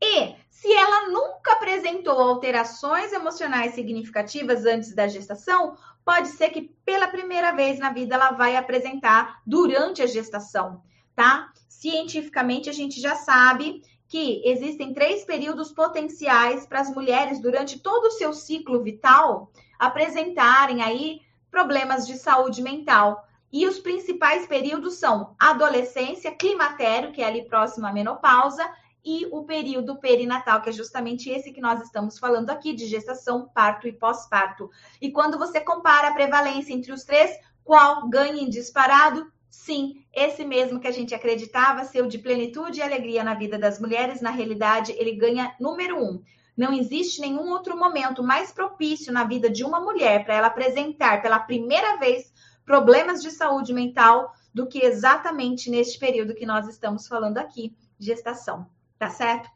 E 0.00 0.34
se 0.48 0.72
ela 0.72 1.10
nunca 1.10 1.52
apresentou 1.52 2.18
alterações 2.18 3.12
emocionais 3.12 3.74
significativas 3.74 4.64
antes 4.64 4.94
da 4.94 5.06
gestação, 5.06 5.76
pode 6.02 6.28
ser 6.28 6.48
que 6.48 6.74
pela 6.82 7.08
primeira 7.08 7.52
vez 7.52 7.78
na 7.78 7.92
vida 7.92 8.14
ela 8.14 8.30
vai 8.30 8.56
apresentar 8.56 9.42
durante 9.46 10.00
a 10.00 10.06
gestação, 10.06 10.82
tá? 11.14 11.52
Cientificamente 11.68 12.70
a 12.70 12.72
gente 12.72 12.98
já 13.02 13.14
sabe 13.16 13.82
que 14.08 14.42
existem 14.44 14.94
três 14.94 15.24
períodos 15.24 15.70
potenciais 15.70 16.66
para 16.66 16.80
as 16.80 16.90
mulheres 16.90 17.40
durante 17.40 17.78
todo 17.78 18.06
o 18.06 18.12
seu 18.12 18.32
ciclo 18.32 18.82
vital 18.82 19.52
apresentarem 19.78 20.82
aí 20.82 21.20
problemas 21.50 22.06
de 22.06 22.16
saúde 22.16 22.62
mental. 22.62 23.24
E 23.52 23.66
os 23.66 23.78
principais 23.78 24.46
períodos 24.46 24.94
são 24.94 25.34
adolescência, 25.38 26.34
climatério, 26.34 27.12
que 27.12 27.22
é 27.22 27.26
ali 27.26 27.44
próximo 27.44 27.86
à 27.86 27.92
menopausa, 27.92 28.68
e 29.04 29.26
o 29.30 29.44
período 29.44 29.96
perinatal, 29.96 30.60
que 30.60 30.68
é 30.68 30.72
justamente 30.72 31.30
esse 31.30 31.52
que 31.52 31.60
nós 31.60 31.80
estamos 31.80 32.18
falando 32.18 32.50
aqui, 32.50 32.74
de 32.74 32.86
gestação, 32.86 33.48
parto 33.54 33.88
e 33.88 33.92
pós-parto. 33.92 34.70
E 35.00 35.10
quando 35.10 35.38
você 35.38 35.60
compara 35.60 36.08
a 36.08 36.14
prevalência 36.14 36.74
entre 36.74 36.92
os 36.92 37.04
três, 37.04 37.30
qual 37.64 38.08
ganha 38.08 38.42
em 38.42 38.50
disparado? 38.50 39.30
Sim, 39.50 40.04
esse 40.12 40.44
mesmo 40.44 40.78
que 40.78 40.86
a 40.86 40.92
gente 40.92 41.14
acreditava 41.14 41.84
ser 41.84 42.02
o 42.02 42.08
de 42.08 42.18
plenitude 42.18 42.80
e 42.80 42.82
alegria 42.82 43.24
na 43.24 43.34
vida 43.34 43.58
das 43.58 43.80
mulheres, 43.80 44.20
na 44.20 44.30
realidade, 44.30 44.92
ele 44.92 45.12
ganha 45.12 45.54
número 45.58 46.02
um. 46.02 46.22
Não 46.56 46.72
existe 46.72 47.20
nenhum 47.20 47.50
outro 47.50 47.76
momento 47.78 48.22
mais 48.22 48.52
propício 48.52 49.12
na 49.12 49.24
vida 49.24 49.48
de 49.48 49.64
uma 49.64 49.80
mulher 49.80 50.24
para 50.24 50.34
ela 50.34 50.48
apresentar 50.48 51.22
pela 51.22 51.38
primeira 51.38 51.96
vez 51.96 52.32
problemas 52.64 53.22
de 53.22 53.30
saúde 53.30 53.72
mental 53.72 54.34
do 54.52 54.66
que 54.66 54.84
exatamente 54.84 55.70
neste 55.70 55.98
período 55.98 56.34
que 56.34 56.44
nós 56.44 56.66
estamos 56.68 57.06
falando 57.06 57.38
aqui, 57.38 57.74
gestação, 57.98 58.66
tá 58.98 59.08
certo? 59.08 59.48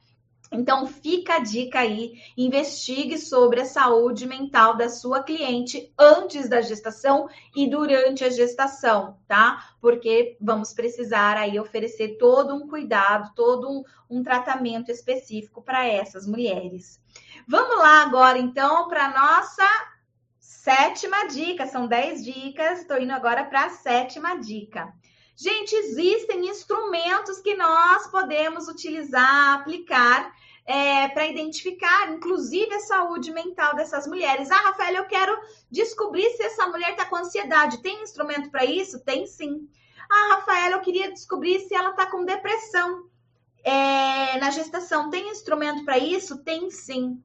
Então, 0.53 0.87
fica 0.87 1.37
a 1.37 1.39
dica 1.39 1.81
aí, 1.81 2.13
investigue 2.37 3.17
sobre 3.17 3.63
a 3.63 3.65
saúde 3.65 4.27
mental 4.27 4.77
da 4.77 4.89
sua 4.89 5.23
cliente 5.23 5.91
antes 5.99 6.49
da 6.49 6.61
gestação 6.61 7.27
e 7.57 7.67
durante 7.67 8.23
a 8.23 8.29
gestação, 8.29 9.19
tá? 9.27 9.71
Porque 9.81 10.37
vamos 10.39 10.75
precisar 10.75 11.39
aí 11.39 11.59
oferecer 11.59 12.19
todo 12.19 12.55
um 12.55 12.69
cuidado, 12.69 13.33
todo 13.35 13.67
um, 13.67 13.83
um 14.11 14.23
tratamento 14.23 14.91
específico 14.91 15.63
para 15.63 15.87
essas 15.87 16.27
mulheres. 16.27 17.01
Vamos 17.49 17.79
lá 17.79 18.03
agora, 18.03 18.39
então, 18.39 18.89
para 18.89 19.09
nossa 19.09 19.67
sétima 20.39 21.29
dica. 21.29 21.67
São 21.67 21.87
dez 21.87 22.23
dicas, 22.23 22.81
estou 22.81 22.99
indo 22.99 23.13
agora 23.13 23.45
para 23.45 23.65
a 23.65 23.71
sétima 23.71 24.37
dica. 24.37 24.93
Gente, 25.35 25.75
existem 25.75 26.47
instrumentos 26.47 27.41
que 27.41 27.55
nós 27.55 28.07
podemos 28.09 28.69
utilizar, 28.69 29.55
aplicar 29.55 30.33
é, 30.65 31.09
para 31.09 31.27
identificar, 31.27 32.13
inclusive, 32.13 32.73
a 32.75 32.81
saúde 32.81 33.33
mental 33.33 33.75
dessas 33.75 34.07
mulheres. 34.07 34.51
Ah, 34.51 34.69
Rafael, 34.69 34.95
eu 34.95 35.07
quero 35.07 35.37
descobrir 35.71 36.29
se 36.31 36.43
essa 36.43 36.67
mulher 36.69 36.91
está 36.91 37.05
com 37.05 37.17
ansiedade. 37.17 37.83
Tem 37.83 38.03
instrumento 38.03 38.51
para 38.51 38.65
isso? 38.65 39.01
Tem 39.01 39.27
sim. 39.27 39.69
Ah, 40.09 40.35
Rafael, 40.35 40.73
eu 40.73 40.81
queria 40.81 41.11
descobrir 41.11 41.61
se 41.61 41.75
ela 41.75 41.91
está 41.91 42.07
com 42.07 42.25
depressão 42.25 43.07
é, 43.65 44.39
na 44.39 44.51
gestação. 44.51 45.11
Tem 45.11 45.31
instrumento 45.31 45.85
para 45.85 45.99
isso? 45.99 46.39
Tem 46.39 46.71
sim. 46.71 47.23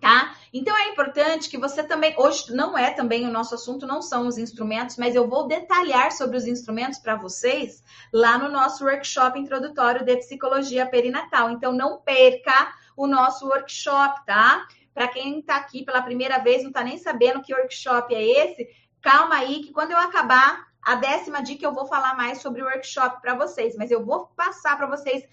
Tá? 0.00 0.34
Então 0.52 0.76
é 0.76 0.88
importante 0.88 1.48
que 1.48 1.58
você 1.58 1.82
também, 1.82 2.14
hoje 2.18 2.52
não 2.54 2.76
é 2.76 2.90
também 2.90 3.26
o 3.26 3.30
nosso 3.30 3.54
assunto, 3.54 3.86
não 3.86 4.00
são 4.00 4.26
os 4.26 4.38
instrumentos, 4.38 4.96
mas 4.96 5.14
eu 5.14 5.28
vou 5.28 5.46
detalhar 5.46 6.12
sobre 6.12 6.36
os 6.36 6.46
instrumentos 6.46 6.98
para 6.98 7.16
vocês 7.16 7.82
lá 8.12 8.38
no 8.38 8.48
nosso 8.48 8.84
workshop 8.84 9.38
introdutório 9.38 10.04
de 10.04 10.16
psicologia 10.16 10.86
perinatal. 10.86 11.50
Então 11.50 11.72
não 11.72 12.00
perca 12.00 12.74
o 12.96 13.06
nosso 13.06 13.46
workshop, 13.46 14.24
tá? 14.24 14.66
Para 14.94 15.08
quem 15.08 15.40
está 15.40 15.56
aqui 15.56 15.84
pela 15.84 16.00
primeira 16.00 16.38
vez, 16.38 16.62
não 16.62 16.70
está 16.70 16.82
nem 16.82 16.96
sabendo 16.96 17.42
que 17.42 17.54
workshop 17.54 18.14
é 18.14 18.22
esse, 18.22 18.68
calma 19.02 19.36
aí 19.36 19.60
que 19.60 19.72
quando 19.72 19.90
eu 19.90 19.98
acabar 19.98 20.66
a 20.82 20.94
décima 20.94 21.42
dica 21.42 21.66
eu 21.66 21.74
vou 21.74 21.86
falar 21.86 22.16
mais 22.16 22.40
sobre 22.40 22.62
o 22.62 22.64
workshop 22.64 23.20
para 23.20 23.34
vocês, 23.34 23.74
mas 23.76 23.90
eu 23.90 24.04
vou 24.04 24.28
passar 24.36 24.76
para 24.76 24.86
vocês 24.86 25.24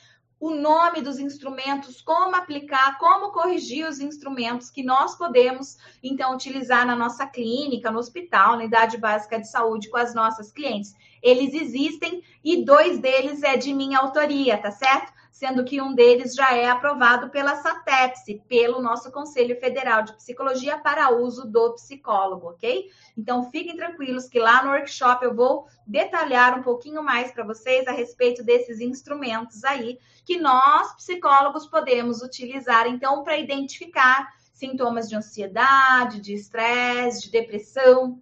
o 0.43 0.53
nome 0.53 1.01
dos 1.01 1.19
instrumentos, 1.19 2.01
como 2.01 2.35
aplicar, 2.35 2.97
como 2.97 3.31
corrigir 3.31 3.87
os 3.87 4.01
instrumentos 4.01 4.69
que 4.69 4.83
nós 4.83 5.15
podemos, 5.15 5.77
então, 6.03 6.33
utilizar 6.35 6.85
na 6.85 6.97
nossa 6.97 7.25
clínica, 7.25 7.89
no 7.89 7.99
hospital, 7.99 8.49
na 8.49 8.57
unidade 8.57 8.97
básica 8.97 9.39
de 9.39 9.49
saúde 9.49 9.89
com 9.89 9.95
as 9.95 10.13
nossas 10.13 10.51
clientes. 10.51 10.97
Eles 11.21 11.53
existem 11.53 12.21
e 12.43 12.65
dois 12.65 12.99
deles 12.99 13.41
é 13.41 13.55
de 13.55 13.73
minha 13.73 13.99
autoria, 13.99 14.57
tá 14.57 14.69
certo? 14.69 15.13
Sendo 15.33 15.65
que 15.65 15.81
um 15.81 15.95
deles 15.95 16.35
já 16.35 16.55
é 16.55 16.69
aprovado 16.69 17.31
pela 17.31 17.55
SATEPSE, 17.55 18.43
pelo 18.47 18.79
nosso 18.79 19.11
Conselho 19.11 19.59
Federal 19.59 20.03
de 20.03 20.13
Psicologia 20.13 20.77
para 20.77 21.09
uso 21.09 21.49
do 21.49 21.73
psicólogo, 21.73 22.49
ok? 22.49 22.87
Então 23.17 23.49
fiquem 23.49 23.75
tranquilos 23.75 24.29
que 24.29 24.37
lá 24.37 24.63
no 24.63 24.69
workshop 24.69 25.25
eu 25.25 25.33
vou 25.33 25.65
detalhar 25.87 26.57
um 26.57 26.61
pouquinho 26.61 27.01
mais 27.01 27.31
para 27.31 27.43
vocês 27.43 27.87
a 27.87 27.91
respeito 27.91 28.43
desses 28.43 28.79
instrumentos 28.79 29.63
aí 29.63 29.97
que 30.23 30.37
nós 30.37 30.95
psicólogos 30.97 31.65
podemos 31.65 32.21
utilizar 32.21 32.85
então 32.85 33.23
para 33.23 33.35
identificar 33.35 34.31
sintomas 34.53 35.09
de 35.09 35.15
ansiedade, 35.15 36.21
de 36.21 36.35
estresse, 36.35 37.23
de 37.23 37.31
depressão, 37.31 38.21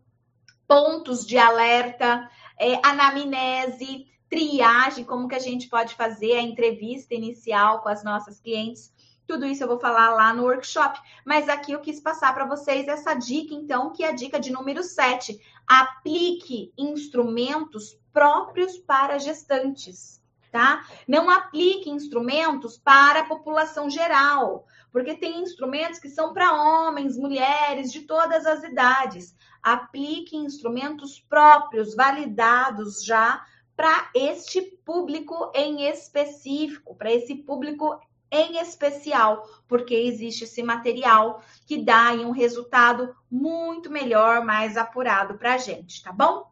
pontos 0.66 1.26
de 1.28 1.38
alerta, 1.38 2.30
é, 2.58 2.80
anamnese, 2.88 4.08
triagem, 4.32 5.04
como 5.04 5.28
que 5.28 5.36
a 5.36 5.40
gente 5.40 5.68
pode 5.68 5.94
fazer 5.94 6.38
a 6.38 6.42
entrevista 6.42 7.14
inicial 7.14 7.82
com 7.82 7.90
as 7.90 8.02
nossas 8.02 8.40
clientes. 8.40 8.92
Tudo 9.28 9.46
isso 9.46 9.62
eu 9.62 9.68
vou 9.68 9.78
falar 9.78 10.12
lá 10.12 10.34
no 10.34 10.44
workshop. 10.44 10.98
Mas 11.26 11.50
aqui 11.50 11.74
eu 11.74 11.82
quis 11.82 12.00
passar 12.00 12.34
para 12.34 12.46
vocês 12.46 12.88
essa 12.88 13.14
dica, 13.14 13.54
então, 13.54 13.92
que 13.92 14.06
é 14.06 14.08
a 14.08 14.16
dica 14.16 14.40
de 14.40 14.50
número 14.50 14.84
7. 14.84 15.38
Aplique 15.68 16.74
instrumentos 16.78 18.00
próprios 18.14 18.78
para 18.78 19.20
gestantes, 19.20 20.22
tá? 20.50 20.86
Não 21.06 21.30
aplique 21.30 21.90
instrumentos 21.90 22.78
para 22.78 23.22
a 23.22 23.26
população 23.26 23.90
geral, 23.90 24.66
porque 24.94 25.14
tem 25.14 25.42
instrumentos 25.42 26.00
que 26.00 26.10
são 26.10 26.34
para 26.34 26.54
homens, 26.54 27.18
mulheres, 27.18 27.92
de 27.92 28.02
todas 28.02 28.46
as 28.46 28.64
idades. 28.64 29.36
Aplique 29.62 30.38
instrumentos 30.38 31.20
próprios, 31.20 31.96
validados 31.96 33.04
já 33.04 33.46
para 33.82 34.12
este 34.14 34.62
público 34.62 35.52
em 35.56 35.90
específico, 35.90 36.94
para 36.94 37.12
esse 37.12 37.34
público 37.34 38.00
em 38.30 38.60
especial, 38.60 39.44
porque 39.68 39.96
existe 39.96 40.44
esse 40.44 40.62
material 40.62 41.42
que 41.66 41.80
dá 41.80 42.12
um 42.12 42.30
resultado 42.30 43.16
muito 43.30 43.90
melhor, 43.90 44.46
mais 44.46 44.78
apurado 44.78 45.34
para 45.34 45.56
a 45.56 45.58
gente, 45.58 46.04
tá 46.04 46.12
bom? 46.12 46.48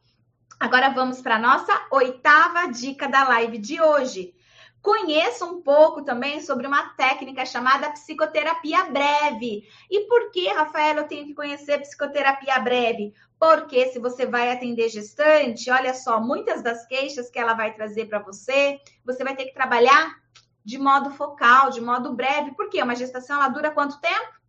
Agora 0.59 0.89
vamos 0.89 1.21
para 1.21 1.35
a 1.35 1.39
nossa 1.39 1.71
oitava 1.91 2.65
dica 2.71 3.07
da 3.07 3.23
live 3.27 3.59
de 3.59 3.79
hoje. 3.79 4.33
Conheça 4.81 5.45
um 5.45 5.61
pouco 5.61 6.03
também 6.03 6.41
sobre 6.41 6.65
uma 6.65 6.89
técnica 6.89 7.45
chamada 7.45 7.91
psicoterapia 7.91 8.85
breve. 8.85 9.67
E 9.89 10.07
por 10.07 10.31
que, 10.31 10.47
Rafael, 10.47 10.97
eu 10.97 11.07
tenho 11.07 11.25
que 11.25 11.33
conhecer 11.33 11.79
psicoterapia 11.79 12.59
breve? 12.59 13.13
Porque 13.37 13.87
se 13.87 13.99
você 13.99 14.25
vai 14.25 14.51
atender 14.51 14.89
gestante, 14.89 15.69
olha 15.69 15.93
só, 15.93 16.21
muitas 16.21 16.61
das 16.61 16.85
queixas 16.85 17.29
que 17.29 17.39
ela 17.39 17.53
vai 17.53 17.73
trazer 17.73 18.05
para 18.05 18.19
você, 18.19 18.79
você 19.05 19.23
vai 19.23 19.35
ter 19.35 19.45
que 19.45 19.53
trabalhar 19.53 20.15
de 20.63 20.77
modo 20.77 21.09
focal, 21.11 21.69
de 21.71 21.81
modo 21.81 22.13
breve. 22.13 22.51
Por 22.51 22.69
quê? 22.69 22.81
Uma 22.81 22.95
gestação 22.95 23.37
ela 23.37 23.49
dura 23.49 23.71
quanto 23.71 23.99
tempo? 23.99 24.39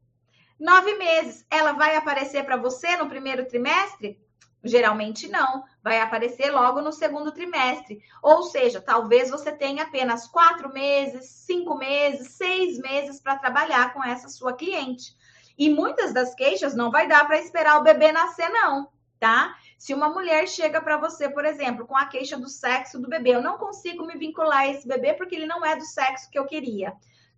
Nove 0.59 0.95
meses. 0.97 1.47
Ela 1.51 1.72
vai 1.72 1.97
aparecer 1.97 2.45
para 2.45 2.57
você 2.57 2.97
no 2.97 3.09
primeiro 3.09 3.47
trimestre? 3.47 4.20
Geralmente 4.62 5.26
não, 5.26 5.64
vai 5.82 6.00
aparecer 6.00 6.50
logo 6.50 6.82
no 6.82 6.92
segundo 6.92 7.32
trimestre. 7.32 8.02
Ou 8.22 8.42
seja, 8.42 8.80
talvez 8.80 9.30
você 9.30 9.50
tenha 9.50 9.84
apenas 9.84 10.28
quatro 10.28 10.72
meses, 10.72 11.26
cinco 11.46 11.76
meses, 11.76 12.32
seis 12.32 12.78
meses 12.78 13.20
para 13.20 13.38
trabalhar 13.38 13.94
com 13.94 14.04
essa 14.04 14.28
sua 14.28 14.52
cliente. 14.52 15.16
E 15.56 15.70
muitas 15.70 16.12
das 16.12 16.34
queixas 16.34 16.74
não 16.74 16.90
vai 16.90 17.08
dar 17.08 17.26
para 17.26 17.38
esperar 17.38 17.78
o 17.78 17.82
bebê 17.82 18.12
nascer, 18.12 18.48
não, 18.50 18.88
tá? 19.18 19.54
Se 19.78 19.94
uma 19.94 20.11
mulher 20.11 20.46
chega 20.46 20.80
para 20.80 20.98
você, 20.98 21.28
por 21.28 21.44
exemplo, 21.44 21.86
com 21.86 21.96
a 21.96 22.06
queixa 22.06 22.36
do 22.36 22.48
sexo 22.48 22.98
do 22.98 23.08
bebê, 23.08 23.34
eu 23.34 23.42
não 23.42 23.56
consigo 23.56 24.06
me 24.06 24.16
vincular 24.16 24.61
a 24.61 24.68
esse 24.68 24.86
bebê 24.86 25.14
porque 25.14 25.34
ele 25.34 25.46
não 25.46 25.64
é 25.64 25.74
do 25.74 25.84
sexo 25.84 26.30
que 26.30 26.38
eu 26.38 26.44
queria. 26.44 26.92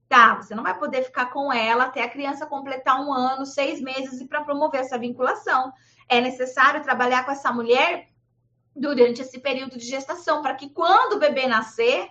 Tá, 0.08 0.34
você 0.34 0.54
não 0.54 0.62
vai 0.62 0.78
poder 0.78 1.04
ficar 1.04 1.26
com 1.26 1.52
ela 1.52 1.84
até 1.84 2.02
a 2.02 2.08
criança 2.08 2.46
completar 2.46 3.00
um 3.00 3.12
ano, 3.12 3.46
seis 3.46 3.80
meses 3.80 4.20
e 4.20 4.26
para 4.26 4.42
promover 4.42 4.80
essa 4.80 4.98
vinculação. 4.98 5.72
É 6.12 6.20
necessário 6.20 6.82
trabalhar 6.82 7.24
com 7.24 7.32
essa 7.32 7.50
mulher 7.50 8.10
durante 8.76 9.22
esse 9.22 9.40
período 9.40 9.78
de 9.78 9.86
gestação, 9.86 10.42
para 10.42 10.54
que 10.54 10.68
quando 10.68 11.14
o 11.14 11.18
bebê 11.18 11.46
nascer, 11.46 12.06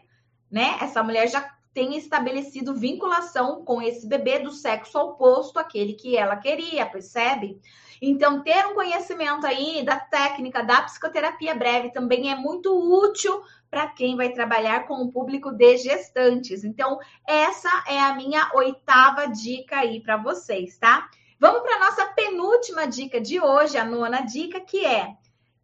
né, 0.49 0.75
essa 0.81 1.03
mulher 1.03 1.27
já 1.27 1.47
tenha 1.71 1.99
estabelecido 1.99 2.73
vinculação 2.73 3.63
com 3.63 3.79
esse 3.79 4.07
bebê 4.07 4.39
do 4.39 4.49
sexo 4.49 4.97
oposto 4.97 5.59
àquele 5.59 5.93
que 5.93 6.17
ela 6.17 6.35
queria, 6.35 6.83
percebe? 6.87 7.61
Então, 8.01 8.41
ter 8.41 8.65
um 8.65 8.73
conhecimento 8.73 9.45
aí 9.45 9.85
da 9.85 9.99
técnica 9.99 10.63
da 10.63 10.81
psicoterapia 10.81 11.53
breve 11.53 11.91
também 11.91 12.31
é 12.31 12.35
muito 12.35 12.73
útil 12.73 13.43
para 13.69 13.87
quem 13.89 14.17
vai 14.17 14.29
trabalhar 14.29 14.87
com 14.87 14.95
o 14.95 15.11
público 15.11 15.51
de 15.51 15.77
gestantes. 15.77 16.63
Então, 16.63 16.97
essa 17.27 17.69
é 17.87 17.99
a 17.99 18.15
minha 18.15 18.49
oitava 18.55 19.27
dica 19.27 19.77
aí 19.77 20.01
para 20.01 20.17
vocês, 20.17 20.75
tá? 20.79 21.07
Vamos 21.41 21.63
para 21.63 21.75
a 21.77 21.89
nossa 21.89 22.05
penúltima 22.05 22.85
dica 22.85 23.19
de 23.19 23.41
hoje, 23.41 23.75
a 23.75 23.83
nona 23.83 24.21
dica, 24.21 24.59
que 24.61 24.85
é 24.85 25.17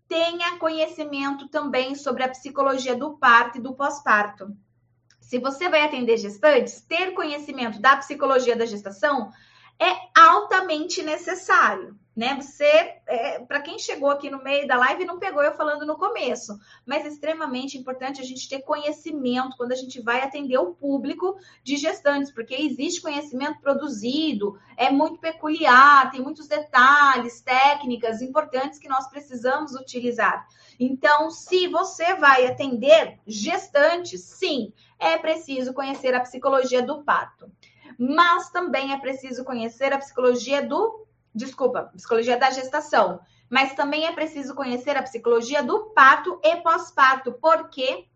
tenha 0.07 0.57
conhecimento 0.57 1.49
também 1.49 1.93
sobre 1.93 2.23
a 2.23 2.30
psicologia 2.30 2.95
do 2.95 3.15
parto 3.19 3.59
e 3.59 3.61
do 3.61 3.75
pós-parto. 3.75 4.57
Se 5.21 5.38
você 5.38 5.69
vai 5.69 5.82
atender 5.82 6.17
gestantes, 6.17 6.82
ter 6.82 7.13
conhecimento 7.13 7.80
da 7.80 7.95
psicologia 7.95 8.55
da 8.55 8.65
gestação 8.65 9.32
é 9.80 10.19
altamente 10.19 11.03
necessário 11.03 11.95
né? 12.18 12.34
Você, 12.41 12.95
é, 13.05 13.39
para 13.41 13.61
quem 13.61 13.78
chegou 13.78 14.09
aqui 14.09 14.28
no 14.28 14.43
meio 14.43 14.68
da 14.68 14.76
live, 14.76 15.05
não 15.05 15.20
pegou 15.20 15.43
eu 15.43 15.53
falando 15.53 15.86
no 15.86 15.95
começo, 15.95 16.57
mas 16.84 17.05
é 17.05 17.09
extremamente 17.09 17.78
importante 17.78 18.20
a 18.20 18.24
gente 18.24 18.49
ter 18.49 18.63
conhecimento 18.63 19.55
quando 19.55 19.72
a 19.72 19.76
gente 19.76 20.01
vai 20.01 20.24
atender 20.24 20.57
o 20.57 20.74
público 20.74 21.38
de 21.63 21.78
gestantes, 21.78 22.32
porque 22.32 22.55
existe 22.55 23.01
conhecimento 23.01 23.61
produzido, 23.61 24.59
é 24.76 24.89
muito 24.89 25.20
peculiar, 25.20 26.09
tem 26.09 26.20
muitos 26.20 26.47
detalhes, 26.47 27.39
técnicas 27.41 28.20
importantes 28.20 28.80
que 28.80 28.89
nós 28.89 29.07
precisamos 29.07 29.76
utilizar. 29.76 30.47
Então, 30.80 31.30
se 31.30 31.68
você 31.68 32.15
vai 32.15 32.47
atender 32.47 33.20
gestantes, 33.28 34.22
sim, 34.22 34.74
é 34.97 35.20
preciso 35.20 35.72
conhecer 35.72 36.15
a 36.15 36.22
psicologia 36.22 36.82
do 36.82 37.03
parto. 37.03 37.51
Mas 37.95 38.49
também 38.49 38.91
é 38.91 38.97
preciso 38.97 39.43
conhecer 39.43 39.93
a 39.93 39.99
psicologia 39.99 40.65
do 40.65 41.05
desculpa, 41.34 41.91
psicologia 41.95 42.38
da 42.38 42.49
gestação, 42.49 43.19
mas 43.49 43.73
também 43.73 44.05
é 44.05 44.11
preciso 44.11 44.55
conhecer 44.55 44.97
a 44.97 45.03
psicologia 45.03 45.63
do 45.63 45.91
parto 45.91 46.39
e 46.43 46.57
pós-parto, 46.57 47.34
porque 47.34 48.07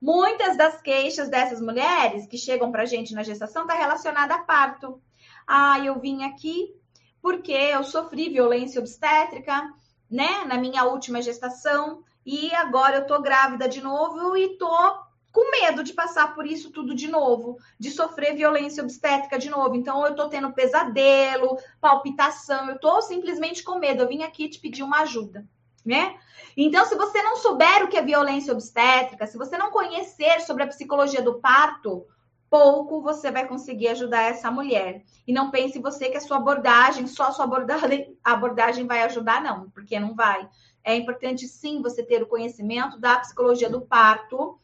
muitas 0.00 0.56
das 0.56 0.80
queixas 0.80 1.28
dessas 1.28 1.60
mulheres 1.60 2.26
que 2.26 2.38
chegam 2.38 2.70
para 2.70 2.82
a 2.82 2.86
gente 2.86 3.14
na 3.14 3.22
gestação 3.22 3.62
está 3.62 3.74
relacionada 3.74 4.34
a 4.34 4.42
parto. 4.42 5.00
Ah, 5.46 5.78
eu 5.80 5.98
vim 5.98 6.24
aqui 6.24 6.74
porque 7.20 7.52
eu 7.52 7.82
sofri 7.82 8.28
violência 8.28 8.80
obstétrica, 8.80 9.68
né, 10.08 10.44
na 10.44 10.56
minha 10.58 10.84
última 10.84 11.20
gestação 11.20 12.04
e 12.24 12.54
agora 12.54 12.98
eu 12.98 13.06
tô 13.06 13.20
grávida 13.20 13.68
de 13.68 13.80
novo 13.80 14.36
e 14.36 14.56
tô 14.56 15.05
com 15.36 15.50
medo 15.50 15.84
de 15.84 15.92
passar 15.92 16.34
por 16.34 16.46
isso 16.46 16.70
tudo 16.70 16.94
de 16.94 17.08
novo, 17.08 17.58
de 17.78 17.90
sofrer 17.90 18.34
violência 18.34 18.82
obstétrica 18.82 19.38
de 19.38 19.50
novo. 19.50 19.76
Então, 19.76 20.02
eu 20.06 20.14
tô 20.14 20.30
tendo 20.30 20.50
pesadelo, 20.54 21.58
palpitação, 21.78 22.70
eu 22.70 22.78
tô 22.78 23.02
simplesmente 23.02 23.62
com 23.62 23.78
medo. 23.78 24.02
Eu 24.02 24.08
vim 24.08 24.22
aqui 24.22 24.48
te 24.48 24.58
pedir 24.58 24.82
uma 24.82 25.00
ajuda, 25.00 25.46
né? 25.84 26.16
Então, 26.56 26.86
se 26.86 26.94
você 26.94 27.22
não 27.22 27.36
souber 27.36 27.84
o 27.84 27.88
que 27.88 27.98
é 27.98 28.02
violência 28.02 28.50
obstétrica, 28.50 29.26
se 29.26 29.36
você 29.36 29.58
não 29.58 29.70
conhecer 29.70 30.40
sobre 30.40 30.62
a 30.62 30.68
psicologia 30.68 31.20
do 31.20 31.34
parto, 31.34 32.06
pouco 32.48 33.02
você 33.02 33.30
vai 33.30 33.46
conseguir 33.46 33.88
ajudar 33.88 34.22
essa 34.22 34.50
mulher. 34.50 35.02
E 35.26 35.34
não 35.34 35.50
pense 35.50 35.78
você 35.78 36.08
que 36.08 36.16
a 36.16 36.20
sua 36.22 36.38
abordagem, 36.38 37.06
só 37.06 37.24
a 37.24 37.32
sua 37.32 37.44
abordagem, 37.44 38.16
abordagem 38.24 38.86
vai 38.86 39.02
ajudar, 39.02 39.42
não, 39.42 39.68
porque 39.68 40.00
não 40.00 40.14
vai. 40.14 40.48
É 40.82 40.96
importante 40.96 41.46
sim 41.46 41.82
você 41.82 42.02
ter 42.02 42.22
o 42.22 42.26
conhecimento 42.26 42.98
da 42.98 43.18
psicologia 43.18 43.68
do 43.68 43.82
parto 43.82 44.58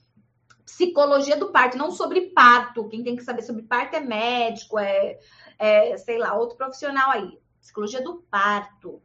psicologia 0.65 1.37
do 1.37 1.51
parto, 1.51 1.77
não 1.77 1.91
sobre 1.91 2.31
parto. 2.31 2.89
Quem 2.89 3.03
tem 3.03 3.17
que 3.17 3.25
saber 3.25 3.43
sobre 3.43 3.63
parto 3.63 3.97
é 3.97 4.01
médico, 4.01 4.79
é, 4.79 5.19
é 5.59 5.97
sei 5.97 6.19
lá, 6.19 6.35
outro 6.35 6.57
profissional 6.57 7.11
aí. 7.11 7.39
Psicologia 7.61 8.03
do 8.03 8.23
parto. 8.31 9.03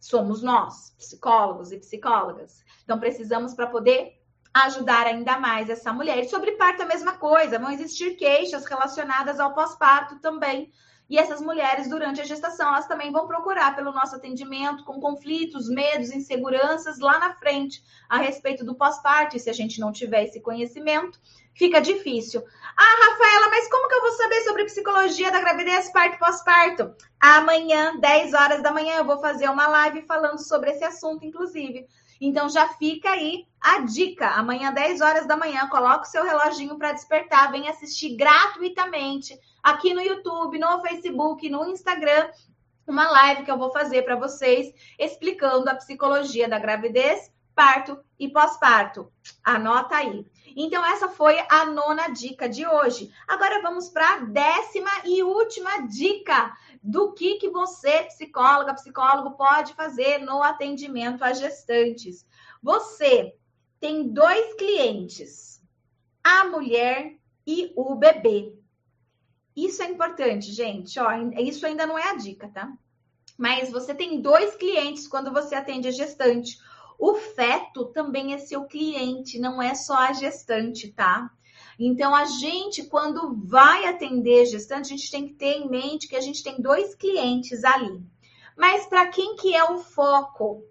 Somos 0.00 0.42
nós, 0.42 0.94
psicólogos 0.96 1.72
e 1.72 1.78
psicólogas. 1.78 2.64
Então, 2.84 3.00
precisamos 3.00 3.54
para 3.54 3.66
poder 3.66 4.18
ajudar 4.54 5.06
ainda 5.06 5.38
mais 5.38 5.68
essa 5.68 5.92
mulher. 5.92 6.18
E 6.18 6.28
sobre 6.28 6.52
parto, 6.52 6.82
a 6.82 6.86
mesma 6.86 7.18
coisa. 7.18 7.58
Vão 7.58 7.70
existir 7.70 8.16
queixas 8.16 8.64
relacionadas 8.64 9.40
ao 9.40 9.54
pós-parto 9.54 10.20
também. 10.20 10.72
E 11.08 11.18
essas 11.18 11.40
mulheres, 11.40 11.88
durante 11.88 12.20
a 12.20 12.24
gestação, 12.24 12.68
elas 12.68 12.86
também 12.86 13.10
vão 13.10 13.26
procurar 13.26 13.74
pelo 13.74 13.92
nosso 13.92 14.14
atendimento 14.14 14.84
com 14.84 15.00
conflitos, 15.00 15.68
medos, 15.68 16.10
inseguranças 16.10 16.98
lá 16.98 17.18
na 17.18 17.34
frente 17.34 17.82
a 18.08 18.18
respeito 18.18 18.62
do 18.64 18.74
pós-parto. 18.74 19.38
Se 19.38 19.48
a 19.48 19.54
gente 19.54 19.80
não 19.80 19.90
tiver 19.90 20.24
esse 20.24 20.40
conhecimento, 20.40 21.18
fica 21.58 21.80
difícil. 21.80 22.42
Ah, 22.76 23.10
Rafaela, 23.10 23.50
mas 23.50 23.68
como 23.68 23.88
que 23.88 23.94
eu 23.96 24.00
vou 24.00 24.12
saber 24.12 24.40
sobre 24.42 24.64
psicologia 24.64 25.32
da 25.32 25.40
gravidez, 25.40 25.90
parto 25.90 26.16
pós-parto? 26.16 26.94
Amanhã, 27.18 27.98
10 27.98 28.32
horas 28.32 28.62
da 28.62 28.70
manhã, 28.70 28.94
eu 28.98 29.04
vou 29.04 29.20
fazer 29.20 29.50
uma 29.50 29.66
live 29.66 30.02
falando 30.02 30.38
sobre 30.38 30.70
esse 30.70 30.84
assunto, 30.84 31.26
inclusive. 31.26 31.86
Então 32.20 32.48
já 32.48 32.68
fica 32.68 33.10
aí 33.10 33.46
a 33.60 33.80
dica. 33.80 34.28
Amanhã, 34.28 34.72
10 34.72 35.00
horas 35.00 35.26
da 35.26 35.36
manhã, 35.36 35.68
coloca 35.68 36.02
o 36.02 36.10
seu 36.10 36.22
reloginho 36.22 36.78
para 36.78 36.92
despertar, 36.92 37.50
vem 37.50 37.68
assistir 37.68 38.16
gratuitamente 38.16 39.38
aqui 39.60 39.92
no 39.92 40.00
YouTube, 40.00 40.58
no 40.58 40.80
Facebook, 40.80 41.50
no 41.50 41.66
Instagram, 41.66 42.30
uma 42.86 43.10
live 43.10 43.42
que 43.42 43.50
eu 43.50 43.58
vou 43.58 43.70
fazer 43.72 44.02
para 44.02 44.16
vocês 44.16 44.72
explicando 44.96 45.68
a 45.68 45.74
psicologia 45.74 46.48
da 46.48 46.58
gravidez, 46.58 47.32
parto 47.52 47.98
e 48.18 48.28
pós-parto. 48.28 49.12
Anota 49.44 49.96
aí. 49.96 50.24
Então, 50.60 50.84
essa 50.84 51.08
foi 51.08 51.38
a 51.48 51.66
nona 51.66 52.08
dica 52.08 52.48
de 52.48 52.66
hoje. 52.66 53.12
Agora 53.28 53.62
vamos 53.62 53.88
para 53.88 54.14
a 54.14 54.18
décima 54.24 54.90
e 55.04 55.22
última 55.22 55.86
dica 55.86 56.52
do 56.82 57.12
que, 57.12 57.36
que 57.36 57.48
você, 57.48 58.02
psicóloga, 58.02 58.74
psicólogo, 58.74 59.36
pode 59.36 59.72
fazer 59.74 60.18
no 60.18 60.42
atendimento 60.42 61.22
a 61.22 61.32
gestantes. 61.32 62.26
Você 62.60 63.36
tem 63.78 64.08
dois 64.08 64.54
clientes, 64.54 65.62
a 66.24 66.46
mulher 66.46 67.16
e 67.46 67.72
o 67.76 67.94
bebê. 67.94 68.52
Isso 69.54 69.80
é 69.80 69.86
importante, 69.86 70.50
gente. 70.50 70.98
Ó, 70.98 71.08
isso 71.38 71.64
ainda 71.66 71.86
não 71.86 71.96
é 71.96 72.10
a 72.10 72.16
dica, 72.16 72.48
tá? 72.48 72.76
Mas 73.38 73.70
você 73.70 73.94
tem 73.94 74.20
dois 74.20 74.56
clientes 74.56 75.06
quando 75.06 75.32
você 75.32 75.54
atende 75.54 75.86
a 75.86 75.92
gestante. 75.92 76.58
O 76.98 77.14
feto 77.14 77.84
também 77.86 78.34
é 78.34 78.38
seu 78.38 78.64
cliente, 78.64 79.38
não 79.38 79.62
é 79.62 79.74
só 79.74 79.94
a 79.94 80.12
gestante, 80.12 80.90
tá? 80.90 81.30
Então, 81.78 82.12
a 82.12 82.24
gente, 82.24 82.82
quando 82.84 83.36
vai 83.36 83.86
atender 83.86 84.46
gestante, 84.46 84.92
a 84.92 84.96
gente 84.96 85.10
tem 85.10 85.28
que 85.28 85.34
ter 85.34 85.58
em 85.58 85.68
mente 85.68 86.08
que 86.08 86.16
a 86.16 86.20
gente 86.20 86.42
tem 86.42 86.60
dois 86.60 86.96
clientes 86.96 87.62
ali. 87.62 88.02
Mas 88.56 88.86
para 88.86 89.06
quem 89.06 89.36
que 89.36 89.54
é 89.54 89.62
o 89.62 89.78
foco? 89.78 90.64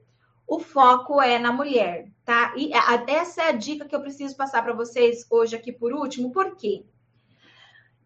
O 0.46 0.60
foco 0.60 1.22
é 1.22 1.40
na 1.40 1.54
mulher, 1.54 2.12
tá? 2.26 2.54
E 2.58 2.72
essa 3.08 3.44
é 3.44 3.48
a 3.50 3.54
dica 3.54 3.86
que 3.86 3.96
eu 3.96 4.02
preciso 4.02 4.36
passar 4.36 4.62
para 4.62 4.74
vocês 4.74 5.26
hoje 5.30 5.56
aqui 5.56 5.72
por 5.72 5.94
último, 5.94 6.32
por 6.32 6.58
quê? 6.58 6.86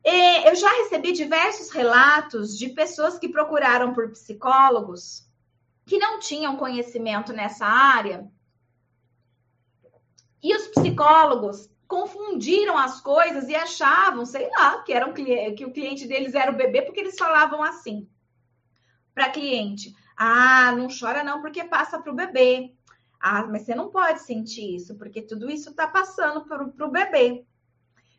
É, 0.04 0.50
eu 0.50 0.56
já 0.56 0.70
recebi 0.84 1.12
diversos 1.12 1.72
relatos 1.72 2.58
de 2.58 2.70
pessoas 2.70 3.18
que 3.18 3.30
procuraram 3.30 3.94
por 3.94 4.12
psicólogos 4.12 5.28
que 5.86 5.98
não 5.98 6.20
tinham 6.20 6.58
conhecimento 6.58 7.34
nessa 7.34 7.66
área. 7.66 8.30
E 10.42 10.56
os 10.56 10.68
psicólogos 10.68 11.70
confundiram 11.88 12.78
as 12.78 13.02
coisas 13.02 13.50
e 13.50 13.56
achavam, 13.56 14.26
sei 14.26 14.50
lá, 14.50 14.82
que, 14.84 14.94
era 14.94 15.12
cliente, 15.12 15.56
que 15.56 15.66
o 15.66 15.74
cliente 15.74 16.08
deles 16.08 16.34
era 16.34 16.52
o 16.52 16.56
bebê, 16.56 16.82
porque 16.84 17.00
eles 17.00 17.18
falavam 17.18 17.62
assim 17.62 18.08
para 19.14 19.30
cliente: 19.30 19.94
Ah, 20.16 20.72
não 20.72 20.88
chora 20.88 21.24
não, 21.24 21.42
porque 21.42 21.64
passa 21.64 22.00
para 22.02 22.12
o 22.12 22.16
bebê. 22.16 22.74
Ah, 23.20 23.46
mas 23.46 23.64
você 23.64 23.76
não 23.76 23.90
pode 23.90 24.22
sentir 24.22 24.76
isso, 24.76 24.96
porque 24.96 25.22
tudo 25.22 25.50
isso 25.50 25.70
está 25.70 25.88
passando 25.88 26.46
para 26.46 26.64
o 26.64 26.92
bebê. 26.92 27.46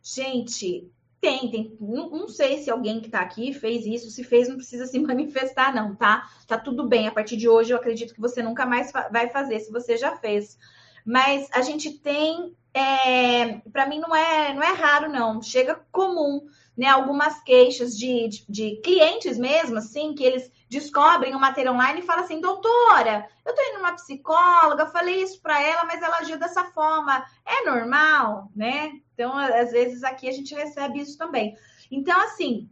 Gente, 0.00 0.92
tem, 1.22 1.48
tem. 1.48 1.76
Não, 1.80 2.10
não, 2.10 2.28
sei 2.28 2.58
se 2.58 2.68
alguém 2.68 3.00
que 3.00 3.06
está 3.06 3.20
aqui 3.20 3.52
fez 3.54 3.86
isso. 3.86 4.10
Se 4.10 4.24
fez, 4.24 4.48
não 4.48 4.56
precisa 4.56 4.86
se 4.86 4.98
manifestar, 5.00 5.72
não, 5.72 5.94
tá? 5.94 6.28
Tá 6.48 6.58
tudo 6.58 6.88
bem. 6.88 7.06
A 7.06 7.12
partir 7.12 7.36
de 7.36 7.48
hoje, 7.48 7.72
eu 7.72 7.76
acredito 7.76 8.12
que 8.12 8.20
você 8.20 8.42
nunca 8.42 8.66
mais 8.66 8.90
vai 8.90 9.28
fazer, 9.30 9.60
se 9.60 9.70
você 9.70 9.96
já 9.96 10.16
fez. 10.16 10.58
Mas 11.06 11.48
a 11.52 11.62
gente 11.62 11.92
tem. 11.92 12.56
É, 12.74 13.60
para 13.72 13.86
mim, 13.86 14.00
não 14.00 14.14
é, 14.14 14.52
não 14.52 14.62
é 14.62 14.72
raro, 14.72 15.08
não. 15.08 15.40
Chega 15.40 15.80
comum, 15.92 16.44
né? 16.76 16.86
Algumas 16.86 17.42
queixas 17.42 17.96
de, 17.96 18.28
de, 18.28 18.46
de 18.48 18.80
clientes 18.82 19.38
mesmo, 19.38 19.78
assim, 19.78 20.14
que 20.14 20.24
eles 20.24 20.50
descobrem 20.68 21.34
o 21.34 21.40
material 21.40 21.74
online 21.74 22.00
e 22.00 22.04
falam 22.04 22.24
assim, 22.24 22.40
doutora, 22.40 23.28
eu 23.44 23.54
tô 23.54 23.62
indo 23.62 23.78
numa 23.78 23.92
psicóloga, 23.92 24.86
falei 24.86 25.22
isso 25.22 25.40
para 25.42 25.62
ela, 25.62 25.84
mas 25.84 26.00
ela 26.02 26.18
agiu 26.18 26.38
dessa 26.38 26.64
forma. 26.64 27.24
É 27.44 27.64
normal, 27.68 28.50
né? 28.56 28.92
Então, 29.12 29.36
às 29.36 29.70
vezes 29.70 30.02
aqui 30.02 30.28
a 30.28 30.32
gente 30.32 30.54
recebe 30.54 31.00
isso 31.00 31.18
também. 31.18 31.54
Então, 31.90 32.18
assim, 32.22 32.70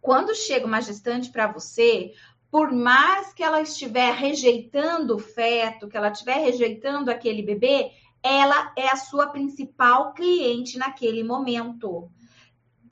quando 0.00 0.34
chega 0.34 0.66
uma 0.66 0.80
gestante 0.80 1.30
para 1.30 1.46
você, 1.46 2.12
por 2.50 2.72
mais 2.72 3.32
que 3.32 3.42
ela 3.42 3.62
estiver 3.62 4.12
rejeitando 4.12 5.14
o 5.14 5.18
feto, 5.18 5.88
que 5.88 5.96
ela 5.96 6.08
estiver 6.10 6.38
rejeitando 6.38 7.08
aquele 7.08 7.42
bebê, 7.42 7.92
ela 8.22 8.72
é 8.76 8.88
a 8.88 8.96
sua 8.96 9.28
principal 9.28 10.12
cliente 10.12 10.76
naquele 10.76 11.22
momento 11.22 12.10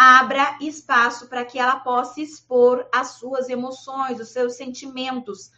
abra 0.03 0.57
espaço 0.63 1.29
para 1.29 1.45
que 1.45 1.59
ela 1.59 1.79
possa 1.81 2.23
expor 2.23 2.89
as 2.91 3.19
suas 3.19 3.51
emoções, 3.51 4.19
os 4.19 4.31
seus 4.31 4.55
sentimentos. 4.55 5.51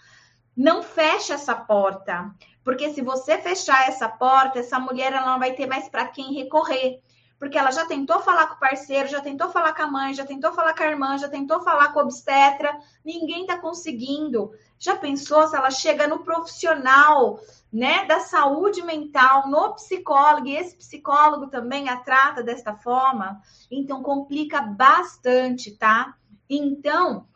Não 0.57 0.82
feche 0.82 1.32
essa 1.32 1.55
porta, 1.55 2.28
porque 2.64 2.93
se 2.93 3.03
você 3.03 3.38
fechar 3.38 3.88
essa 3.88 4.09
porta, 4.09 4.59
essa 4.59 4.80
mulher 4.80 5.12
ela 5.12 5.26
não 5.26 5.38
vai 5.38 5.53
ter 5.53 5.66
mais 5.66 5.88
para 5.88 6.09
quem 6.09 6.34
recorrer. 6.34 7.01
Porque 7.43 7.59
ela 7.59 7.72
já 7.72 7.84
tentou 7.84 8.20
falar 8.20 8.47
com 8.47 8.55
o 8.55 8.61
parceiro, 8.61 9.09
já 9.09 9.20
tentou 9.20 9.51
falar 9.51 9.74
com 9.74 9.82
a 9.82 9.86
mãe, 9.88 10.14
já 10.14 10.24
tentou 10.24 10.53
falar 10.53 10.74
com 10.74 10.84
a 10.84 10.86
irmã, 10.86 11.18
já 11.18 11.28
tentou 11.28 11.61
falar 11.61 11.93
com 11.93 11.99
o 11.99 12.03
obstetra, 12.05 12.78
ninguém 13.05 13.40
está 13.40 13.59
conseguindo. 13.59 14.53
Já 14.78 14.95
pensou 14.95 15.49
se 15.49 15.57
ela 15.57 15.72
chega 15.72 16.07
no 16.07 16.20
profissional 16.20 17.40
né, 17.72 18.05
da 18.05 18.20
saúde 18.20 18.80
mental 18.82 19.49
no 19.49 19.74
psicólogo, 19.74 20.47
e 20.47 20.55
esse 20.55 20.76
psicólogo 20.76 21.49
também 21.49 21.88
a 21.88 21.97
trata 21.97 22.45
desta 22.45 22.76
forma, 22.76 23.43
então 23.68 24.05
complica 24.05 24.62
bastante, 24.62 25.72
tá? 25.72 26.14
Então, 26.49 27.26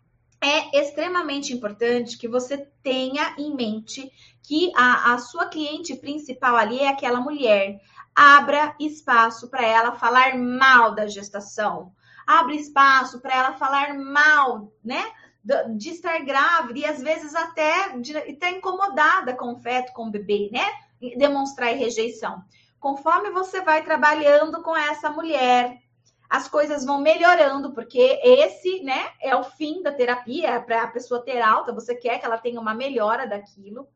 é 0.41 0.83
extremamente 0.83 1.53
importante 1.53 2.17
que 2.17 2.29
você 2.29 2.59
tenha 2.81 3.35
em 3.37 3.57
mente 3.57 4.13
que 4.47 4.71
a, 4.77 5.15
a 5.15 5.19
sua 5.19 5.47
cliente 5.47 5.97
principal 5.97 6.55
ali 6.55 6.79
é 6.79 6.89
aquela 6.89 7.21
mulher. 7.21 7.81
Abra 8.17 8.75
espaço 8.81 9.51
para 9.51 9.62
ela 9.62 9.93
falar 9.93 10.39
mal 10.39 10.95
da 10.95 11.07
gestação. 11.07 11.93
Abra 12.27 12.55
espaço 12.55 13.21
para 13.21 13.35
ela 13.35 13.53
falar 13.53 13.95
mal, 13.95 14.73
né? 14.83 15.05
de 15.77 15.91
estar 15.91 16.19
grávida 16.25 16.81
e 16.81 16.85
às 16.85 17.01
vezes 17.01 17.35
até 17.35 17.97
de 17.99 18.17
estar 18.19 18.51
incomodada 18.51 19.33
com 19.33 19.53
o 19.53 19.57
feto, 19.57 19.93
com 19.93 20.07
o 20.07 20.11
bebê, 20.11 20.51
né? 20.53 20.67
Demonstrar 21.17 21.73
rejeição. 21.73 22.43
Conforme 22.81 23.31
você 23.31 23.61
vai 23.61 23.85
trabalhando 23.85 24.61
com 24.62 24.77
essa 24.77 25.09
mulher, 25.09 25.79
as 26.29 26.49
coisas 26.49 26.85
vão 26.85 27.01
melhorando, 27.01 27.73
porque 27.73 28.21
esse, 28.25 28.83
né, 28.83 29.11
é 29.21 29.37
o 29.37 29.45
fim 29.45 29.83
da 29.83 29.93
terapia, 29.93 30.51
é 30.51 30.59
para 30.59 30.83
a 30.83 30.89
pessoa 30.89 31.23
ter 31.23 31.41
alta, 31.41 31.73
você 31.73 31.95
quer 31.95 32.19
que 32.19 32.27
ela 32.27 32.39
tenha 32.39 32.61
uma 32.61 32.75
melhora 32.75 33.27
daquilo. 33.27 33.89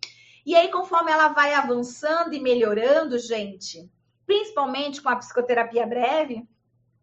E 0.47 0.55
aí, 0.55 0.71
conforme 0.71 1.11
ela 1.11 1.29
vai 1.29 1.53
avançando 1.53 2.33
e 2.33 2.41
melhorando, 2.41 3.19
gente, 3.19 3.91
principalmente 4.31 5.03
com 5.03 5.09
a 5.09 5.17
psicoterapia 5.17 5.85
breve, 5.85 6.47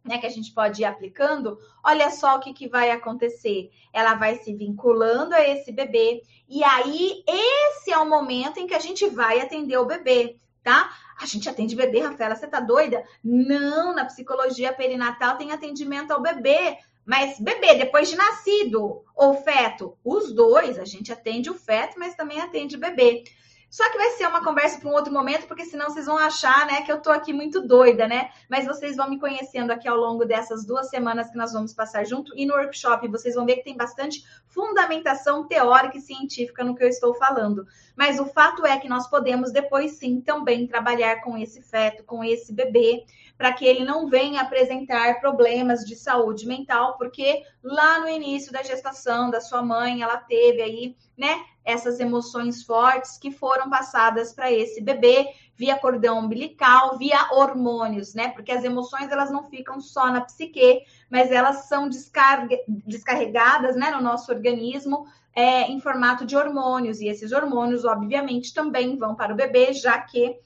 né, 0.01 0.17
que 0.17 0.25
a 0.25 0.29
gente 0.29 0.53
pode 0.53 0.81
ir 0.81 0.85
aplicando, 0.85 1.59
olha 1.83 2.09
só 2.09 2.37
o 2.37 2.39
que, 2.39 2.53
que 2.53 2.69
vai 2.69 2.89
acontecer. 2.89 3.69
Ela 3.91 4.13
vai 4.13 4.37
se 4.37 4.53
vinculando 4.53 5.35
a 5.35 5.45
esse 5.45 5.73
bebê, 5.73 6.21
e 6.47 6.63
aí 6.63 7.25
esse 7.27 7.91
é 7.91 7.97
o 7.97 8.09
momento 8.09 8.61
em 8.61 8.65
que 8.65 8.73
a 8.73 8.79
gente 8.79 9.09
vai 9.09 9.41
atender 9.41 9.77
o 9.77 9.85
bebê, 9.85 10.37
tá? 10.63 10.89
A 11.21 11.25
gente 11.25 11.49
atende 11.49 11.75
bebê, 11.75 11.99
Rafaela, 11.99 12.33
você 12.33 12.47
tá 12.47 12.61
doida? 12.61 13.03
Não, 13.21 13.93
na 13.93 14.05
psicologia 14.05 14.71
perinatal 14.71 15.35
tem 15.35 15.51
atendimento 15.51 16.11
ao 16.11 16.21
bebê, 16.21 16.77
mas 17.05 17.41
bebê 17.41 17.75
depois 17.75 18.09
de 18.09 18.15
nascido 18.15 19.03
ou 19.13 19.33
feto, 19.43 19.97
os 20.01 20.33
dois, 20.33 20.79
a 20.79 20.85
gente 20.85 21.11
atende 21.11 21.49
o 21.49 21.55
feto, 21.55 21.99
mas 21.99 22.15
também 22.15 22.39
atende 22.39 22.77
o 22.77 22.79
bebê. 22.79 23.25
Só 23.69 23.89
que 23.91 23.97
vai 23.97 24.11
ser 24.11 24.27
uma 24.27 24.43
conversa 24.43 24.79
para 24.79 24.89
um 24.89 24.93
outro 24.93 25.11
momento, 25.11 25.45
porque 25.45 25.65
senão 25.65 25.89
vocês 25.89 26.05
vão 26.05 26.17
achar, 26.17 26.65
né, 26.65 26.81
que 26.83 26.91
eu 26.91 27.01
tô 27.01 27.11
aqui 27.11 27.33
muito 27.33 27.61
doida, 27.61 28.07
né? 28.07 28.31
Mas 28.49 28.65
vocês 28.65 28.95
vão 28.95 29.09
me 29.09 29.19
conhecendo 29.19 29.71
aqui 29.71 29.87
ao 29.87 29.97
longo 29.97 30.25
dessas 30.25 30.65
duas 30.65 30.89
semanas 30.89 31.29
que 31.29 31.37
nós 31.37 31.51
vamos 31.51 31.73
passar 31.73 32.05
junto 32.05 32.31
e 32.37 32.45
no 32.45 32.53
workshop 32.53 33.07
vocês 33.09 33.35
vão 33.35 33.45
ver 33.45 33.57
que 33.57 33.63
tem 33.63 33.75
bastante 33.75 34.23
fundamentação 34.47 35.45
teórica 35.47 35.97
e 35.97 36.01
científica 36.01 36.63
no 36.63 36.75
que 36.75 36.83
eu 36.83 36.87
estou 36.87 37.13
falando. 37.15 37.67
Mas 37.95 38.19
o 38.19 38.25
fato 38.25 38.65
é 38.65 38.77
que 38.77 38.87
nós 38.87 39.07
podemos 39.09 39.51
depois 39.51 39.93
sim 39.93 40.21
também 40.21 40.65
trabalhar 40.65 41.21
com 41.21 41.37
esse 41.37 41.61
feto, 41.61 42.03
com 42.03 42.23
esse 42.23 42.53
bebê, 42.53 43.05
para 43.37 43.51
que 43.53 43.65
ele 43.65 43.83
não 43.83 44.07
venha 44.07 44.41
apresentar 44.41 45.19
problemas 45.19 45.85
de 45.85 45.95
saúde 45.95 46.47
mental, 46.47 46.97
porque 46.97 47.43
lá 47.61 47.99
no 47.99 48.09
início 48.09 48.51
da 48.51 48.63
gestação 48.63 49.29
da 49.29 49.41
sua 49.41 49.61
mãe, 49.61 50.01
ela 50.01 50.17
teve 50.17 50.61
aí, 50.61 50.95
né, 51.17 51.43
essas 51.67 51.99
emoções 51.99 52.63
fortes 52.63 53.17
que 53.17 53.29
foram 53.29 53.69
passadas 53.69 54.31
para 54.31 54.49
esse 54.49 54.79
bebê 54.81 55.27
via 55.53 55.77
cordão 55.77 56.19
umbilical, 56.19 56.97
via 56.97 57.33
hormônios, 57.33 58.13
né? 58.13 58.29
Porque 58.29 58.53
as 58.53 58.63
emoções 58.63 59.11
elas 59.11 59.29
não 59.29 59.43
ficam 59.43 59.81
só 59.81 60.09
na 60.09 60.21
psique, 60.21 60.83
mas 61.11 61.29
elas 61.29 61.67
são 61.67 61.89
descarregadas, 61.89 63.75
né, 63.75 63.91
no 63.91 64.01
nosso 64.01 64.31
organismo 64.31 65.05
é, 65.35 65.69
em 65.69 65.79
formato 65.81 66.25
de 66.25 66.37
hormônios 66.37 67.01
e 67.01 67.07
esses 67.07 67.31
hormônios, 67.33 67.83
obviamente, 67.83 68.53
também 68.53 68.97
vão 68.97 69.13
para 69.13 69.33
o 69.33 69.35
bebê, 69.35 69.73
já 69.73 69.99
que 69.99 70.39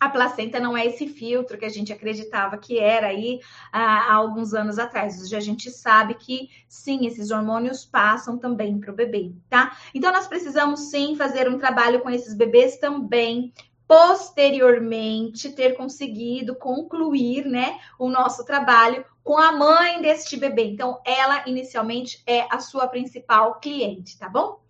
a 0.00 0.08
placenta 0.08 0.58
não 0.58 0.74
é 0.74 0.86
esse 0.86 1.06
filtro 1.06 1.58
que 1.58 1.64
a 1.66 1.68
gente 1.68 1.92
acreditava 1.92 2.56
que 2.56 2.78
era 2.78 3.08
aí 3.08 3.38
há, 3.70 4.14
alguns 4.14 4.54
anos 4.54 4.78
atrás. 4.78 5.20
Hoje 5.20 5.36
a 5.36 5.40
gente 5.40 5.70
sabe 5.70 6.14
que 6.14 6.48
sim, 6.66 7.06
esses 7.06 7.30
hormônios 7.30 7.84
passam 7.84 8.38
também 8.38 8.80
para 8.80 8.90
o 8.90 8.96
bebê, 8.96 9.30
tá? 9.50 9.76
Então 9.94 10.10
nós 10.10 10.26
precisamos 10.26 10.90
sim 10.90 11.14
fazer 11.16 11.48
um 11.50 11.58
trabalho 11.58 12.00
com 12.00 12.08
esses 12.08 12.34
bebês 12.34 12.78
também 12.78 13.52
posteriormente 13.86 15.50
ter 15.50 15.76
conseguido 15.76 16.54
concluir, 16.54 17.44
né, 17.44 17.76
o 17.98 18.08
nosso 18.08 18.44
trabalho 18.44 19.04
com 19.24 19.36
a 19.36 19.50
mãe 19.50 20.00
deste 20.00 20.36
bebê. 20.36 20.62
Então, 20.62 21.00
ela 21.04 21.42
inicialmente 21.44 22.22
é 22.24 22.46
a 22.54 22.60
sua 22.60 22.86
principal 22.86 23.58
cliente, 23.58 24.16
tá 24.16 24.28
bom? 24.28 24.60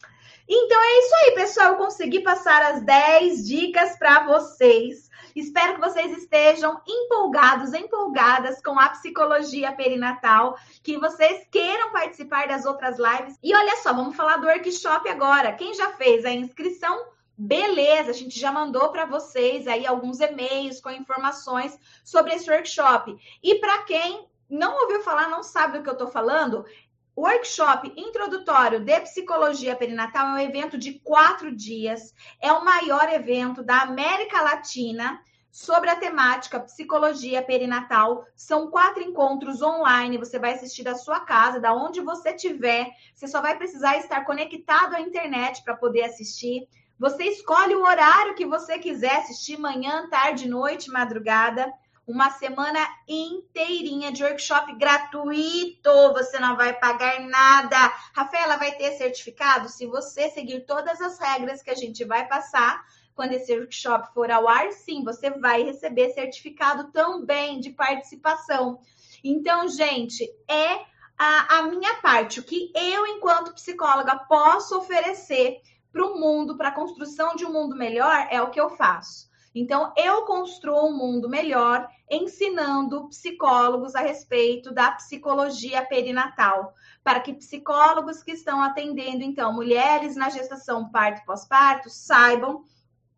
Então 0.48 0.82
é 0.82 0.98
isso 0.98 1.14
aí, 1.14 1.34
pessoal. 1.34 1.72
Eu 1.72 1.76
consegui 1.76 2.22
passar 2.22 2.62
as 2.62 2.82
10 2.82 3.46
dicas 3.46 3.96
para 3.98 4.26
vocês 4.26 5.09
Espero 5.34 5.74
que 5.74 5.80
vocês 5.80 6.16
estejam 6.16 6.80
empolgados, 6.86 7.72
empolgadas 7.72 8.60
com 8.62 8.78
a 8.78 8.88
psicologia 8.90 9.72
perinatal, 9.72 10.56
que 10.82 10.98
vocês 10.98 11.46
queiram 11.50 11.92
participar 11.92 12.48
das 12.48 12.64
outras 12.64 12.98
lives. 12.98 13.38
E 13.42 13.54
olha 13.54 13.76
só, 13.76 13.92
vamos 13.92 14.16
falar 14.16 14.38
do 14.38 14.46
workshop 14.46 15.08
agora. 15.08 15.52
Quem 15.52 15.74
já 15.74 15.90
fez 15.90 16.24
a 16.24 16.30
inscrição? 16.30 17.04
Beleza, 17.36 18.10
a 18.10 18.14
gente 18.14 18.38
já 18.38 18.52
mandou 18.52 18.90
para 18.90 19.06
vocês 19.06 19.66
aí 19.66 19.86
alguns 19.86 20.20
e-mails 20.20 20.80
com 20.80 20.90
informações 20.90 21.78
sobre 22.04 22.34
esse 22.34 22.50
workshop. 22.50 23.16
E 23.42 23.54
para 23.54 23.82
quem 23.84 24.28
não 24.50 24.82
ouviu 24.82 25.00
falar, 25.02 25.28
não 25.28 25.42
sabe 25.42 25.78
do 25.78 25.82
que 25.82 25.88
eu 25.88 25.94
estou 25.94 26.08
falando, 26.08 26.66
o 27.14 27.22
workshop 27.22 27.92
introdutório 27.96 28.80
de 28.80 29.00
psicologia 29.00 29.76
perinatal 29.76 30.28
é 30.28 30.32
um 30.32 30.48
evento 30.48 30.78
de 30.78 31.00
quatro 31.00 31.54
dias, 31.54 32.14
é 32.40 32.52
o 32.52 32.64
maior 32.64 33.12
evento 33.12 33.62
da 33.62 33.82
América 33.82 34.40
Latina 34.40 35.20
sobre 35.50 35.90
a 35.90 35.96
temática 35.96 36.60
psicologia 36.60 37.42
perinatal. 37.42 38.24
São 38.36 38.70
quatro 38.70 39.02
encontros 39.02 39.60
online. 39.60 40.18
Você 40.18 40.38
vai 40.38 40.54
assistir 40.54 40.84
da 40.84 40.94
sua 40.94 41.20
casa, 41.20 41.60
da 41.60 41.74
onde 41.74 42.00
você 42.00 42.30
estiver. 42.30 42.88
Você 43.14 43.26
só 43.26 43.40
vai 43.40 43.56
precisar 43.56 43.96
estar 43.98 44.24
conectado 44.24 44.94
à 44.94 45.00
internet 45.00 45.62
para 45.64 45.76
poder 45.76 46.02
assistir. 46.02 46.68
Você 46.98 47.24
escolhe 47.24 47.74
o 47.74 47.82
horário 47.82 48.34
que 48.34 48.46
você 48.46 48.78
quiser 48.78 49.16
assistir, 49.16 49.58
manhã, 49.58 50.08
tarde, 50.08 50.48
noite, 50.48 50.90
madrugada 50.90 51.72
uma 52.10 52.30
semana 52.30 52.80
inteirinha 53.06 54.10
de 54.10 54.24
workshop 54.24 54.74
gratuito. 54.74 56.12
Você 56.12 56.40
não 56.40 56.56
vai 56.56 56.72
pagar 56.72 57.20
nada. 57.20 57.76
Rafaela 58.12 58.56
vai 58.56 58.72
ter 58.72 58.92
certificado 58.92 59.68
se 59.68 59.86
você 59.86 60.28
seguir 60.30 60.66
todas 60.66 61.00
as 61.00 61.18
regras 61.20 61.62
que 61.62 61.70
a 61.70 61.74
gente 61.74 62.04
vai 62.04 62.26
passar. 62.26 62.84
Quando 63.14 63.32
esse 63.32 63.56
workshop 63.56 64.12
for 64.12 64.30
ao 64.30 64.48
ar, 64.48 64.72
sim, 64.72 65.04
você 65.04 65.30
vai 65.30 65.62
receber 65.62 66.10
certificado 66.10 66.90
também 66.90 67.60
de 67.60 67.70
participação. 67.70 68.80
Então, 69.22 69.68
gente, 69.68 70.28
é 70.48 70.80
a, 71.16 71.58
a 71.58 71.62
minha 71.62 71.94
parte, 71.96 72.40
o 72.40 72.42
que 72.42 72.72
eu, 72.74 73.06
enquanto 73.06 73.54
psicóloga, 73.54 74.16
posso 74.26 74.78
oferecer 74.78 75.60
para 75.92 76.04
o 76.04 76.18
mundo, 76.18 76.56
para 76.56 76.70
a 76.70 76.74
construção 76.74 77.36
de 77.36 77.44
um 77.44 77.52
mundo 77.52 77.76
melhor, 77.76 78.26
é 78.30 78.40
o 78.42 78.50
que 78.50 78.60
eu 78.60 78.70
faço. 78.70 79.29
Então, 79.54 79.92
eu 79.96 80.22
construo 80.22 80.86
um 80.86 80.96
mundo 80.96 81.28
melhor 81.28 81.88
ensinando 82.08 83.08
psicólogos 83.08 83.94
a 83.94 84.00
respeito 84.00 84.72
da 84.72 84.92
psicologia 84.92 85.84
perinatal, 85.84 86.72
para 87.02 87.20
que 87.20 87.34
psicólogos 87.34 88.22
que 88.22 88.32
estão 88.32 88.62
atendendo, 88.62 89.24
então, 89.24 89.52
mulheres 89.52 90.14
na 90.14 90.30
gestação, 90.30 90.90
parto 90.90 91.22
e 91.22 91.24
pós-parto, 91.24 91.90
saibam 91.90 92.62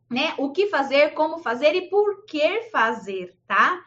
né, 0.08 0.34
o 0.38 0.50
que 0.52 0.68
fazer, 0.68 1.14
como 1.14 1.38
fazer 1.38 1.74
e 1.74 1.88
por 1.88 2.24
que 2.24 2.62
fazer, 2.70 3.36
tá? 3.46 3.82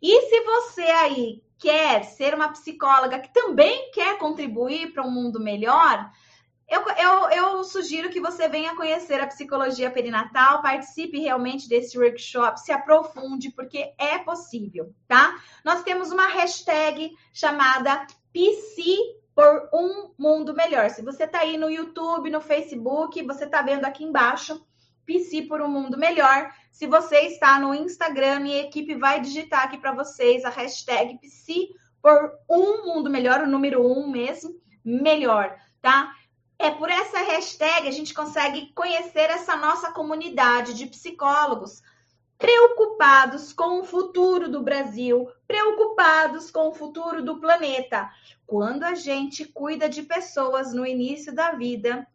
E 0.00 0.22
se 0.28 0.40
você 0.42 0.82
aí 0.82 1.42
quer 1.58 2.04
ser 2.04 2.34
uma 2.34 2.48
psicóloga 2.48 3.18
que 3.18 3.32
também 3.32 3.90
quer 3.90 4.18
contribuir 4.18 4.92
para 4.92 5.06
um 5.06 5.10
mundo 5.10 5.38
melhor, 5.38 6.10
eu, 6.70 6.82
eu, 6.96 7.30
eu, 7.30 7.64
sugiro 7.64 8.10
que 8.10 8.20
você 8.20 8.48
venha 8.48 8.76
conhecer 8.76 9.20
a 9.20 9.26
psicologia 9.26 9.90
perinatal, 9.90 10.62
participe 10.62 11.18
realmente 11.18 11.68
desse 11.68 11.98
workshop, 11.98 12.60
se 12.60 12.70
aprofunde, 12.70 13.50
porque 13.50 13.92
é 13.98 14.18
possível, 14.18 14.94
tá? 15.08 15.42
Nós 15.64 15.82
temos 15.82 16.12
uma 16.12 16.28
hashtag 16.28 17.10
chamada 17.32 18.06
PC 18.32 18.94
por 19.34 19.68
um 19.74 20.12
mundo 20.16 20.54
melhor. 20.54 20.90
Se 20.90 21.02
você 21.02 21.26
tá 21.26 21.40
aí 21.40 21.56
no 21.56 21.68
YouTube, 21.68 22.30
no 22.30 22.40
Facebook, 22.40 23.20
você 23.24 23.48
tá 23.48 23.62
vendo 23.62 23.84
aqui 23.84 24.04
embaixo, 24.04 24.64
PC 25.04 25.42
por 25.42 25.60
um 25.60 25.68
mundo 25.68 25.98
melhor. 25.98 26.52
Se 26.70 26.86
você 26.86 27.22
está 27.22 27.58
no 27.58 27.74
Instagram, 27.74 28.40
minha 28.40 28.60
equipe 28.60 28.94
vai 28.94 29.20
digitar 29.20 29.64
aqui 29.64 29.76
para 29.76 29.92
vocês 29.92 30.44
a 30.44 30.50
hashtag 30.50 31.18
PC 31.18 31.70
por 32.00 32.32
um 32.48 32.86
mundo 32.86 33.10
melhor, 33.10 33.40
o 33.42 33.48
número 33.48 33.84
um 33.84 34.08
mesmo, 34.08 34.54
melhor, 34.84 35.58
tá? 35.82 36.14
É 36.62 36.70
por 36.70 36.90
essa 36.90 37.20
hashtag 37.20 37.88
a 37.88 37.90
gente 37.90 38.12
consegue 38.12 38.70
conhecer 38.74 39.30
essa 39.30 39.56
nossa 39.56 39.92
comunidade 39.92 40.74
de 40.74 40.84
psicólogos 40.84 41.82
preocupados 42.36 43.50
com 43.50 43.80
o 43.80 43.84
futuro 43.84 44.46
do 44.46 44.62
Brasil, 44.62 45.26
preocupados 45.48 46.50
com 46.50 46.68
o 46.68 46.74
futuro 46.74 47.24
do 47.24 47.40
planeta. 47.40 48.10
Quando 48.46 48.82
a 48.84 48.94
gente 48.94 49.46
cuida 49.46 49.88
de 49.88 50.02
pessoas 50.02 50.74
no 50.74 50.84
início 50.84 51.34
da 51.34 51.52
vida, 51.52 52.06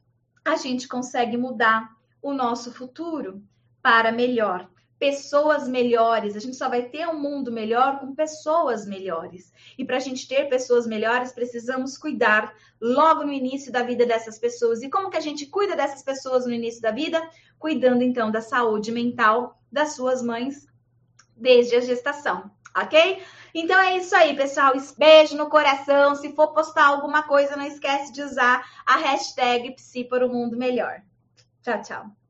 a 0.45 0.55
gente 0.55 0.87
consegue 0.87 1.37
mudar 1.37 1.89
o 2.21 2.31
nosso 2.31 2.71
futuro 2.71 3.41
para 3.81 4.11
melhor 4.11 4.69
pessoas 4.99 5.67
melhores. 5.67 6.35
A 6.35 6.39
gente 6.39 6.55
só 6.55 6.69
vai 6.69 6.83
ter 6.83 7.07
um 7.07 7.19
mundo 7.19 7.51
melhor 7.51 7.99
com 7.99 8.15
pessoas 8.15 8.85
melhores. 8.85 9.51
E 9.77 9.83
para 9.83 9.97
a 9.97 9.99
gente 9.99 10.27
ter 10.27 10.47
pessoas 10.49 10.87
melhores, 10.87 11.31
precisamos 11.31 11.97
cuidar 11.97 12.53
logo 12.79 13.23
no 13.23 13.31
início 13.31 13.71
da 13.71 13.83
vida 13.83 14.05
dessas 14.05 14.39
pessoas. 14.39 14.81
E 14.81 14.89
como 14.89 15.09
que 15.09 15.17
a 15.17 15.21
gente 15.21 15.45
cuida 15.47 15.75
dessas 15.75 16.01
pessoas 16.01 16.45
no 16.45 16.53
início 16.53 16.81
da 16.81 16.91
vida? 16.91 17.21
Cuidando 17.59 18.03
então 18.03 18.31
da 18.31 18.41
saúde 18.41 18.91
mental 18.91 19.59
das 19.71 19.93
suas 19.95 20.21
mães 20.21 20.67
desde 21.35 21.75
a 21.75 21.81
gestação, 21.81 22.49
ok? 22.75 23.21
Então 23.53 23.77
é 23.79 23.97
isso 23.97 24.15
aí, 24.15 24.35
pessoal. 24.35 24.73
Beijo 24.97 25.35
no 25.35 25.49
coração. 25.49 26.15
Se 26.15 26.33
for 26.33 26.53
postar 26.53 26.87
alguma 26.87 27.23
coisa, 27.23 27.55
não 27.55 27.65
esquece 27.65 28.13
de 28.13 28.21
usar 28.21 28.65
a 28.85 28.97
hashtag 28.97 29.71
Psi 29.75 30.07
Mundo 30.29 30.57
Melhor. 30.57 31.01
Tchau, 31.61 31.81
tchau. 31.81 32.24